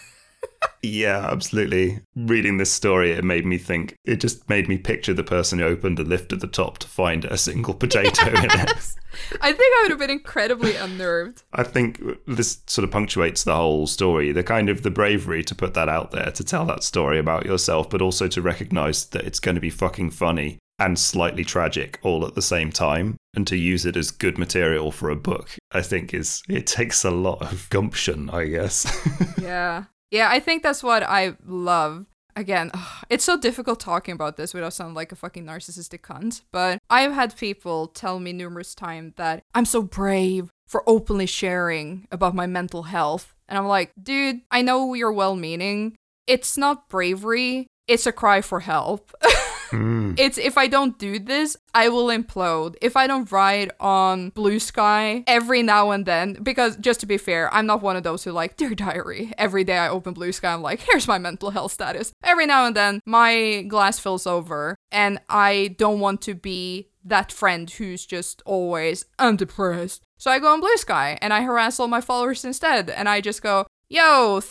Yeah, 0.82 1.30
absolutely. 1.30 2.00
Reading 2.16 2.58
this 2.58 2.72
story, 2.72 3.12
it 3.12 3.24
made 3.24 3.46
me 3.46 3.58
think, 3.58 3.96
it 4.06 4.18
just 4.22 4.48
made 4.50 4.70
me 4.70 4.78
picture 4.78 5.14
the 5.14 5.24
person 5.24 5.60
who 5.60 5.66
opened 5.66 6.00
a 6.00 6.04
lift 6.04 6.32
at 6.32 6.40
the 6.40 6.48
top 6.48 6.78
to 6.80 6.88
find 6.88 7.26
a 7.26 7.38
single 7.38 7.74
potato 7.74 8.28
in 8.30 8.46
it. 8.46 8.96
I 9.42 9.52
think 9.52 9.62
I 9.62 9.80
would 9.84 9.92
have 9.92 10.00
been 10.00 10.10
incredibly 10.10 10.76
unnerved. 10.76 11.44
I 11.52 11.64
think 11.64 12.02
this 12.26 12.62
sort 12.68 12.86
of 12.86 12.92
punctuates 12.92 13.44
the 13.44 13.56
whole 13.56 13.88
story. 13.88 14.32
The 14.32 14.44
kind 14.44 14.70
of 14.70 14.84
the 14.84 14.92
bravery 14.92 15.44
to 15.44 15.56
put 15.56 15.74
that 15.74 15.90
out 15.90 16.12
there, 16.12 16.32
to 16.32 16.44
tell 16.44 16.66
that 16.66 16.84
story 16.84 17.20
about 17.20 17.46
yourself, 17.46 17.90
but 17.90 18.02
also 18.02 18.28
to 18.30 18.42
recognize 18.42 19.06
that 19.08 19.26
it's 19.26 19.40
going 19.40 19.56
to 19.56 19.62
be 19.62 19.70
fucking 19.70 20.12
funny 20.12 20.60
and 20.80 20.98
slightly 20.98 21.44
tragic 21.44 22.00
all 22.04 22.26
at 22.26 22.36
the 22.36 22.42
same 22.42 22.72
time 22.72 23.18
and 23.36 23.46
to 23.48 23.58
use 23.58 23.86
it 23.86 23.98
as 23.98 24.12
good 24.12 24.38
material 24.38 24.92
for 24.92 25.10
a 25.10 25.16
book 25.16 25.58
i 25.74 25.82
think 25.82 26.14
is 26.14 26.42
it 26.48 26.66
takes 26.66 27.04
a 27.04 27.12
lot 27.12 27.42
of 27.42 27.70
gumption 27.70 28.30
i 28.30 28.46
guess 28.46 28.86
Yeah. 29.42 29.84
Yeah, 30.12 30.30
I 30.30 30.40
think 30.40 30.64
that's 30.64 30.84
what 30.84 31.04
I 31.04 31.36
love. 31.46 32.06
Again, 32.36 32.72
ugh, 32.74 33.06
it's 33.10 33.24
so 33.24 33.38
difficult 33.38 33.80
talking 33.80 34.14
about 34.14 34.38
this 34.38 34.54
without 34.54 34.74
sounding 34.74 34.96
like 34.96 35.12
a 35.12 35.16
fucking 35.16 35.46
narcissistic 35.46 36.02
cunt. 36.02 36.42
But 36.52 36.80
I've 36.90 37.12
had 37.12 37.36
people 37.38 37.88
tell 37.88 38.20
me 38.20 38.34
numerous 38.34 38.74
times 38.76 39.14
that 39.18 39.44
I'm 39.54 39.66
so 39.66 39.82
brave 39.82 40.50
for 40.68 40.84
openly 40.88 41.26
sharing 41.26 42.08
about 42.12 42.36
my 42.36 42.46
mental 42.46 42.84
health. 42.84 43.34
And 43.48 43.58
I'm 43.58 43.68
like, 43.68 43.92
dude, 44.02 44.42
I 44.52 44.62
know 44.62 44.94
you're 44.94 45.12
well 45.12 45.36
meaning. 45.36 45.96
It's 46.28 46.58
not 46.58 46.88
bravery, 46.90 47.66
it's 47.88 48.06
a 48.06 48.12
cry 48.12 48.42
for 48.42 48.60
help. 48.60 49.12
Hmm. 49.70 50.14
It's 50.18 50.38
if 50.38 50.58
I 50.58 50.68
don't 50.68 50.98
do 50.98 51.20
this, 51.20 51.56
I 51.74 51.90
will 51.90 52.08
implode. 52.08 52.76
If 52.82 52.96
I 52.98 53.08
don't 53.08 53.32
ride 53.32 53.72
on 53.80 54.30
Blue 54.30 54.60
Sky 54.60 55.24
every 55.28 55.62
now 55.62 55.92
and 55.92 56.06
then, 56.06 56.34
because 56.42 56.76
just 56.78 57.00
to 57.02 57.06
be 57.06 57.18
fair, 57.18 57.54
I'm 57.54 57.66
not 57.66 57.82
one 57.82 57.96
of 57.96 58.04
those 58.04 58.24
who 58.24 58.32
like 58.32 58.58
dear 58.58 58.76
diary. 58.76 59.34
Every 59.38 59.64
day 59.64 59.78
I 59.78 59.90
open 59.90 60.14
Blue 60.14 60.32
Sky, 60.32 60.54
I'm 60.54 60.62
like, 60.62 60.82
here's 60.82 61.08
my 61.08 61.18
mental 61.18 61.52
health 61.52 61.72
status. 61.72 62.12
Every 62.24 62.46
now 62.46 62.66
and 62.66 62.76
then, 62.76 63.00
my 63.06 63.64
glass 63.68 64.00
fills 64.00 64.26
over, 64.26 64.76
and 64.92 65.20
I 65.30 65.76
don't 65.78 66.00
want 66.00 66.22
to 66.24 66.34
be 66.34 66.90
that 67.04 67.32
friend 67.32 67.70
who's 67.70 68.06
just 68.06 68.42
always 68.46 69.06
I'm 69.18 69.36
depressed. 69.36 70.04
So 70.18 70.32
I 70.32 70.40
go 70.40 70.52
on 70.52 70.60
Blue 70.60 70.76
Sky 70.78 71.18
and 71.22 71.34
I 71.34 71.42
harass 71.42 71.80
all 71.80 71.88
my 71.88 72.02
followers 72.02 72.44
instead, 72.44 72.90
and 72.90 73.08
I 73.08 73.22
just 73.22 73.42
go, 73.42 73.68
yo. 73.90 74.42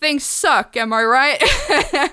Things 0.00 0.24
suck, 0.24 0.76
am 0.76 0.92
I 0.92 1.04
right? 1.04 1.42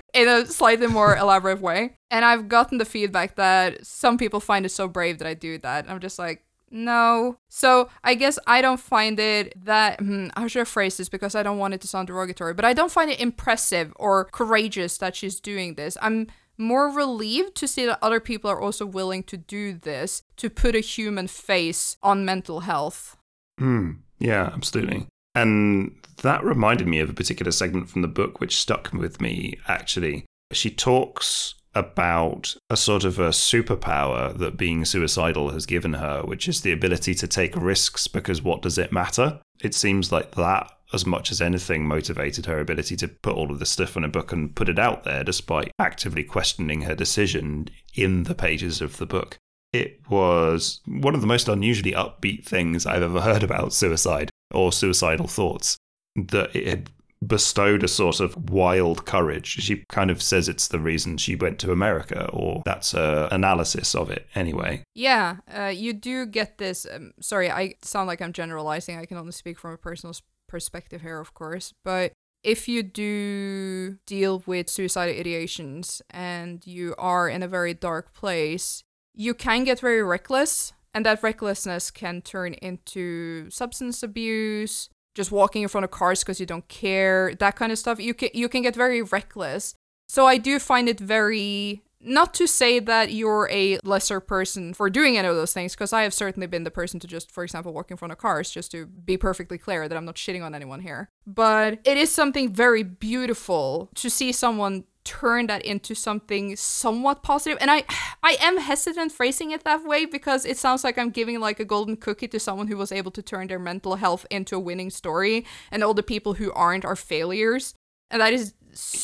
In 0.14 0.28
a 0.28 0.46
slightly 0.46 0.88
more 0.88 1.16
elaborate 1.16 1.62
way. 1.62 1.96
And 2.10 2.24
I've 2.24 2.48
gotten 2.48 2.78
the 2.78 2.86
feedback 2.86 3.36
that 3.36 3.86
some 3.86 4.18
people 4.18 4.40
find 4.40 4.66
it 4.66 4.70
so 4.70 4.88
brave 4.88 5.18
that 5.20 5.28
I 5.28 5.34
do 5.34 5.58
that. 5.60 5.90
I'm 5.90 6.00
just 6.00 6.20
like, 6.20 6.44
no. 6.72 7.38
So 7.50 7.90
I 8.04 8.16
guess 8.16 8.40
I 8.48 8.62
don't 8.62 8.80
find 8.80 9.20
it 9.20 9.54
that. 9.66 10.00
Hmm, 10.00 10.28
how 10.36 10.48
should 10.48 10.62
I 10.62 10.66
phrase 10.66 10.98
this? 10.98 11.10
Because 11.10 11.36
I 11.36 11.44
don't 11.44 11.58
want 11.58 11.74
it 11.74 11.82
to 11.82 11.88
sound 11.88 12.08
derogatory, 12.08 12.54
but 12.54 12.66
I 12.66 12.74
don't 12.74 12.92
find 12.92 13.12
it 13.12 13.20
impressive 13.20 13.92
or 13.98 14.26
courageous 14.26 14.98
that 15.00 15.16
she's 15.16 15.40
doing 15.40 15.76
this. 15.76 15.98
I'm 16.02 16.28
more 16.58 16.90
relieved 16.90 17.56
to 17.56 17.68
see 17.68 17.86
that 17.86 18.00
other 18.02 18.20
people 18.20 18.50
are 18.50 18.62
also 18.62 18.86
willing 18.86 19.24
to 19.24 19.38
do 19.38 19.74
this 19.74 20.22
to 20.38 20.50
put 20.50 20.76
a 20.76 20.80
human 20.80 21.28
face 21.28 21.98
on 22.02 22.24
mental 22.24 22.62
health. 22.62 23.18
Hmm. 23.60 23.92
Yeah, 24.20 24.52
absolutely. 24.54 25.08
And 25.34 25.96
that 26.22 26.44
reminded 26.44 26.88
me 26.88 27.00
of 27.00 27.10
a 27.10 27.14
particular 27.14 27.52
segment 27.52 27.90
from 27.90 28.02
the 28.02 28.08
book 28.08 28.40
which 28.40 28.60
stuck 28.60 28.92
with 28.94 29.22
me, 29.22 29.60
actually. 29.68 30.26
She 30.52 30.70
talks 30.70 31.56
about 31.74 32.56
a 32.70 32.76
sort 32.76 33.04
of 33.04 33.18
a 33.18 33.30
superpower 33.30 34.38
that 34.38 34.58
being 34.58 34.84
suicidal 34.84 35.52
has 35.52 35.66
given 35.66 35.94
her, 35.94 36.22
which 36.24 36.48
is 36.48 36.62
the 36.62 36.72
ability 36.72 37.16
to 37.16 37.28
take 37.28 37.56
risks 37.56 38.08
because 38.08 38.42
what 38.42 38.62
does 38.62 38.78
it 38.78 38.92
matter? 38.92 39.40
It 39.62 39.74
seems 39.74 40.12
like 40.12 40.36
that, 40.36 40.70
as 40.92 41.06
much 41.06 41.32
as 41.32 41.42
anything, 41.42 41.88
motivated 41.88 42.46
her 42.46 42.60
ability 42.60 42.98
to 42.98 43.08
put 43.08 43.36
all 43.36 43.52
of 43.52 43.60
this 43.60 43.70
stuff 43.70 43.96
in 43.96 44.04
a 44.04 44.10
book 44.10 44.32
and 44.32 44.56
put 44.56 44.68
it 44.68 44.80
out 44.80 45.04
there, 45.04 45.24
despite 45.24 45.72
actively 45.80 46.24
questioning 46.24 46.82
her 46.82 46.96
decision 46.96 47.70
in 47.96 48.24
the 48.24 48.36
pages 48.36 48.82
of 48.82 48.98
the 48.98 49.06
book. 49.06 49.38
It 49.72 50.02
was 50.10 50.82
one 50.86 51.16
of 51.16 51.22
the 51.22 51.28
most 51.28 51.48
unusually 51.48 51.94
upbeat 51.94 52.44
things 52.44 52.86
I've 52.86 53.04
ever 53.04 53.22
heard 53.22 53.44
about 53.44 53.72
suicide 53.72 54.30
or 54.54 54.74
suicidal 54.74 55.28
thoughts. 55.28 55.78
That 56.16 56.56
it 56.56 56.68
had 56.68 56.92
bestowed 57.26 57.84
a 57.84 57.88
sort 57.88 58.20
of 58.20 58.50
wild 58.50 59.06
courage. 59.06 59.46
She 59.46 59.84
kind 59.90 60.10
of 60.10 60.22
says 60.22 60.50
it's 60.50 60.68
the 60.68 60.80
reason 60.80 61.18
she 61.18 61.36
went 61.36 61.60
to 61.60 61.72
America, 61.72 62.30
or 62.32 62.64
that's 62.66 62.94
her 62.94 63.28
analysis 63.32 63.94
of 63.94 64.10
it 64.10 64.28
anyway. 64.34 64.84
Yeah, 64.96 65.38
uh, 65.56 65.72
you 65.74 65.94
do 65.94 66.26
get 66.26 66.58
this. 66.58 66.88
Um, 66.92 67.14
sorry, 67.22 67.52
I 67.52 67.76
sound 67.84 68.08
like 68.08 68.22
I'm 68.22 68.34
generalizing. 68.34 68.98
I 68.98 69.06
can 69.06 69.18
only 69.18 69.32
speak 69.32 69.60
from 69.60 69.72
a 69.72 69.78
personal 69.78 70.16
perspective 70.48 71.02
here, 71.02 71.20
of 71.20 71.34
course. 71.34 71.74
But 71.86 72.14
if 72.44 72.68
you 72.68 72.82
do 72.82 73.98
deal 74.08 74.42
with 74.48 74.68
suicidal 74.68 75.14
ideations 75.14 76.02
and 76.10 76.66
you 76.66 76.96
are 76.98 77.30
in 77.30 77.44
a 77.44 77.48
very 77.48 77.76
dark 77.76 78.14
place, 78.14 78.84
you 79.14 79.34
can 79.34 79.64
get 79.64 79.80
very 79.80 80.02
reckless. 80.02 80.74
And 80.94 81.06
that 81.06 81.24
recklessness 81.24 81.90
can 81.90 82.22
turn 82.22 82.54
into 82.56 83.50
substance 83.50 84.04
abuse, 84.04 84.90
just 85.16 85.32
walking 85.32 85.62
in 85.62 85.68
front 85.68 85.86
of 85.86 85.92
cars 85.92 86.24
because 86.24 86.40
you 86.40 86.46
don't 86.46 86.68
care, 86.68 87.36
that 87.36 87.56
kind 87.56 87.72
of 87.72 87.78
stuff. 87.78 88.00
You 88.00 88.14
can 88.14 88.30
you 88.34 88.48
can 88.50 88.62
get 88.62 88.76
very 88.76 89.02
reckless. 89.02 89.76
So 90.08 90.26
I 90.26 90.38
do 90.38 90.60
find 90.60 90.90
it 90.90 91.00
very 91.00 91.84
not 92.04 92.34
to 92.34 92.48
say 92.48 92.80
that 92.80 93.14
you're 93.14 93.48
a 93.52 93.78
lesser 93.84 94.20
person 94.20 94.74
for 94.74 94.90
doing 94.90 95.18
any 95.18 95.28
of 95.28 95.36
those 95.36 95.54
things, 95.54 95.74
because 95.74 95.94
I 95.94 96.02
have 96.02 96.14
certainly 96.14 96.48
been 96.48 96.64
the 96.64 96.72
person 96.72 97.00
to 97.00 97.08
just, 97.08 97.30
for 97.32 97.44
example, 97.44 97.74
walk 97.74 97.92
in 97.92 97.98
front 97.98 98.12
of 98.12 98.18
cars, 98.18 98.50
just 98.50 98.72
to 98.72 98.88
be 98.88 99.18
perfectly 99.18 99.60
clear 99.60 99.88
that 99.88 99.96
I'm 99.96 100.06
not 100.06 100.16
shitting 100.16 100.44
on 100.44 100.56
anyone 100.56 100.80
here. 100.80 101.10
But 101.28 101.80
it 101.84 101.98
is 101.98 102.12
something 102.12 102.52
very 102.54 102.82
beautiful 102.84 103.90
to 103.96 104.10
see 104.10 104.32
someone 104.32 104.86
turn 105.04 105.48
that 105.48 105.64
into 105.64 105.96
something 105.96 106.56
somewhat 106.56 107.24
positive. 107.24 107.58
And 107.62 107.72
i 107.72 107.84
i 108.24 108.38
am 108.42 108.58
hesitant 108.58 109.12
phrasing 109.12 109.52
it 109.52 109.64
that 109.64 109.84
way 109.84 110.06
because 110.06 110.46
it 110.46 110.58
sounds 110.58 110.84
like 110.84 110.98
i'm 110.98 111.10
giving 111.10 111.40
like 111.40 111.60
a 111.60 111.66
golden 111.66 111.96
cookie 111.98 112.28
to 112.28 112.40
someone 112.40 112.68
who 112.68 112.78
was 112.78 112.92
able 112.92 113.12
to 113.12 113.22
turn 113.22 113.48
their 113.48 113.60
mental 113.60 113.96
health 113.96 114.26
into 114.30 114.56
a 114.56 114.60
winning 114.60 114.90
story 114.90 115.46
and 115.72 115.84
all 115.84 115.94
the 115.94 116.04
people 116.04 116.34
who 116.36 116.52
aren't 116.54 116.86
are 116.86 116.96
failures. 116.96 117.74
And 118.10 118.22
that 118.22 118.34
is 118.34 118.54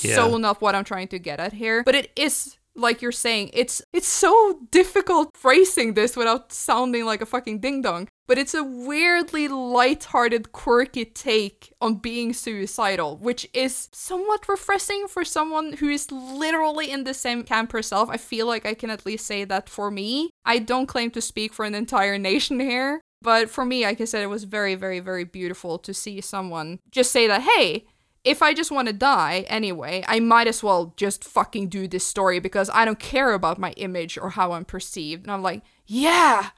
yeah. 0.03 0.15
so 0.15 0.37
not 0.37 0.61
what 0.61 0.75
i'm 0.75 0.83
trying 0.83 1.07
to 1.09 1.19
get 1.19 1.39
at 1.39 1.53
here. 1.53 1.83
But 1.83 1.95
it 1.95 2.11
is 2.15 2.56
like 2.77 3.01
you're 3.01 3.11
saying, 3.11 3.49
it's 3.53 3.81
it's 3.91 4.07
so 4.07 4.59
difficult 4.71 5.35
phrasing 5.35 5.95
this 5.95 6.15
without 6.15 6.51
sounding 6.53 7.05
like 7.05 7.21
a 7.21 7.25
fucking 7.25 7.59
ding 7.59 7.81
dong. 7.81 8.07
But 8.27 8.37
it's 8.37 8.53
a 8.53 8.63
weirdly 8.63 9.47
light-hearted, 9.47 10.51
quirky 10.51 11.05
take 11.05 11.73
on 11.79 11.95
being 11.95 12.33
suicidal, 12.33 13.15
which 13.17 13.47
is 13.53 13.87
somewhat 13.93 14.49
refreshing 14.49 15.07
for 15.07 15.23
someone 15.23 15.73
who 15.73 15.87
is 15.87 16.11
literally 16.11 16.91
in 16.91 17.05
the 17.05 17.13
same 17.13 17.43
camp 17.43 17.71
herself. 17.71 18.09
I 18.09 18.17
feel 18.17 18.45
like 18.45 18.65
I 18.65 18.73
can 18.73 18.89
at 18.89 19.05
least 19.05 19.25
say 19.25 19.45
that 19.45 19.69
for 19.69 19.89
me. 19.89 20.29
I 20.43 20.59
don't 20.59 20.87
claim 20.87 21.09
to 21.11 21.21
speak 21.21 21.53
for 21.53 21.63
an 21.63 21.73
entire 21.73 22.17
nation 22.31 22.59
here, 22.59 23.01
but 23.21 23.49
for 23.49 23.65
me, 23.65 23.83
like 23.83 24.01
I 24.01 24.05
said, 24.05 24.23
it 24.23 24.27
was 24.27 24.43
very, 24.43 24.75
very, 24.75 24.99
very 24.99 25.23
beautiful 25.23 25.79
to 25.79 25.93
see 25.93 26.19
someone 26.21 26.79
just 26.91 27.11
say 27.11 27.27
that, 27.27 27.41
hey, 27.41 27.85
if 28.27 28.41
I 28.41 28.53
just 28.53 28.71
want 28.71 28.87
to 28.87 28.93
die 28.93 29.45
anyway, 29.47 30.03
I 30.07 30.19
might 30.19 30.47
as 30.47 30.61
well 30.61 30.93
just 30.97 31.23
fucking 31.23 31.69
do 31.69 31.87
this 31.87 32.05
story 32.05 32.39
because 32.39 32.69
I 32.73 32.83
don't 32.85 32.99
care 32.99 33.33
about 33.33 33.57
my 33.57 33.71
image 33.71 34.17
or 34.17 34.31
how 34.31 34.51
I'm 34.51 34.65
perceived. 34.65 35.23
And 35.23 35.31
I'm 35.31 35.41
like, 35.41 35.61
yeah, 35.85 36.49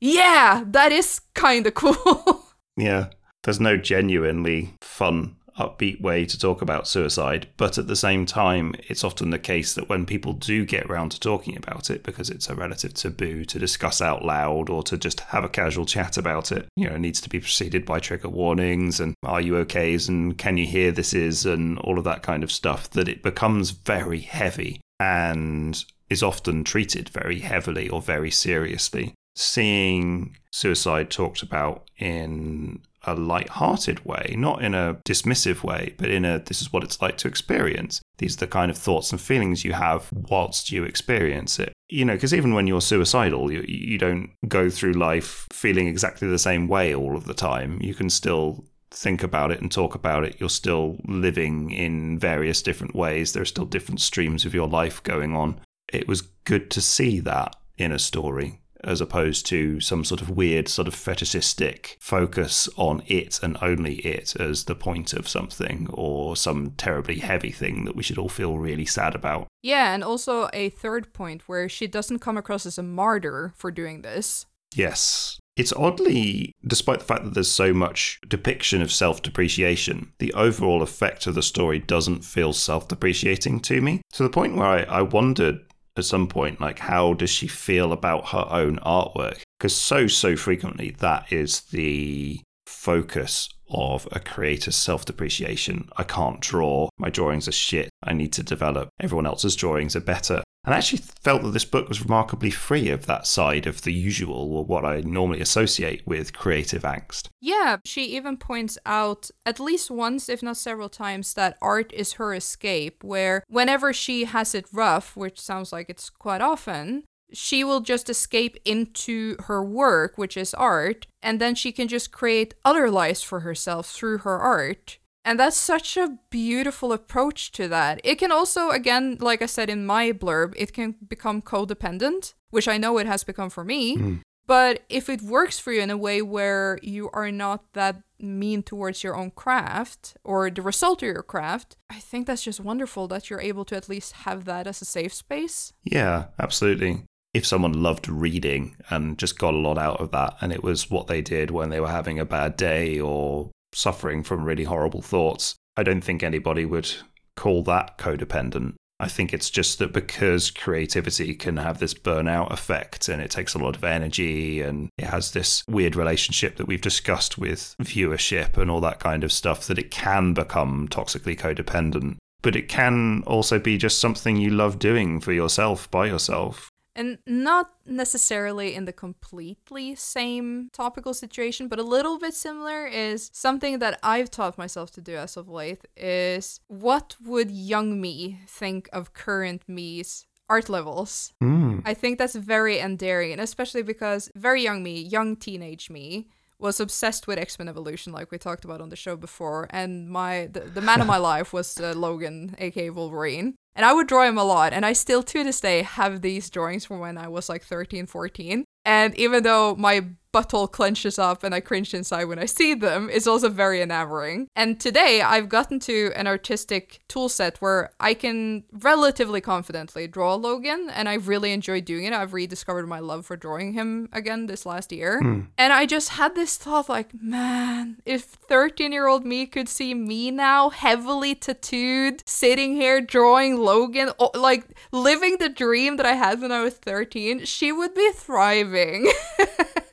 yeah, 0.00 0.64
that 0.66 0.90
is 0.90 1.20
kind 1.34 1.66
of 1.66 1.74
cool. 1.82 2.44
yeah, 2.76 3.08
there's 3.42 3.60
no 3.60 3.76
genuinely 3.76 4.74
fun 4.80 5.36
upbeat 5.58 6.00
way 6.00 6.24
to 6.24 6.38
talk 6.38 6.62
about 6.62 6.88
suicide, 6.88 7.48
but 7.56 7.78
at 7.78 7.86
the 7.86 7.96
same 7.96 8.26
time, 8.26 8.74
it's 8.88 9.04
often 9.04 9.30
the 9.30 9.38
case 9.38 9.74
that 9.74 9.88
when 9.88 10.06
people 10.06 10.32
do 10.32 10.64
get 10.64 10.86
around 10.86 11.10
to 11.10 11.20
talking 11.20 11.56
about 11.56 11.90
it, 11.90 12.02
because 12.02 12.30
it's 12.30 12.48
a 12.48 12.54
relative 12.54 12.94
taboo 12.94 13.44
to 13.44 13.58
discuss 13.58 14.00
out 14.00 14.24
loud 14.24 14.70
or 14.70 14.82
to 14.84 14.96
just 14.96 15.20
have 15.20 15.44
a 15.44 15.48
casual 15.48 15.84
chat 15.84 16.16
about 16.16 16.52
it, 16.52 16.66
you 16.76 16.88
know, 16.88 16.94
it 16.94 17.00
needs 17.00 17.20
to 17.20 17.28
be 17.28 17.40
preceded 17.40 17.84
by 17.84 17.98
trigger 17.98 18.28
warnings 18.28 19.00
and 19.00 19.14
are 19.24 19.40
you 19.40 19.54
okays 19.54 20.08
and 20.08 20.38
can 20.38 20.56
you 20.56 20.66
hear 20.66 20.92
this 20.92 21.12
is 21.12 21.44
and 21.44 21.78
all 21.80 21.98
of 21.98 22.04
that 22.04 22.22
kind 22.22 22.42
of 22.42 22.52
stuff, 22.52 22.88
that 22.90 23.08
it 23.08 23.22
becomes 23.22 23.70
very 23.70 24.20
heavy 24.20 24.80
and 25.00 25.84
is 26.08 26.22
often 26.22 26.64
treated 26.64 27.08
very 27.10 27.40
heavily 27.40 27.88
or 27.88 28.00
very 28.00 28.30
seriously. 28.30 29.14
Seeing 29.36 30.36
suicide 30.50 31.10
talked 31.10 31.42
about 31.42 31.88
in 31.98 32.80
a 33.04 33.14
light-hearted 33.14 34.04
way, 34.04 34.34
not 34.36 34.62
in 34.62 34.74
a 34.74 34.94
dismissive 35.04 35.62
way, 35.62 35.94
but 35.98 36.10
in 36.10 36.24
a 36.24 36.38
this 36.40 36.60
is 36.60 36.72
what 36.72 36.84
it's 36.84 37.00
like 37.00 37.16
to 37.18 37.28
experience. 37.28 38.00
These 38.18 38.36
are 38.36 38.40
the 38.40 38.46
kind 38.48 38.70
of 38.70 38.78
thoughts 38.78 39.12
and 39.12 39.20
feelings 39.20 39.64
you 39.64 39.72
have 39.72 40.08
whilst 40.12 40.72
you 40.72 40.84
experience 40.84 41.58
it. 41.58 41.72
You 41.88 42.04
know, 42.04 42.14
because 42.14 42.34
even 42.34 42.54
when 42.54 42.66
you're 42.66 42.80
suicidal, 42.80 43.50
you, 43.50 43.64
you 43.66 43.98
don't 43.98 44.30
go 44.46 44.68
through 44.68 44.92
life 44.92 45.46
feeling 45.52 45.86
exactly 45.86 46.28
the 46.28 46.38
same 46.38 46.68
way 46.68 46.94
all 46.94 47.16
of 47.16 47.24
the 47.24 47.34
time. 47.34 47.78
You 47.80 47.94
can 47.94 48.10
still 48.10 48.64
think 48.90 49.22
about 49.22 49.50
it 49.50 49.60
and 49.60 49.70
talk 49.70 49.94
about 49.94 50.24
it. 50.24 50.36
You're 50.38 50.48
still 50.48 50.98
living 51.06 51.70
in 51.70 52.18
various 52.18 52.62
different 52.62 52.94
ways. 52.94 53.32
There 53.32 53.42
are 53.42 53.46
still 53.46 53.66
different 53.66 54.00
streams 54.00 54.44
of 54.44 54.54
your 54.54 54.68
life 54.68 55.02
going 55.02 55.34
on. 55.34 55.60
It 55.92 56.08
was 56.08 56.22
good 56.22 56.70
to 56.72 56.80
see 56.80 57.20
that 57.20 57.56
in 57.76 57.92
a 57.92 57.98
story 57.98 58.60
as 58.84 59.00
opposed 59.00 59.46
to 59.46 59.80
some 59.80 60.04
sort 60.04 60.20
of 60.20 60.30
weird, 60.30 60.68
sort 60.68 60.88
of 60.88 60.94
fetishistic 60.94 61.96
focus 62.00 62.68
on 62.76 63.02
it 63.06 63.40
and 63.42 63.56
only 63.60 63.96
it 63.96 64.36
as 64.36 64.64
the 64.64 64.74
point 64.74 65.12
of 65.12 65.28
something 65.28 65.88
or 65.92 66.36
some 66.36 66.72
terribly 66.72 67.18
heavy 67.18 67.50
thing 67.50 67.84
that 67.84 67.96
we 67.96 68.02
should 68.02 68.18
all 68.18 68.28
feel 68.28 68.58
really 68.58 68.86
sad 68.86 69.14
about. 69.14 69.48
Yeah, 69.62 69.92
and 69.94 70.04
also 70.04 70.48
a 70.52 70.70
third 70.70 71.12
point 71.12 71.42
where 71.46 71.68
she 71.68 71.86
doesn't 71.86 72.20
come 72.20 72.36
across 72.36 72.66
as 72.66 72.78
a 72.78 72.82
martyr 72.82 73.52
for 73.56 73.70
doing 73.70 74.02
this. 74.02 74.46
Yes. 74.74 75.38
It's 75.56 75.72
oddly, 75.72 76.52
despite 76.64 77.00
the 77.00 77.04
fact 77.04 77.24
that 77.24 77.34
there's 77.34 77.50
so 77.50 77.74
much 77.74 78.20
depiction 78.28 78.80
of 78.80 78.92
self 78.92 79.22
depreciation, 79.22 80.12
the 80.18 80.32
overall 80.34 80.82
effect 80.82 81.26
of 81.26 81.34
the 81.34 81.42
story 81.42 81.80
doesn't 81.80 82.24
feel 82.24 82.52
self 82.52 82.86
depreciating 82.86 83.58
to 83.60 83.80
me. 83.80 84.00
To 84.12 84.22
the 84.22 84.30
point 84.30 84.54
where 84.54 84.66
I, 84.68 84.82
I 84.82 85.02
wondered 85.02 85.60
at 85.98 86.04
some 86.04 86.26
point 86.26 86.60
like 86.60 86.78
how 86.78 87.12
does 87.14 87.30
she 87.30 87.48
feel 87.48 87.92
about 87.92 88.28
her 88.28 88.46
own 88.50 88.78
artwork? 88.78 89.40
Because 89.58 89.74
so 89.74 90.06
so 90.06 90.36
frequently 90.36 90.90
that 90.98 91.32
is 91.32 91.60
the 91.72 92.40
focus 92.66 93.48
of 93.70 94.08
a 94.12 94.20
creator's 94.20 94.76
self-depreciation. 94.76 95.88
I 95.96 96.04
can't 96.04 96.40
draw. 96.40 96.88
My 96.98 97.10
drawings 97.10 97.48
are 97.48 97.52
shit. 97.52 97.90
I 98.02 98.14
need 98.14 98.32
to 98.34 98.42
develop. 98.42 98.88
Everyone 99.00 99.26
else's 99.26 99.56
drawings 99.56 99.94
are 99.94 100.00
better 100.00 100.42
and 100.68 100.74
I 100.74 100.78
actually 100.80 101.00
felt 101.22 101.40
that 101.44 101.52
this 101.52 101.64
book 101.64 101.88
was 101.88 102.02
remarkably 102.02 102.50
free 102.50 102.90
of 102.90 103.06
that 103.06 103.26
side 103.26 103.66
of 103.66 103.80
the 103.80 103.90
usual 103.90 104.52
or 104.54 104.66
what 104.66 104.84
I 104.84 105.00
normally 105.00 105.40
associate 105.40 106.06
with 106.06 106.34
creative 106.34 106.82
angst. 106.82 107.30
Yeah, 107.40 107.78
she 107.86 108.04
even 108.04 108.36
points 108.36 108.76
out 108.84 109.30
at 109.46 109.60
least 109.60 109.90
once, 109.90 110.28
if 110.28 110.42
not 110.42 110.58
several 110.58 110.90
times, 110.90 111.32
that 111.32 111.56
art 111.62 111.90
is 111.94 112.12
her 112.12 112.34
escape, 112.34 113.02
where 113.02 113.44
whenever 113.48 113.94
she 113.94 114.24
has 114.24 114.54
it 114.54 114.66
rough, 114.70 115.16
which 115.16 115.40
sounds 115.40 115.72
like 115.72 115.88
it's 115.88 116.10
quite 116.10 116.42
often, 116.42 117.04
she 117.32 117.64
will 117.64 117.80
just 117.80 118.10
escape 118.10 118.58
into 118.66 119.36
her 119.44 119.64
work, 119.64 120.18
which 120.18 120.36
is 120.36 120.52
art, 120.52 121.06
and 121.22 121.40
then 121.40 121.54
she 121.54 121.72
can 121.72 121.88
just 121.88 122.12
create 122.12 122.52
other 122.62 122.90
lives 122.90 123.22
for 123.22 123.40
herself 123.40 123.88
through 123.90 124.18
her 124.18 124.38
art. 124.38 124.98
And 125.28 125.38
that's 125.38 125.58
such 125.58 125.98
a 125.98 126.16
beautiful 126.30 126.90
approach 126.90 127.52
to 127.52 127.68
that. 127.68 128.00
It 128.02 128.14
can 128.14 128.32
also, 128.32 128.70
again, 128.70 129.18
like 129.20 129.42
I 129.42 129.46
said 129.46 129.68
in 129.68 129.84
my 129.84 130.10
blurb, 130.10 130.54
it 130.56 130.72
can 130.72 130.94
become 131.06 131.42
codependent, 131.42 132.32
which 132.48 132.66
I 132.66 132.78
know 132.78 132.96
it 132.96 133.06
has 133.06 133.24
become 133.24 133.50
for 133.50 133.62
me. 133.62 133.98
Mm. 133.98 134.22
But 134.46 134.84
if 134.88 135.10
it 135.10 135.20
works 135.20 135.58
for 135.58 135.70
you 135.70 135.82
in 135.82 135.90
a 135.90 135.98
way 135.98 136.22
where 136.22 136.78
you 136.82 137.10
are 137.12 137.30
not 137.30 137.74
that 137.74 138.00
mean 138.18 138.62
towards 138.62 139.04
your 139.04 139.14
own 139.16 139.30
craft 139.32 140.16
or 140.24 140.48
the 140.48 140.62
result 140.62 141.02
of 141.02 141.08
your 141.08 141.22
craft, 141.22 141.76
I 141.90 142.00
think 142.00 142.26
that's 142.26 142.42
just 142.42 142.58
wonderful 142.58 143.06
that 143.08 143.28
you're 143.28 143.42
able 143.42 143.66
to 143.66 143.76
at 143.76 143.90
least 143.90 144.24
have 144.24 144.46
that 144.46 144.66
as 144.66 144.80
a 144.80 144.86
safe 144.86 145.12
space. 145.12 145.74
Yeah, 145.84 146.28
absolutely. 146.38 147.04
If 147.34 147.44
someone 147.44 147.82
loved 147.82 148.08
reading 148.08 148.76
and 148.88 149.18
just 149.18 149.38
got 149.38 149.52
a 149.52 149.58
lot 149.58 149.76
out 149.76 150.00
of 150.00 150.10
that, 150.12 150.38
and 150.40 150.54
it 150.54 150.64
was 150.64 150.90
what 150.90 151.06
they 151.06 151.20
did 151.20 151.50
when 151.50 151.68
they 151.68 151.80
were 151.80 151.88
having 151.88 152.18
a 152.18 152.24
bad 152.24 152.56
day 152.56 152.98
or 152.98 153.50
suffering 153.72 154.22
from 154.22 154.44
really 154.44 154.64
horrible 154.64 155.02
thoughts, 155.02 155.56
I 155.76 155.82
don't 155.82 156.02
think 156.02 156.22
anybody 156.22 156.64
would 156.64 156.90
call 157.36 157.62
that 157.64 157.98
codependent. 157.98 158.74
I 159.00 159.06
think 159.06 159.32
it's 159.32 159.48
just 159.48 159.78
that 159.78 159.92
because 159.92 160.50
creativity 160.50 161.34
can 161.34 161.56
have 161.58 161.78
this 161.78 161.94
burnout 161.94 162.50
effect 162.50 163.08
and 163.08 163.22
it 163.22 163.30
takes 163.30 163.54
a 163.54 163.58
lot 163.58 163.76
of 163.76 163.84
energy 163.84 164.60
and 164.60 164.88
it 164.98 165.04
has 165.04 165.30
this 165.30 165.62
weird 165.68 165.94
relationship 165.94 166.56
that 166.56 166.66
we've 166.66 166.80
discussed 166.80 167.38
with 167.38 167.76
viewership 167.80 168.56
and 168.56 168.70
all 168.70 168.80
that 168.80 168.98
kind 168.98 169.22
of 169.22 169.32
stuff, 169.32 169.68
that 169.68 169.78
it 169.78 169.92
can 169.92 170.34
become 170.34 170.88
toxically 170.88 171.38
codependent. 171.38 172.16
But 172.42 172.56
it 172.56 172.68
can 172.68 173.22
also 173.26 173.60
be 173.60 173.78
just 173.78 174.00
something 174.00 174.36
you 174.36 174.50
love 174.50 174.80
doing 174.80 175.20
for 175.20 175.32
yourself 175.32 175.88
by 175.92 176.06
yourself. 176.06 176.70
And 176.98 177.18
not 177.26 177.70
necessarily 177.86 178.74
in 178.74 178.84
the 178.84 178.92
completely 178.92 179.94
same 179.94 180.68
topical 180.72 181.14
situation, 181.14 181.68
but 181.68 181.78
a 181.78 181.84
little 181.84 182.18
bit 182.18 182.34
similar 182.34 182.86
is 182.86 183.30
something 183.32 183.78
that 183.78 184.00
I've 184.02 184.32
taught 184.32 184.58
myself 184.58 184.90
to 184.92 185.00
do 185.00 185.14
as 185.16 185.36
of 185.36 185.48
late 185.48 185.86
is 185.96 186.58
what 186.66 187.14
would 187.24 187.52
young 187.52 188.00
me 188.00 188.40
think 188.48 188.88
of 188.92 189.12
current 189.12 189.62
me's 189.68 190.26
art 190.50 190.68
levels? 190.68 191.32
Mm. 191.40 191.82
I 191.84 191.94
think 191.94 192.18
that's 192.18 192.34
very 192.34 192.80
endearing, 192.80 193.38
especially 193.38 193.82
because 193.82 194.28
very 194.34 194.62
young 194.64 194.82
me, 194.82 195.00
young 195.00 195.36
teenage 195.36 195.90
me, 195.90 196.26
was 196.58 196.80
obsessed 196.80 197.26
with 197.26 197.38
X 197.38 197.58
Men 197.58 197.68
Evolution, 197.68 198.12
like 198.12 198.32
we 198.32 198.38
talked 198.38 198.64
about 198.64 198.80
on 198.80 198.88
the 198.88 198.96
show 198.96 199.16
before, 199.16 199.68
and 199.70 200.10
my 200.10 200.48
the, 200.52 200.60
the 200.60 200.80
man 200.80 201.00
of 201.00 201.06
my 201.06 201.16
life 201.32 201.52
was 201.52 201.78
uh, 201.78 201.92
Logan, 201.94 202.56
aka 202.58 202.90
Wolverine. 202.90 203.54
And 203.78 203.86
I 203.86 203.92
would 203.92 204.08
draw 204.08 204.24
him 204.24 204.36
a 204.36 204.42
lot, 204.42 204.72
and 204.72 204.84
I 204.84 204.92
still 204.92 205.22
to 205.22 205.44
this 205.44 205.60
day 205.60 205.82
have 205.82 206.20
these 206.20 206.50
drawings 206.50 206.84
from 206.84 206.98
when 206.98 207.16
I 207.16 207.28
was 207.28 207.48
like 207.48 207.62
13, 207.62 208.06
14. 208.06 208.64
And 208.84 209.14
even 209.14 209.44
though 209.44 209.76
my 209.76 210.04
butthole 210.38 210.70
clenches 210.70 211.18
up 211.18 211.42
and 211.42 211.54
I 211.54 211.60
cringe 211.60 211.94
inside 211.94 212.24
when 212.24 212.38
I 212.38 212.46
see 212.46 212.74
them, 212.74 213.10
it's 213.12 213.26
also 213.26 213.48
very 213.48 213.82
enamoring. 213.82 214.48
And 214.54 214.78
today 214.78 215.20
I've 215.22 215.48
gotten 215.48 215.80
to 215.80 216.12
an 216.14 216.26
artistic 216.26 217.00
tool 217.08 217.28
set 217.28 217.58
where 217.58 217.90
I 217.98 218.14
can 218.14 218.64
relatively 218.72 219.40
confidently 219.40 220.06
draw 220.06 220.34
Logan, 220.34 220.90
and 220.92 221.08
I 221.08 221.14
really 221.14 221.52
enjoy 221.52 221.80
doing 221.80 222.04
it. 222.04 222.12
I've 222.12 222.32
rediscovered 222.32 222.88
my 222.88 223.00
love 223.00 223.26
for 223.26 223.36
drawing 223.36 223.72
him 223.72 224.08
again 224.12 224.46
this 224.46 224.64
last 224.64 224.92
year. 224.92 225.20
Hmm. 225.20 225.40
And 225.56 225.72
I 225.72 225.86
just 225.86 226.10
had 226.10 226.34
this 226.34 226.56
thought 226.56 226.88
like, 226.88 227.10
man, 227.20 227.96
if 228.04 228.22
13 228.22 228.92
year 228.92 229.06
old 229.06 229.24
me 229.24 229.46
could 229.46 229.68
see 229.68 229.94
me 229.94 230.30
now, 230.30 230.70
heavily 230.70 231.34
tattooed, 231.34 232.22
sitting 232.26 232.74
here 232.74 233.00
drawing 233.00 233.56
Logan, 233.56 234.10
like 234.34 234.64
living 234.92 235.38
the 235.38 235.48
dream 235.48 235.96
that 235.96 236.06
I 236.06 236.12
had 236.12 236.40
when 236.40 236.52
I 236.52 236.62
was 236.62 236.74
13, 236.74 237.44
she 237.44 237.72
would 237.72 237.94
be 237.94 238.10
thriving. 238.12 239.10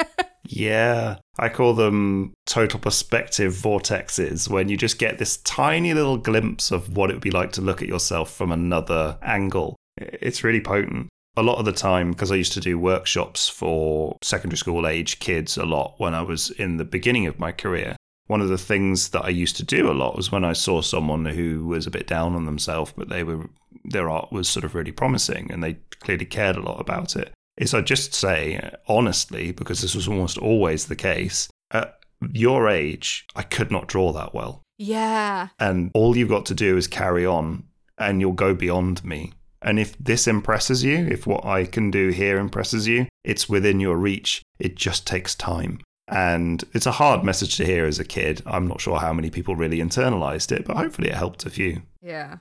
Yeah, 0.47 1.17
I 1.39 1.49
call 1.49 1.73
them 1.73 2.33
total 2.45 2.79
perspective 2.79 3.53
vortexes 3.53 4.49
when 4.49 4.69
you 4.69 4.77
just 4.77 4.99
get 4.99 5.17
this 5.17 5.37
tiny 5.37 5.93
little 5.93 6.17
glimpse 6.17 6.71
of 6.71 6.95
what 6.95 7.09
it 7.09 7.13
would 7.13 7.21
be 7.23 7.31
like 7.31 7.51
to 7.53 7.61
look 7.61 7.81
at 7.81 7.87
yourself 7.87 8.31
from 8.31 8.51
another 8.51 9.17
angle. 9.21 9.75
It's 9.97 10.43
really 10.43 10.61
potent. 10.61 11.09
A 11.37 11.43
lot 11.43 11.57
of 11.57 11.65
the 11.65 11.73
time, 11.73 12.11
because 12.11 12.31
I 12.31 12.35
used 12.35 12.53
to 12.53 12.61
do 12.61 12.79
workshops 12.79 13.49
for 13.49 14.17
secondary 14.21 14.57
school 14.57 14.87
age 14.87 15.19
kids 15.19 15.57
a 15.57 15.65
lot 15.65 15.95
when 15.97 16.13
I 16.13 16.21
was 16.21 16.51
in 16.51 16.77
the 16.77 16.85
beginning 16.85 17.27
of 17.27 17.39
my 17.39 17.51
career. 17.51 17.95
One 18.27 18.41
of 18.41 18.49
the 18.49 18.57
things 18.57 19.09
that 19.09 19.25
I 19.25 19.29
used 19.29 19.57
to 19.57 19.63
do 19.63 19.91
a 19.91 19.93
lot 19.93 20.15
was 20.15 20.31
when 20.31 20.45
I 20.45 20.53
saw 20.53 20.81
someone 20.81 21.25
who 21.25 21.65
was 21.65 21.85
a 21.85 21.91
bit 21.91 22.07
down 22.07 22.35
on 22.35 22.45
themselves, 22.45 22.93
but 22.95 23.09
they 23.09 23.23
were 23.23 23.49
their 23.83 24.09
art 24.09 24.31
was 24.31 24.47
sort 24.47 24.63
of 24.65 24.73
really 24.73 24.91
promising 24.91 25.51
and 25.51 25.63
they 25.63 25.77
clearly 25.99 26.25
cared 26.25 26.55
a 26.55 26.61
lot 26.61 26.79
about 26.79 27.15
it 27.15 27.34
is 27.57 27.73
I 27.73 27.81
just 27.81 28.13
say 28.13 28.71
honestly, 28.87 29.51
because 29.51 29.81
this 29.81 29.95
was 29.95 30.07
almost 30.07 30.37
always 30.37 30.85
the 30.85 30.95
case, 30.95 31.49
at 31.71 31.99
your 32.31 32.69
age, 32.69 33.25
I 33.35 33.43
could 33.43 33.71
not 33.71 33.87
draw 33.87 34.11
that 34.13 34.33
well. 34.33 34.61
yeah. 34.77 35.49
And 35.59 35.91
all 35.93 36.17
you've 36.17 36.29
got 36.29 36.45
to 36.47 36.53
do 36.53 36.77
is 36.77 36.87
carry 36.87 37.25
on 37.25 37.63
and 37.97 38.19
you'll 38.21 38.33
go 38.33 38.53
beyond 38.53 39.03
me. 39.05 39.33
And 39.61 39.79
if 39.79 39.97
this 39.97 40.27
impresses 40.27 40.83
you, 40.83 40.97
if 40.97 41.25
what 41.25 41.45
I 41.45 41.65
can 41.65 41.89
do 41.89 42.09
here 42.09 42.37
impresses 42.37 42.87
you, 42.87 43.07
it's 43.23 43.49
within 43.49 43.79
your 43.79 43.97
reach. 43.97 44.41
It 44.59 44.75
just 44.75 45.07
takes 45.07 45.33
time. 45.33 45.79
And 46.07 46.63
it's 46.73 46.85
a 46.85 46.91
hard 46.91 47.23
message 47.23 47.57
to 47.57 47.65
hear 47.65 47.85
as 47.85 47.97
a 47.97 48.05
kid. 48.05 48.43
I'm 48.45 48.67
not 48.67 48.79
sure 48.79 48.99
how 48.99 49.11
many 49.11 49.31
people 49.31 49.55
really 49.55 49.79
internalized 49.79 50.51
it, 50.51 50.65
but 50.65 50.77
hopefully 50.77 51.09
it 51.09 51.15
helped 51.15 51.45
a 51.45 51.49
few. 51.49 51.81
Yeah. 52.01 52.37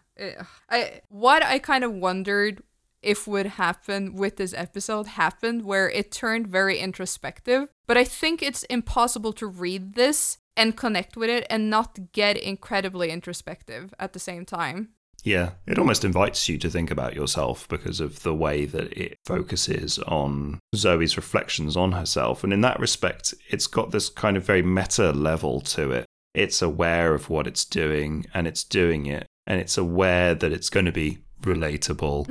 I 0.68 1.00
what 1.08 1.42
I 1.42 1.58
kind 1.58 1.82
of 1.82 1.94
wondered 1.94 2.62
if 3.04 3.26
would 3.26 3.46
happen 3.46 4.14
with 4.14 4.36
this 4.36 4.54
episode 4.54 5.06
happened 5.06 5.62
where 5.62 5.90
it 5.90 6.10
turned 6.10 6.46
very 6.46 6.78
introspective, 6.78 7.68
but 7.86 7.96
I 7.96 8.04
think 8.04 8.42
it's 8.42 8.62
impossible 8.64 9.32
to 9.34 9.46
read 9.46 9.94
this 9.94 10.38
and 10.56 10.76
connect 10.76 11.16
with 11.16 11.30
it 11.30 11.46
and 11.50 11.68
not 11.70 12.12
get 12.12 12.36
incredibly 12.36 13.10
introspective 13.10 13.92
at 13.98 14.12
the 14.12 14.18
same 14.18 14.44
time. 14.44 14.90
Yeah, 15.24 15.52
it 15.66 15.78
almost 15.78 16.04
invites 16.04 16.48
you 16.50 16.58
to 16.58 16.68
think 16.68 16.90
about 16.90 17.14
yourself 17.14 17.66
because 17.68 17.98
of 17.98 18.22
the 18.22 18.34
way 18.34 18.66
that 18.66 18.92
it 18.92 19.16
focuses 19.24 19.98
on 20.00 20.60
Zoe's 20.76 21.16
reflections 21.16 21.78
on 21.78 21.92
herself. 21.92 22.44
And 22.44 22.52
in 22.52 22.60
that 22.60 22.78
respect, 22.78 23.32
it's 23.48 23.66
got 23.66 23.90
this 23.90 24.10
kind 24.10 24.36
of 24.36 24.44
very 24.44 24.62
meta 24.62 25.12
level 25.12 25.62
to 25.62 25.92
it. 25.92 26.04
It's 26.34 26.60
aware 26.60 27.14
of 27.14 27.30
what 27.30 27.46
it's 27.46 27.64
doing 27.64 28.26
and 28.34 28.46
it's 28.46 28.64
doing 28.64 29.06
it, 29.06 29.26
and 29.46 29.60
it's 29.60 29.78
aware 29.78 30.34
that 30.34 30.52
it's 30.52 30.68
going 30.68 30.86
to 30.86 30.92
be 30.92 31.23
relatable, 31.44 32.26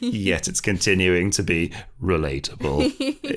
yet 0.00 0.48
it's 0.48 0.60
continuing 0.60 1.30
to 1.32 1.42
be 1.42 1.72
relatable. 2.02 2.92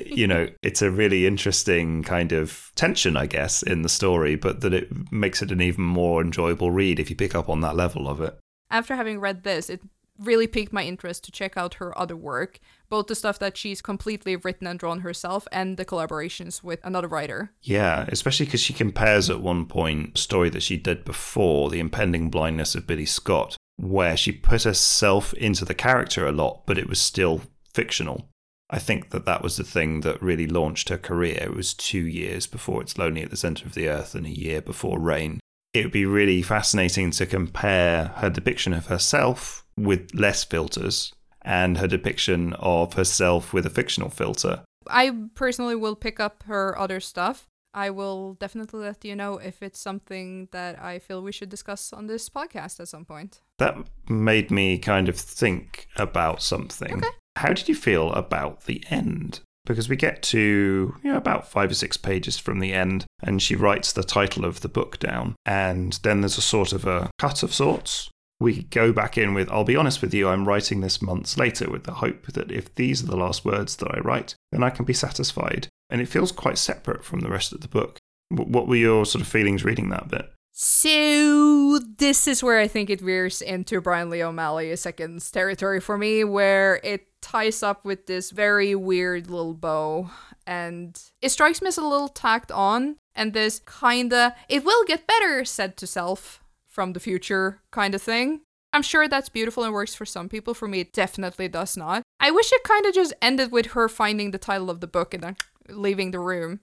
you 0.16 0.26
know, 0.26 0.48
it's 0.62 0.82
a 0.82 0.90
really 0.90 1.26
interesting 1.26 2.02
kind 2.02 2.32
of 2.32 2.72
tension, 2.74 3.16
I 3.16 3.26
guess, 3.26 3.62
in 3.62 3.82
the 3.82 3.88
story, 3.88 4.36
but 4.36 4.60
that 4.60 4.74
it 4.74 5.12
makes 5.12 5.42
it 5.42 5.50
an 5.50 5.60
even 5.60 5.84
more 5.84 6.20
enjoyable 6.20 6.70
read 6.70 7.00
if 7.00 7.10
you 7.10 7.16
pick 7.16 7.34
up 7.34 7.48
on 7.48 7.60
that 7.60 7.76
level 7.76 8.08
of 8.08 8.20
it. 8.20 8.38
After 8.70 8.96
having 8.96 9.20
read 9.20 9.42
this, 9.42 9.68
it 9.68 9.80
really 10.18 10.46
piqued 10.46 10.72
my 10.72 10.84
interest 10.84 11.24
to 11.24 11.32
check 11.32 11.56
out 11.56 11.74
her 11.74 11.96
other 11.98 12.16
work, 12.16 12.60
both 12.88 13.06
the 13.06 13.14
stuff 13.14 13.38
that 13.38 13.56
she's 13.56 13.82
completely 13.82 14.36
written 14.36 14.66
and 14.66 14.78
drawn 14.78 15.00
herself 15.00 15.46
and 15.50 15.76
the 15.76 15.84
collaborations 15.84 16.62
with 16.62 16.80
another 16.84 17.08
writer. 17.08 17.52
Yeah, 17.62 18.06
especially 18.08 18.46
because 18.46 18.60
she 18.60 18.72
compares 18.72 19.30
at 19.30 19.40
one 19.40 19.66
point 19.66 20.16
a 20.16 20.18
story 20.18 20.50
that 20.50 20.62
she 20.62 20.76
did 20.76 21.04
before, 21.04 21.70
The 21.70 21.80
Impending 21.80 22.30
Blindness 22.30 22.74
of 22.74 22.86
Billy 22.86 23.06
Scott, 23.06 23.56
where 23.76 24.16
she 24.16 24.32
put 24.32 24.62
herself 24.62 25.32
into 25.34 25.64
the 25.64 25.74
character 25.74 26.26
a 26.26 26.32
lot, 26.32 26.62
but 26.66 26.78
it 26.78 26.88
was 26.88 27.00
still 27.00 27.42
fictional. 27.72 28.28
I 28.70 28.78
think 28.78 29.10
that 29.10 29.26
that 29.26 29.42
was 29.42 29.56
the 29.56 29.64
thing 29.64 30.00
that 30.00 30.22
really 30.22 30.46
launched 30.46 30.88
her 30.88 30.96
career. 30.96 31.38
It 31.42 31.54
was 31.54 31.74
two 31.74 32.06
years 32.06 32.46
before 32.46 32.80
It's 32.80 32.96
Lonely 32.96 33.22
at 33.22 33.30
the 33.30 33.36
Center 33.36 33.66
of 33.66 33.74
the 33.74 33.88
Earth 33.88 34.14
and 34.14 34.26
a 34.26 34.30
year 34.30 34.62
before 34.62 34.98
Rain. 34.98 35.40
It 35.74 35.84
would 35.84 35.92
be 35.92 36.06
really 36.06 36.42
fascinating 36.42 37.10
to 37.12 37.26
compare 37.26 38.06
her 38.16 38.30
depiction 38.30 38.72
of 38.72 38.86
herself 38.86 39.66
with 39.76 40.14
less 40.14 40.44
filters 40.44 41.12
and 41.42 41.78
her 41.78 41.86
depiction 41.86 42.54
of 42.54 42.94
herself 42.94 43.52
with 43.52 43.66
a 43.66 43.70
fictional 43.70 44.10
filter. 44.10 44.62
I 44.88 45.16
personally 45.34 45.76
will 45.76 45.96
pick 45.96 46.20
up 46.20 46.44
her 46.44 46.78
other 46.78 47.00
stuff. 47.00 47.48
I 47.74 47.90
will 47.90 48.34
definitely 48.34 48.80
let 48.80 49.04
you 49.04 49.16
know 49.16 49.38
if 49.38 49.62
it's 49.62 49.80
something 49.80 50.48
that 50.52 50.82
I 50.82 50.98
feel 50.98 51.22
we 51.22 51.32
should 51.32 51.48
discuss 51.48 51.92
on 51.92 52.06
this 52.06 52.28
podcast 52.28 52.80
at 52.80 52.88
some 52.88 53.04
point. 53.04 53.40
That 53.62 53.76
made 54.08 54.50
me 54.50 54.76
kind 54.76 55.08
of 55.08 55.16
think 55.16 55.86
about 55.96 56.42
something. 56.42 56.96
Okay. 56.96 57.08
How 57.36 57.52
did 57.52 57.68
you 57.68 57.76
feel 57.76 58.12
about 58.12 58.64
the 58.64 58.82
end? 58.90 59.40
Because 59.64 59.88
we 59.88 59.94
get 59.94 60.20
to 60.24 60.96
you 61.02 61.12
know, 61.12 61.16
about 61.16 61.48
five 61.48 61.70
or 61.70 61.74
six 61.74 61.96
pages 61.96 62.36
from 62.36 62.58
the 62.58 62.72
end, 62.72 63.06
and 63.22 63.40
she 63.40 63.54
writes 63.54 63.92
the 63.92 64.02
title 64.02 64.44
of 64.44 64.60
the 64.60 64.68
book 64.68 64.98
down, 64.98 65.36
and 65.46 66.00
then 66.02 66.20
there's 66.20 66.38
a 66.38 66.42
sort 66.42 66.72
of 66.72 66.84
a 66.84 67.10
cut 67.20 67.44
of 67.44 67.54
sorts. 67.54 68.10
We 68.40 68.64
go 68.64 68.92
back 68.92 69.16
in 69.16 69.32
with, 69.34 69.48
I'll 69.48 69.62
be 69.62 69.76
honest 69.76 70.02
with 70.02 70.12
you, 70.12 70.28
I'm 70.28 70.48
writing 70.48 70.80
this 70.80 71.00
months 71.00 71.38
later 71.38 71.70
with 71.70 71.84
the 71.84 71.94
hope 71.94 72.26
that 72.32 72.50
if 72.50 72.74
these 72.74 73.04
are 73.04 73.06
the 73.06 73.16
last 73.16 73.44
words 73.44 73.76
that 73.76 73.94
I 73.94 74.00
write, 74.00 74.34
then 74.50 74.64
I 74.64 74.70
can 74.70 74.84
be 74.84 74.92
satisfied. 74.92 75.68
And 75.88 76.00
it 76.00 76.08
feels 76.08 76.32
quite 76.32 76.58
separate 76.58 77.04
from 77.04 77.20
the 77.20 77.30
rest 77.30 77.52
of 77.52 77.60
the 77.60 77.68
book. 77.68 77.98
What 78.30 78.66
were 78.66 78.74
your 78.74 79.06
sort 79.06 79.22
of 79.22 79.28
feelings 79.28 79.64
reading 79.64 79.90
that 79.90 80.08
bit? 80.08 80.28
So 80.54 81.78
this 81.78 82.28
is 82.28 82.42
where 82.42 82.60
I 82.60 82.68
think 82.68 82.90
it 82.90 83.00
veers 83.00 83.40
into 83.40 83.80
Brian 83.80 84.10
Lee 84.10 84.22
O'Malley 84.22 84.74
second's 84.76 85.30
territory 85.30 85.80
for 85.80 85.96
me, 85.96 86.24
where 86.24 86.78
it 86.84 87.08
ties 87.22 87.62
up 87.62 87.84
with 87.84 88.06
this 88.06 88.30
very 88.30 88.74
weird 88.74 89.30
little 89.30 89.54
bow, 89.54 90.10
and 90.46 91.00
it 91.22 91.30
strikes 91.30 91.62
me 91.62 91.68
as 91.68 91.78
a 91.78 91.82
little 91.82 92.08
tacked 92.08 92.52
on, 92.52 92.96
and 93.14 93.32
this 93.32 93.60
kinda 93.60 94.36
"it 94.48 94.62
will 94.62 94.84
get 94.84 95.06
better" 95.06 95.44
said 95.44 95.76
to 95.78 95.86
self 95.86 96.42
from 96.66 96.92
the 96.92 97.00
future 97.00 97.62
kind 97.70 97.94
of 97.94 98.02
thing. 98.02 98.42
I'm 98.74 98.82
sure 98.82 99.08
that's 99.08 99.28
beautiful 99.28 99.64
and 99.64 99.72
works 99.72 99.94
for 99.94 100.06
some 100.06 100.28
people. 100.28 100.54
For 100.54 100.68
me, 100.68 100.80
it 100.80 100.92
definitely 100.92 101.48
does 101.48 101.76
not. 101.76 102.02
I 102.20 102.30
wish 102.30 102.52
it 102.52 102.64
kind 102.64 102.86
of 102.86 102.94
just 102.94 103.14
ended 103.22 103.52
with 103.52 103.66
her 103.72 103.88
finding 103.88 104.30
the 104.30 104.38
title 104.38 104.70
of 104.70 104.80
the 104.80 104.86
book 104.86 105.14
and 105.14 105.22
then 105.22 105.36
leaving 105.68 106.10
the 106.10 106.18
room. 106.18 106.60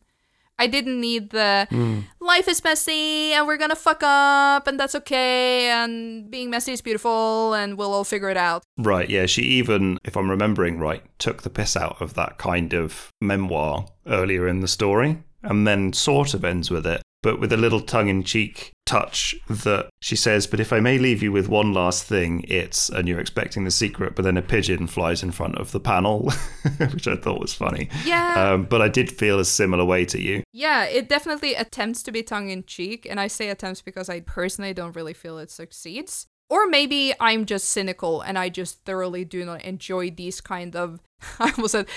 I 0.60 0.68
didn't 0.68 1.00
need 1.00 1.30
the 1.32 1.68
mm. 1.72 2.04
life 2.20 2.48
is 2.48 2.64
messy 2.64 3.34
and 3.34 3.48
we're 3.48 3.58
gonna 3.58 3.76
fuck 3.76 4.04
up 4.04 4.68
and 4.68 4.80
that's 4.80 4.94
okay 4.96 5.70
and 5.70 6.30
being 6.30 6.50
messy 6.50 6.74
is 6.74 6.82
beautiful 6.82 7.54
and 7.54 7.78
we'll 7.78 7.94
all 7.94 8.04
figure 8.04 8.30
it 8.30 8.38
out. 8.38 8.64
Right, 8.78 9.10
yeah. 9.10 9.26
She 9.26 9.42
even, 9.44 9.98
if 10.04 10.18
I'm 10.18 10.30
remembering 10.30 10.78
right, 10.78 11.02
took 11.18 11.44
the 11.44 11.50
piss 11.50 11.78
out 11.78 12.02
of 12.02 12.14
that 12.16 12.38
kind 12.38 12.74
of 12.74 13.12
memoir 13.22 13.88
earlier 14.06 14.48
in 14.48 14.60
the 14.60 14.68
story 14.68 15.24
and 15.42 15.66
then 15.66 15.94
sort 15.94 16.34
of 16.34 16.44
ends 16.44 16.70
with 16.70 16.86
it. 16.86 17.02
But 17.22 17.40
with 17.40 17.52
a 17.52 17.58
little 17.58 17.82
tongue 17.82 18.08
in 18.08 18.24
cheek 18.24 18.74
touch 18.86 19.36
that 19.48 19.90
she 20.02 20.16
says, 20.16 20.48
But 20.48 20.60
if 20.60 20.74
I 20.74 20.80
may 20.80 20.98
leave 20.98 21.22
you 21.22 21.32
with 21.32 21.48
one 21.48 21.74
last 21.74 22.06
thing, 22.06 22.44
it's, 22.48 22.90
and 22.90 23.08
you're 23.08 23.20
expecting 23.20 23.64
the 23.64 23.72
secret, 23.72 24.16
but 24.16 24.24
then 24.24 24.38
a 24.38 24.42
pigeon 24.42 24.88
flies 24.88 25.22
in 25.22 25.32
front 25.32 25.56
of 25.58 25.72
the 25.72 25.80
panel, 25.80 26.32
which 26.92 27.08
I 27.08 27.16
thought 27.16 27.40
was 27.40 27.54
funny. 27.54 27.90
Yeah. 28.04 28.54
Um, 28.54 28.64
but 28.64 28.82
I 28.82 28.88
did 28.88 29.12
feel 29.12 29.40
a 29.40 29.46
similar 29.46 29.86
way 29.86 30.06
to 30.06 30.20
you. 30.20 30.44
Yeah, 30.54 30.86
it 30.86 31.08
definitely 31.08 31.54
attempts 31.54 32.02
to 32.04 32.12
be 32.12 32.24
tongue 32.24 32.50
in 32.50 32.64
cheek, 32.64 33.06
and 33.08 33.20
I 33.20 33.28
say 33.28 33.50
attempts 33.50 33.82
because 33.82 34.10
I 34.10 34.22
personally 34.22 34.74
don't 34.74 34.96
really 34.96 35.14
feel 35.14 35.38
it 35.38 35.52
succeeds. 35.52 36.28
Or 36.50 36.68
maybe 36.68 37.14
I'm 37.20 37.46
just 37.46 37.70
cynical 37.70 38.22
and 38.22 38.38
I 38.38 38.50
just 38.50 38.84
thoroughly 38.84 39.24
do 39.24 39.46
not 39.46 39.64
enjoy 39.64 40.10
these 40.10 40.42
kind 40.42 40.76
of 40.76 41.00
I 41.40 41.52
almost 41.52 41.74
said 41.74 41.88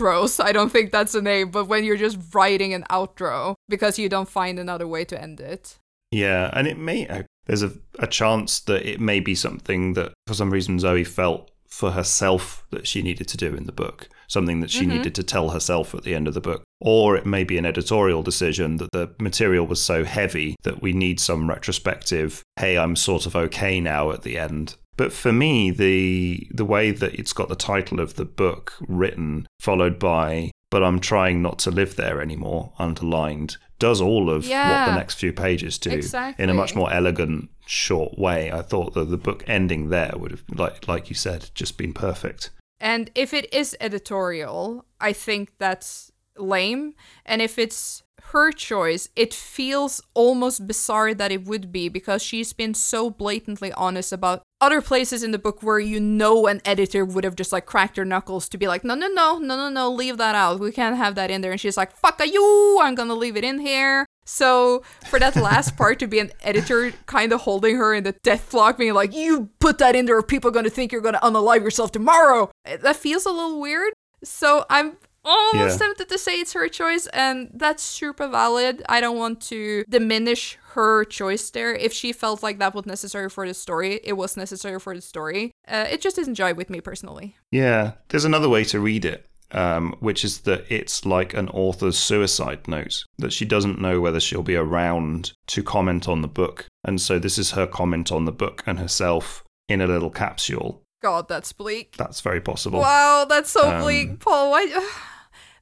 rows. 0.00 0.38
I 0.38 0.52
don't 0.52 0.70
think 0.70 0.92
that's 0.92 1.14
a 1.14 1.22
name, 1.22 1.50
but 1.50 1.66
when 1.66 1.84
you're 1.84 1.96
just 1.96 2.18
writing 2.34 2.74
an 2.74 2.84
outro 2.90 3.54
because 3.68 3.98
you 3.98 4.08
don't 4.08 4.28
find 4.28 4.58
another 4.58 4.86
way 4.86 5.04
to 5.06 5.20
end 5.20 5.40
it. 5.40 5.78
Yeah, 6.10 6.50
and 6.52 6.66
it 6.66 6.76
may 6.76 7.06
uh, 7.06 7.22
there's 7.46 7.62
a, 7.62 7.72
a 7.98 8.06
chance 8.06 8.60
that 8.60 8.84
it 8.86 9.00
may 9.00 9.20
be 9.20 9.34
something 9.34 9.94
that 9.94 10.12
for 10.26 10.34
some 10.34 10.50
reason 10.50 10.78
Zoe 10.78 11.04
felt 11.04 11.50
for 11.66 11.92
herself 11.92 12.66
that 12.70 12.86
she 12.86 13.02
needed 13.02 13.28
to 13.28 13.36
do 13.36 13.54
in 13.54 13.64
the 13.64 13.72
book, 13.72 14.08
something 14.30 14.60
that 14.60 14.70
she 14.70 14.82
mm-hmm. 14.82 14.98
needed 14.98 15.14
to 15.16 15.22
tell 15.22 15.50
herself 15.50 15.94
at 15.94 16.04
the 16.04 16.14
end 16.14 16.28
of 16.28 16.34
the 16.34 16.40
book. 16.40 16.62
Or 16.80 17.16
it 17.16 17.26
may 17.26 17.44
be 17.44 17.58
an 17.58 17.66
editorial 17.66 18.22
decision 18.22 18.78
that 18.78 18.92
the 18.92 19.14
material 19.20 19.66
was 19.66 19.82
so 19.82 20.04
heavy 20.04 20.56
that 20.62 20.80
we 20.80 20.92
need 20.92 21.20
some 21.20 21.48
retrospective, 21.48 22.42
hey, 22.56 22.78
I'm 22.78 22.96
sort 22.96 23.26
of 23.26 23.36
okay 23.36 23.80
now 23.80 24.10
at 24.12 24.22
the 24.22 24.38
end. 24.38 24.76
But 24.96 25.12
for 25.12 25.32
me, 25.32 25.70
the 25.70 26.46
the 26.50 26.64
way 26.64 26.90
that 26.90 27.14
it's 27.14 27.32
got 27.32 27.48
the 27.48 27.56
title 27.56 28.00
of 28.00 28.14
the 28.14 28.24
book 28.24 28.74
written, 28.86 29.46
followed 29.58 29.98
by 29.98 30.50
but 30.70 30.84
I'm 30.84 31.00
trying 31.00 31.42
not 31.42 31.58
to 31.60 31.70
live 31.70 31.96
there 31.96 32.22
anymore, 32.22 32.72
underlined, 32.78 33.56
does 33.80 34.00
all 34.00 34.30
of 34.30 34.46
yeah, 34.46 34.86
what 34.86 34.92
the 34.92 34.98
next 34.98 35.14
few 35.14 35.32
pages 35.32 35.78
do 35.78 35.90
exactly. 35.90 36.42
in 36.42 36.48
a 36.48 36.54
much 36.54 36.76
more 36.76 36.92
elegant, 36.92 37.50
short 37.66 38.16
way. 38.16 38.52
I 38.52 38.62
thought 38.62 38.94
that 38.94 39.10
the 39.10 39.16
book 39.16 39.42
ending 39.48 39.88
there 39.88 40.12
would 40.16 40.30
have, 40.30 40.44
like 40.54 40.86
like 40.86 41.08
you 41.08 41.16
said, 41.16 41.50
just 41.54 41.76
been 41.76 41.92
perfect. 41.92 42.50
And 42.80 43.10
if 43.14 43.34
it 43.34 43.52
is 43.52 43.76
editorial, 43.80 44.86
I 45.00 45.12
think 45.12 45.52
that's 45.58 46.10
lame. 46.36 46.94
And 47.26 47.42
if 47.42 47.58
it's 47.58 48.02
her 48.22 48.52
choice, 48.52 49.08
it 49.16 49.34
feels 49.34 50.00
almost 50.14 50.66
bizarre 50.66 51.14
that 51.14 51.32
it 51.32 51.44
would 51.44 51.70
be 51.70 51.88
because 51.88 52.22
she's 52.22 52.52
been 52.52 52.74
so 52.74 53.10
blatantly 53.10 53.72
honest 53.72 54.12
about 54.12 54.42
other 54.60 54.80
places 54.80 55.22
in 55.22 55.30
the 55.30 55.38
book 55.38 55.62
where 55.62 55.78
you 55.78 55.98
know 55.98 56.46
an 56.46 56.60
editor 56.64 57.04
would 57.04 57.24
have 57.24 57.36
just 57.36 57.52
like 57.52 57.66
cracked 57.66 57.96
their 57.96 58.04
knuckles 58.04 58.48
to 58.50 58.58
be 58.58 58.68
like, 58.68 58.84
no, 58.84 58.94
no, 58.94 59.08
no, 59.08 59.38
no, 59.38 59.56
no, 59.56 59.68
no, 59.68 59.90
leave 59.90 60.18
that 60.18 60.34
out. 60.34 60.60
We 60.60 60.72
can't 60.72 60.96
have 60.96 61.14
that 61.14 61.30
in 61.30 61.40
there. 61.40 61.52
And 61.52 61.60
she's 61.60 61.76
like, 61.76 61.92
fuck 61.92 62.20
you, 62.24 62.78
I'm 62.82 62.94
gonna 62.94 63.14
leave 63.14 63.36
it 63.36 63.44
in 63.44 63.58
here. 63.60 64.06
So 64.24 64.82
for 65.08 65.18
that 65.18 65.34
last 65.34 65.76
part 65.76 65.98
to 66.00 66.06
be 66.06 66.18
an 66.18 66.30
editor 66.42 66.92
kind 67.06 67.32
of 67.32 67.40
holding 67.40 67.76
her 67.76 67.94
in 67.94 68.04
the 68.04 68.12
death 68.22 68.52
lock, 68.54 68.78
being 68.78 68.94
like, 68.94 69.14
you 69.14 69.48
put 69.58 69.78
that 69.78 69.96
in 69.96 70.06
there, 70.06 70.22
people 70.22 70.50
are 70.50 70.52
gonna 70.52 70.70
think 70.70 70.92
you're 70.92 71.00
gonna 71.00 71.20
unalive 71.20 71.62
yourself 71.62 71.90
tomorrow. 71.90 72.50
That 72.64 72.96
feels 72.96 73.26
a 73.26 73.30
little 73.30 73.60
weird. 73.60 73.92
So 74.22 74.66
I'm 74.68 74.98
almost 75.24 75.80
yeah. 75.80 75.86
tempted 75.86 76.08
to 76.08 76.18
say 76.18 76.40
it's 76.40 76.52
her 76.52 76.68
choice, 76.68 77.06
and 77.08 77.50
that's 77.54 77.82
super 77.82 78.28
valid. 78.28 78.82
I 78.88 79.00
don't 79.00 79.18
want 79.18 79.40
to 79.42 79.84
diminish 79.88 80.58
her 80.74 81.04
choice 81.04 81.50
there. 81.50 81.74
If 81.74 81.92
she 81.92 82.12
felt 82.12 82.42
like 82.42 82.58
that 82.58 82.74
was 82.74 82.86
necessary 82.86 83.28
for 83.28 83.46
the 83.46 83.54
story, 83.54 84.00
it 84.04 84.14
was 84.14 84.36
necessary 84.36 84.78
for 84.78 84.94
the 84.94 85.02
story. 85.02 85.52
Uh, 85.66 85.86
it 85.90 86.00
just 86.00 86.18
isn't 86.18 86.36
jive 86.36 86.56
with 86.56 86.70
me 86.70 86.80
personally. 86.80 87.36
Yeah, 87.50 87.92
there's 88.08 88.24
another 88.24 88.48
way 88.48 88.64
to 88.64 88.80
read 88.80 89.04
it. 89.04 89.26
Um, 89.52 89.96
which 89.98 90.24
is 90.24 90.42
that 90.42 90.64
it's 90.68 91.04
like 91.04 91.34
an 91.34 91.48
author's 91.48 91.98
suicide 91.98 92.68
note, 92.68 93.04
that 93.18 93.32
she 93.32 93.44
doesn't 93.44 93.80
know 93.80 94.00
whether 94.00 94.20
she'll 94.20 94.44
be 94.44 94.54
around 94.54 95.32
to 95.48 95.64
comment 95.64 96.06
on 96.08 96.22
the 96.22 96.28
book. 96.28 96.66
And 96.84 97.00
so 97.00 97.18
this 97.18 97.36
is 97.36 97.50
her 97.50 97.66
comment 97.66 98.12
on 98.12 98.26
the 98.26 98.32
book 98.32 98.62
and 98.64 98.78
herself 98.78 99.42
in 99.68 99.80
a 99.80 99.88
little 99.88 100.10
capsule. 100.10 100.84
God, 101.00 101.28
that's 101.28 101.52
bleak. 101.52 101.96
That's 101.96 102.20
very 102.20 102.40
possible. 102.40 102.80
Wow, 102.80 103.26
that's 103.28 103.50
so 103.50 103.70
um, 103.70 103.82
bleak, 103.82 104.20
Paul. 104.20 104.50
Why? 104.50 104.90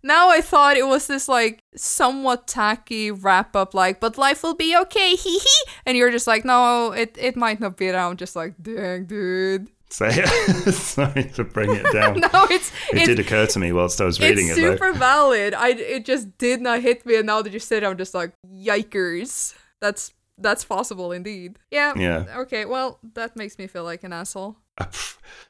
Now 0.01 0.30
I 0.30 0.41
thought 0.41 0.76
it 0.76 0.86
was 0.86 1.09
this 1.09 1.28
like 1.28 1.61
somewhat 1.74 2.47
tacky 2.47 3.11
wrap 3.11 3.57
up, 3.57 3.74
like, 3.74 3.99
but 3.99 4.16
life 4.16 4.45
will 4.45 4.55
be 4.55 4.76
okay, 4.76 5.11
hee 5.16 5.39
hee. 5.39 5.72
And 5.84 5.99
you're 5.99 6.12
just 6.12 6.26
like, 6.26 6.45
no, 6.45 6.93
it, 6.93 7.16
it 7.18 7.36
might 7.36 7.59
not 7.59 7.76
be. 7.76 7.89
And 7.89 7.97
I'm 7.97 8.16
just 8.16 8.36
like, 8.36 8.55
dang, 8.62 9.07
dude. 9.07 9.68
Say 9.91 10.11
it. 10.11 10.72
Sorry 10.74 11.24
to 11.24 11.45
bring 11.45 11.74
it 11.74 11.93
down. 11.93 12.20
no, 12.32 12.47
it's 12.49 12.70
it 12.93 13.07
did 13.07 13.18
occur 13.18 13.47
to 13.47 13.59
me 13.59 13.72
whilst 13.72 14.01
I 14.01 14.05
was 14.05 14.20
reading 14.20 14.49
it's 14.49 14.59
it. 14.59 14.64
It's 14.64 14.80
super 14.80 14.93
valid. 14.93 15.55
I 15.55 15.70
it 15.70 16.05
just 16.05 16.36
did 16.39 16.61
not 16.61 16.80
hit 16.80 17.07
me, 17.07 17.16
and 17.16 17.26
now 17.26 17.43
that 17.43 17.53
you 17.53 17.59
said, 17.59 17.82
it, 17.82 17.86
I'm 17.86 17.97
just 17.97 18.14
like, 18.14 18.32
yikers. 18.47 19.55
That's 19.80 20.12
that's 20.36 20.64
possible 20.64 21.11
indeed. 21.12 21.59
Yeah. 21.70 21.95
Yeah. 21.97 22.26
Okay. 22.41 22.64
Well, 22.66 22.99
that 23.14 23.34
makes 23.34 23.59
me 23.59 23.66
feel 23.66 23.84
like 23.84 24.05
an 24.05 24.12
asshole. 24.12 24.57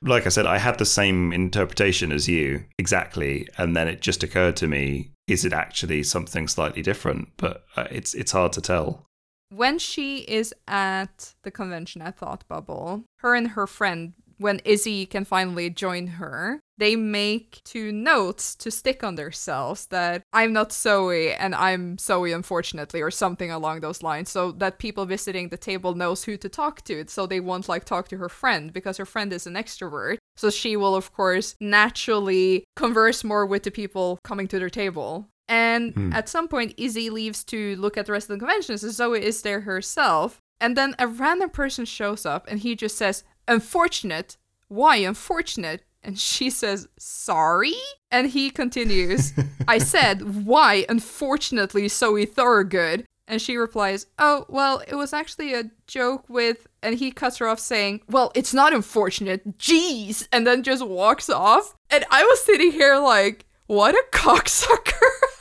Like 0.03 0.27
I 0.27 0.29
said, 0.29 0.47
I 0.47 0.59
had 0.59 0.79
the 0.79 0.85
same 0.85 1.33
interpretation 1.33 2.13
as 2.13 2.29
you 2.29 2.65
exactly, 2.79 3.49
and 3.57 3.77
then 3.77 3.89
it 3.89 4.01
just 4.01 4.23
occurred 4.23 4.57
to 4.57 4.69
me: 4.69 5.13
is 5.27 5.45
it 5.45 5.53
actually 5.53 6.03
something 6.03 6.49
slightly 6.49 6.83
different? 6.83 7.31
But 7.37 7.65
uh, 7.77 7.87
it's 7.91 8.15
it's 8.15 8.33
hard 8.33 8.53
to 8.55 8.61
tell. 8.61 9.07
When 9.51 9.79
she 9.79 10.19
is 10.19 10.55
at 10.67 11.35
the 11.43 11.51
convention 11.51 12.03
at 12.03 12.19
Thought 12.19 12.47
Bubble, 12.49 13.05
her 13.21 13.35
and 13.35 13.49
her 13.49 13.67
friend 13.67 14.13
when 14.39 14.61
Izzy 14.65 15.07
can 15.07 15.25
finally 15.25 15.69
join 15.71 16.07
her, 16.07 16.61
they 16.79 16.95
make 16.95 17.61
two 17.65 17.91
notes 17.93 18.55
to 18.55 18.71
stick 18.71 19.03
on 19.03 19.17
themselves 19.17 19.87
that 19.87 20.23
I'm 20.33 20.53
not 20.53 20.73
Zoe 20.73 21.33
and 21.33 21.55
I'm 21.55 21.99
Zoe 21.99 22.33
unfortunately 22.33 23.03
or 23.03 23.11
something 23.11 23.51
along 23.51 23.81
those 23.81 24.03
lines 24.03 24.31
so 24.31 24.53
that 24.53 24.79
people 24.79 25.05
visiting 25.05 25.49
the 25.49 25.57
table 25.57 25.95
knows 25.95 26.25
who 26.25 26.37
to 26.37 26.49
talk 26.49 26.83
to 26.85 27.05
so 27.09 27.27
they 27.27 27.41
won't 27.41 27.69
like 27.69 27.85
talk 27.85 28.09
to 28.09 28.17
her 28.19 28.29
friend 28.29 28.73
because 28.73 28.97
her 28.97 29.07
friend 29.07 29.33
is 29.33 29.47
an 29.47 29.55
extrovert. 29.55 30.19
So 30.37 30.51
she 30.51 30.77
will 30.77 30.95
of 30.95 31.13
course 31.13 31.57
naturally 31.61 32.65
converse 32.77 33.25
more 33.25 33.45
with 33.45 33.65
the 33.65 33.73
people 33.73 34.21
coming 34.23 34.47
to 34.49 34.59
their 34.59 34.71
table. 34.71 35.29
And 35.49 35.95
hmm. 35.95 36.13
at 36.13 36.29
some 36.29 36.47
point 36.47 36.75
Izzy 36.77 37.11
leaves 37.11 37.43
to 37.45 37.75
look 37.77 37.97
at 37.97 38.07
the 38.07 38.13
rest 38.13 38.31
of 38.31 38.39
the 38.39 38.47
convention 38.47 38.79
so 38.79 38.89
Zoe 38.91 39.23
is 39.23 39.43
there 39.43 39.63
herself. 39.63 40.39
And 40.61 40.77
then 40.77 40.95
a 40.99 41.07
random 41.07 41.51
person 41.51 41.85
shows 41.85 42.25
up 42.27 42.47
and 42.49 42.61
he 42.61 42.77
just 42.77 42.97
says 42.97 43.25
unfortunate. 43.49 44.37
Why 44.69 44.97
unfortunate? 44.97 45.83
And 46.03 46.19
she 46.19 46.51
says, 46.51 46.89
sorry? 46.99 47.75
And 48.11 48.31
he 48.31 48.51
continues, 48.51 49.33
I 49.67 49.79
said, 49.95 50.47
why 50.47 50.87
unfortunately 50.89 51.89
Zoe 51.89 52.25
Thorogood? 52.27 53.05
And 53.27 53.43
she 53.43 53.57
replies, 53.57 54.07
oh, 54.19 54.47
well, 54.49 54.83
it 54.89 54.95
was 54.95 55.13
actually 55.13 55.53
a 55.53 55.71
joke 55.87 56.25
with. 56.29 56.67
And 56.83 56.99
he 56.99 57.11
cuts 57.11 57.37
her 57.39 57.47
off 57.49 57.61
saying, 57.61 58.01
well, 58.09 58.33
it's 58.35 58.55
not 58.55 58.73
unfortunate. 58.73 59.59
Jeez. 59.59 60.27
And 60.33 60.47
then 60.47 60.63
just 60.63 60.87
walks 60.87 61.29
off. 61.29 61.75
And 61.91 62.05
I 62.11 62.23
was 62.23 62.43
sitting 62.43 62.73
here 62.73 62.97
like, 62.97 63.45
what 63.67 63.95
a 63.95 64.05
cocksucker. 64.13 64.93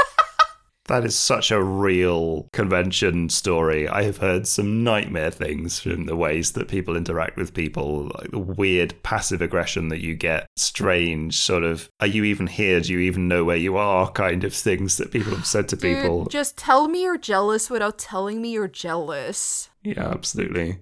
That 0.87 1.05
is 1.05 1.17
such 1.17 1.51
a 1.51 1.61
real 1.61 2.47
convention 2.53 3.29
story. 3.29 3.87
I 3.87 4.03
have 4.03 4.17
heard 4.17 4.47
some 4.47 4.83
nightmare 4.83 5.31
things 5.31 5.79
from 5.79 6.05
the 6.05 6.15
ways 6.15 6.53
that 6.53 6.67
people 6.69 6.95
interact 6.95 7.37
with 7.37 7.53
people, 7.53 8.11
like 8.19 8.31
the 8.31 8.39
weird 8.39 9.01
passive 9.03 9.41
aggression 9.41 9.89
that 9.89 10.01
you 10.01 10.15
get, 10.15 10.47
strange 10.55 11.37
sort 11.37 11.63
of, 11.63 11.89
are 11.99 12.07
you 12.07 12.23
even 12.23 12.47
here? 12.47 12.79
Do 12.79 12.93
you 12.93 12.99
even 12.99 13.27
know 13.27 13.43
where 13.43 13.57
you 13.57 13.77
are? 13.77 14.07
kind 14.11 14.43
of 14.43 14.53
things 14.53 14.97
that 14.97 15.11
people 15.11 15.35
have 15.35 15.45
said 15.45 15.69
to 15.69 15.75
Dude, 15.75 15.97
people. 15.97 16.25
Just 16.25 16.57
tell 16.57 16.87
me 16.87 17.03
you're 17.03 17.17
jealous 17.17 17.69
without 17.69 17.97
telling 17.99 18.41
me 18.41 18.51
you're 18.51 18.67
jealous. 18.67 19.69
Yeah, 19.83 20.07
absolutely. 20.07 20.79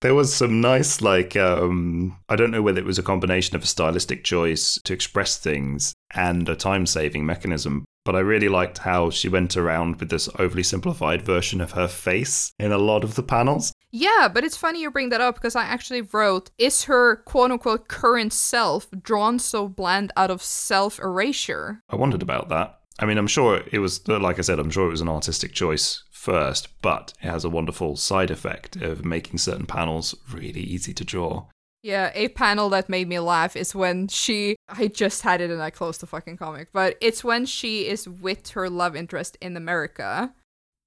There 0.00 0.14
was 0.14 0.34
some 0.34 0.60
nice, 0.60 1.00
like, 1.00 1.36
um, 1.36 2.18
I 2.28 2.36
don't 2.36 2.50
know 2.50 2.62
whether 2.62 2.80
it 2.80 2.84
was 2.84 2.98
a 2.98 3.02
combination 3.02 3.56
of 3.56 3.62
a 3.62 3.66
stylistic 3.66 4.24
choice 4.24 4.78
to 4.84 4.92
express 4.92 5.38
things 5.38 5.94
and 6.14 6.48
a 6.48 6.56
time 6.56 6.86
saving 6.86 7.24
mechanism, 7.24 7.84
but 8.06 8.16
I 8.16 8.20
really 8.20 8.48
liked 8.48 8.78
how 8.78 9.10
she 9.10 9.28
went 9.28 9.56
around 9.56 9.96
with 9.96 10.08
this 10.08 10.28
overly 10.38 10.62
simplified 10.62 11.22
version 11.22 11.60
of 11.60 11.72
her 11.72 11.88
face 11.88 12.52
in 12.58 12.70
a 12.70 12.78
lot 12.78 13.02
of 13.02 13.16
the 13.16 13.22
panels. 13.22 13.74
Yeah, 13.90 14.28
but 14.32 14.44
it's 14.44 14.56
funny 14.56 14.80
you 14.80 14.90
bring 14.92 15.08
that 15.08 15.20
up 15.20 15.34
because 15.34 15.56
I 15.56 15.64
actually 15.64 16.02
wrote, 16.02 16.50
is 16.56 16.84
her 16.84 17.16
quote 17.16 17.50
unquote 17.50 17.88
current 17.88 18.32
self 18.32 18.88
drawn 19.02 19.40
so 19.40 19.68
bland 19.68 20.12
out 20.16 20.30
of 20.30 20.40
self 20.40 21.00
erasure? 21.00 21.82
I 21.90 21.96
wondered 21.96 22.22
about 22.22 22.48
that. 22.48 22.78
I 23.00 23.06
mean, 23.06 23.18
I'm 23.18 23.26
sure 23.26 23.62
it 23.72 23.80
was, 23.80 24.00
uh, 24.08 24.20
like 24.20 24.38
I 24.38 24.42
said, 24.42 24.58
I'm 24.58 24.70
sure 24.70 24.86
it 24.86 24.92
was 24.92 25.02
an 25.02 25.08
artistic 25.08 25.52
choice 25.52 26.04
first, 26.10 26.68
but 26.80 27.12
it 27.20 27.28
has 27.28 27.44
a 27.44 27.50
wonderful 27.50 27.96
side 27.96 28.30
effect 28.30 28.76
of 28.76 29.04
making 29.04 29.38
certain 29.38 29.66
panels 29.66 30.14
really 30.32 30.62
easy 30.62 30.94
to 30.94 31.04
draw. 31.04 31.46
Yeah, 31.86 32.10
a 32.16 32.26
panel 32.26 32.68
that 32.70 32.88
made 32.88 33.06
me 33.06 33.20
laugh 33.20 33.54
is 33.54 33.72
when 33.72 34.08
she. 34.08 34.56
I 34.68 34.88
just 34.88 35.22
had 35.22 35.40
it 35.40 35.52
and 35.52 35.62
I 35.62 35.70
closed 35.70 36.00
the 36.00 36.08
fucking 36.08 36.36
comic, 36.36 36.70
but 36.72 36.96
it's 37.00 37.22
when 37.22 37.46
she 37.46 37.86
is 37.86 38.08
with 38.08 38.50
her 38.50 38.68
love 38.68 38.96
interest 38.96 39.38
in 39.40 39.56
America. 39.56 40.34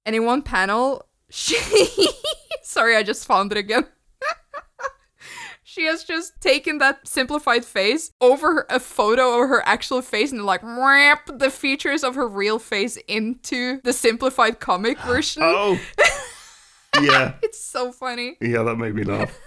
And 0.04 0.14
in 0.14 0.26
one 0.26 0.42
panel, 0.42 1.06
she. 1.30 1.56
Sorry, 2.62 2.96
I 2.96 3.02
just 3.02 3.24
found 3.24 3.50
it 3.50 3.56
again. 3.56 3.86
She 5.62 5.84
has 5.84 6.02
just 6.02 6.40
taken 6.40 6.78
that 6.78 7.06
simplified 7.06 7.64
face 7.64 8.10
over 8.20 8.66
a 8.68 8.80
photo 8.80 9.40
of 9.40 9.48
her 9.48 9.62
actual 9.64 10.02
face 10.02 10.32
and 10.32 10.44
like 10.44 10.64
wrap 10.64 11.30
the 11.32 11.48
features 11.48 12.02
of 12.02 12.16
her 12.16 12.26
real 12.26 12.58
face 12.58 12.98
into 13.06 13.80
the 13.84 13.92
simplified 13.92 14.58
comic 14.58 14.98
version. 15.06 15.44
Oh. 15.44 15.78
yeah. 17.00 17.34
It's 17.40 17.64
so 17.64 17.92
funny. 17.92 18.36
Yeah, 18.40 18.64
that 18.64 18.78
made 18.78 18.96
me 18.96 19.04
laugh. 19.04 19.38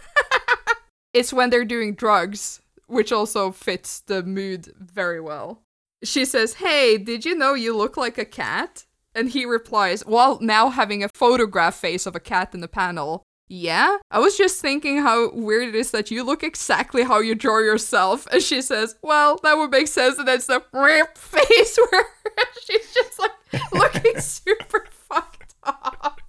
It's 1.14 1.32
when 1.32 1.50
they're 1.50 1.66
doing 1.66 1.94
drugs, 1.94 2.62
which 2.88 3.12
also 3.12 3.52
fits 3.52 4.00
the 4.00 4.24
mood 4.24 4.74
very 4.80 5.22
well. 5.22 5.62
She 6.04 6.26
says, 6.26 6.56
Hey, 6.56 6.98
did 6.98 7.24
you 7.26 7.36
know 7.36 7.54
you 7.54 7.76
look 7.76 7.96
like 7.98 8.18
a 8.18 8.26
cat? 8.26 8.86
And 9.16 9.30
he 9.30 9.46
replies, 9.46 10.04
while 10.06 10.40
now 10.42 10.70
having 10.70 11.04
a 11.04 11.10
photograph 11.14 11.76
face 11.76 12.08
of 12.08 12.16
a 12.16 12.20
cat 12.20 12.54
in 12.54 12.62
the 12.62 12.68
panel, 12.68 13.24
Yeah, 13.48 13.98
I 14.10 14.20
was 14.20 14.38
just 14.38 14.60
thinking 14.60 14.98
how 15.04 15.32
weird 15.32 15.70
it 15.70 15.76
is 15.76 15.92
that 15.92 16.10
you 16.10 16.24
look 16.24 16.44
exactly 16.44 17.04
how 17.04 17.20
you 17.20 17.36
draw 17.36 17.60
yourself. 17.60 18.28
And 18.32 18.42
she 18.42 18.62
says, 18.62 18.96
Well, 19.04 19.40
that 19.44 19.58
would 19.58 19.70
make 19.72 19.88
sense. 19.88 20.18
And 20.18 20.28
it's 20.28 20.48
the 20.48 20.64
rip 20.74 21.18
face 21.18 21.78
where 21.92 22.06
she's 22.66 22.92
just 22.94 23.20
like 23.20 23.32
looking 23.74 24.20
super 24.20 24.88
fucked 24.90 25.54
up. 25.64 26.22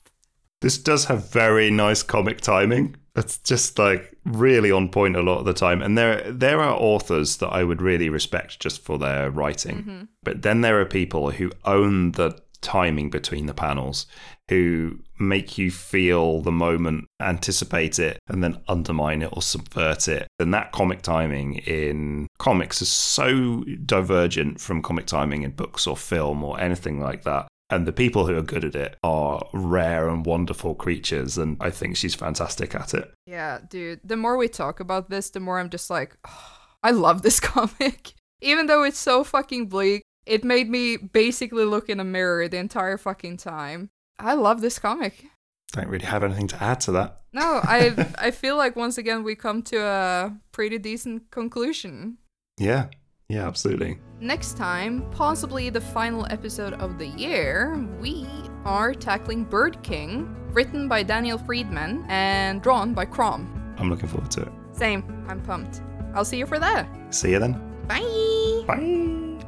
This 0.61 0.79
does 0.79 1.07
have 1.07 1.31
very 1.31 1.71
nice 1.71 2.03
comic 2.03 2.41
timing. 2.43 2.97
It's 3.17 3.39
just 3.39 3.79
like 3.79 4.17
really 4.25 4.73
on 4.73 4.89
point 4.89 5.17
a 5.17 5.23
lot 5.23 5.39
of 5.39 5.45
the 5.45 5.55
time. 5.55 5.83
And 5.83 5.97
there 5.97 6.31
there 6.31 6.61
are 6.61 6.75
authors 6.75 7.37
that 7.39 7.49
I 7.49 7.63
would 7.63 7.81
really 7.81 8.09
respect 8.09 8.61
just 8.61 8.83
for 8.83 8.99
their 8.99 9.31
writing. 9.31 9.77
Mm-hmm. 9.77 10.03
But 10.23 10.43
then 10.43 10.63
there 10.63 10.81
are 10.81 10.87
people 10.87 11.31
who 11.31 11.53
own 11.65 12.13
the 12.13 12.39
timing 12.65 13.11
between 13.11 13.47
the 13.47 13.55
panels, 13.55 14.07
who 14.49 14.99
make 15.19 15.57
you 15.59 15.71
feel 15.71 16.41
the 16.41 16.51
moment, 16.51 17.07
anticipate 17.21 17.99
it, 17.99 18.19
and 18.27 18.43
then 18.43 18.61
undermine 18.67 19.23
it 19.23 19.31
or 19.33 19.43
subvert 19.43 20.09
it. 20.09 20.27
And 20.39 20.53
that 20.53 20.73
comic 20.73 21.03
timing 21.03 21.57
in 21.59 22.27
comics 22.39 22.83
is 22.83 22.89
so 22.89 23.63
divergent 23.85 24.61
from 24.61 24.83
comic 24.83 25.07
timing 25.07 25.43
in 25.43 25.53
books 25.53 25.87
or 25.87 25.97
film 25.97 26.43
or 26.43 26.59
anything 26.59 27.01
like 27.01 27.23
that. 27.25 27.47
And 27.71 27.87
the 27.87 27.93
people 27.93 28.27
who 28.27 28.37
are 28.37 28.43
good 28.43 28.65
at 28.65 28.75
it 28.75 28.97
are 29.03 29.43
rare 29.53 30.09
and 30.09 30.25
wonderful 30.25 30.75
creatures. 30.75 31.39
And 31.39 31.57
I 31.61 31.71
think 31.71 31.97
she's 31.97 32.15
fantastic 32.15 32.75
at 32.75 32.95
it. 32.95 33.13
Yeah, 33.27 33.61
dude. 33.69 34.01
The 34.05 34.17
more 34.17 34.37
we 34.37 34.49
talk 34.49 34.81
about 34.81 35.11
this, 35.11 35.31
the 35.31 35.41
more 35.41 35.59
I'm 35.59 35.71
just 35.71 35.91
like, 35.91 36.17
I 36.83 36.91
love 36.91 37.23
this 37.23 37.41
comic. 37.55 38.15
Even 38.41 38.67
though 38.67 38.83
it's 38.83 38.99
so 38.99 39.25
fucking 39.25 39.69
bleak, 39.69 40.03
it 40.27 40.45
made 40.45 40.69
me 40.69 40.97
basically 40.97 41.65
look 41.65 41.89
in 41.89 42.01
a 42.01 42.05
mirror 42.05 42.49
the 42.49 42.59
entire 42.59 42.99
fucking 42.99 43.39
time. 43.39 43.89
I 44.19 44.35
love 44.35 44.61
this 44.61 44.79
comic. 44.79 45.27
Don't 45.73 45.89
really 45.89 46.07
have 46.07 46.23
anything 46.23 46.47
to 46.49 46.63
add 46.63 46.81
to 46.81 46.93
that. 46.93 47.23
No, 47.33 47.61
I 47.63 48.09
I 48.19 48.31
feel 48.31 48.57
like 48.57 48.77
once 48.77 48.97
again 48.97 49.25
we 49.25 49.35
come 49.35 49.63
to 49.65 49.83
a 49.83 50.37
pretty 50.53 50.79
decent 50.79 51.31
conclusion. 51.31 52.19
Yeah. 52.59 52.89
Yeah, 53.29 53.47
absolutely. 53.49 53.99
Next 54.25 54.57
time, 54.57 55.05
possibly 55.11 55.69
the 55.69 55.83
final 55.83 56.27
episode 56.31 56.73
of 56.81 56.97
the 56.97 57.09
year, 57.09 57.77
we 58.01 58.27
are 58.65 58.95
tackling 58.95 59.45
Bird 59.45 59.83
King, 59.83 60.35
written 60.55 60.89
by 60.89 61.03
Daniel 61.03 61.37
Freedman 61.37 62.07
and 62.09 62.63
drawn 62.63 62.95
by 62.95 63.05
Crom. 63.05 63.75
I'm 63.77 63.91
looking 63.91 64.09
forward 64.09 64.31
to 64.31 64.41
it. 64.41 64.53
Same, 64.73 65.27
I'm 65.29 65.43
pumped. 65.43 65.83
I'll 66.15 66.25
see 66.25 66.39
you 66.39 66.47
for 66.47 66.59
that. 66.59 66.89
See 67.15 67.33
you 67.33 67.39
then. 67.39 67.53
Bye! 67.87 68.65
Bye. 68.67 69.45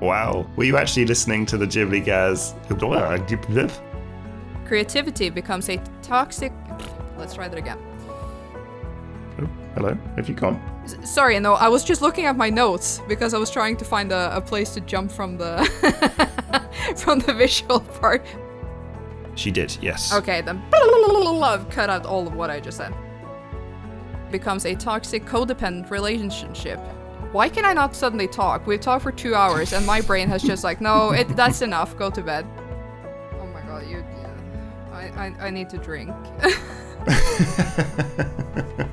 Wow. 0.00 0.50
Were 0.56 0.64
you 0.64 0.78
actually 0.78 1.04
listening 1.04 1.44
to 1.44 1.58
the 1.58 1.66
Ghibli 1.66 2.02
Gaz? 2.02 2.54
Creativity 4.64 5.28
becomes 5.28 5.68
a 5.68 5.76
toxic. 6.00 6.54
Let's 7.18 7.34
try 7.34 7.46
that 7.46 7.58
again. 7.58 7.89
Hello. 9.74 9.96
Have 10.16 10.28
you 10.28 10.34
gone? 10.34 10.60
Sorry, 11.04 11.38
no, 11.38 11.54
I 11.54 11.68
was 11.68 11.84
just 11.84 12.02
looking 12.02 12.26
at 12.26 12.36
my 12.36 12.50
notes 12.50 13.00
because 13.06 13.34
I 13.34 13.38
was 13.38 13.50
trying 13.50 13.76
to 13.76 13.84
find 13.84 14.10
a, 14.10 14.36
a 14.36 14.40
place 14.40 14.74
to 14.74 14.80
jump 14.80 15.12
from 15.12 15.38
the 15.38 15.64
from 16.96 17.20
the 17.20 17.32
visual 17.32 17.80
part. 17.80 18.26
She 19.36 19.50
did, 19.50 19.78
yes. 19.80 20.12
Okay, 20.12 20.40
then 20.40 20.60
I've 20.72 21.68
cut 21.70 21.88
out 21.88 22.04
all 22.04 22.26
of 22.26 22.34
what 22.34 22.50
I 22.50 22.58
just 22.58 22.78
said. 22.78 22.92
Becomes 24.30 24.66
a 24.66 24.74
toxic 24.74 25.24
codependent 25.24 25.90
relationship. 25.90 26.80
Why 27.32 27.48
can 27.48 27.64
I 27.64 27.72
not 27.72 27.94
suddenly 27.94 28.26
talk? 28.26 28.66
We've 28.66 28.80
talked 28.80 29.04
for 29.04 29.12
two 29.12 29.36
hours 29.36 29.72
and 29.72 29.86
my 29.86 30.00
brain 30.00 30.28
has 30.28 30.42
just 30.42 30.64
like, 30.64 30.80
no, 30.80 31.12
it 31.12 31.28
that's 31.36 31.62
enough. 31.62 31.96
Go 31.96 32.10
to 32.10 32.22
bed. 32.22 32.44
Oh 33.40 33.46
my 33.46 33.62
god, 33.62 33.88
you. 33.88 34.04
I 34.92 35.10
I, 35.16 35.46
I 35.46 35.50
need 35.50 35.70
to 35.70 35.78
drink. 35.78 36.10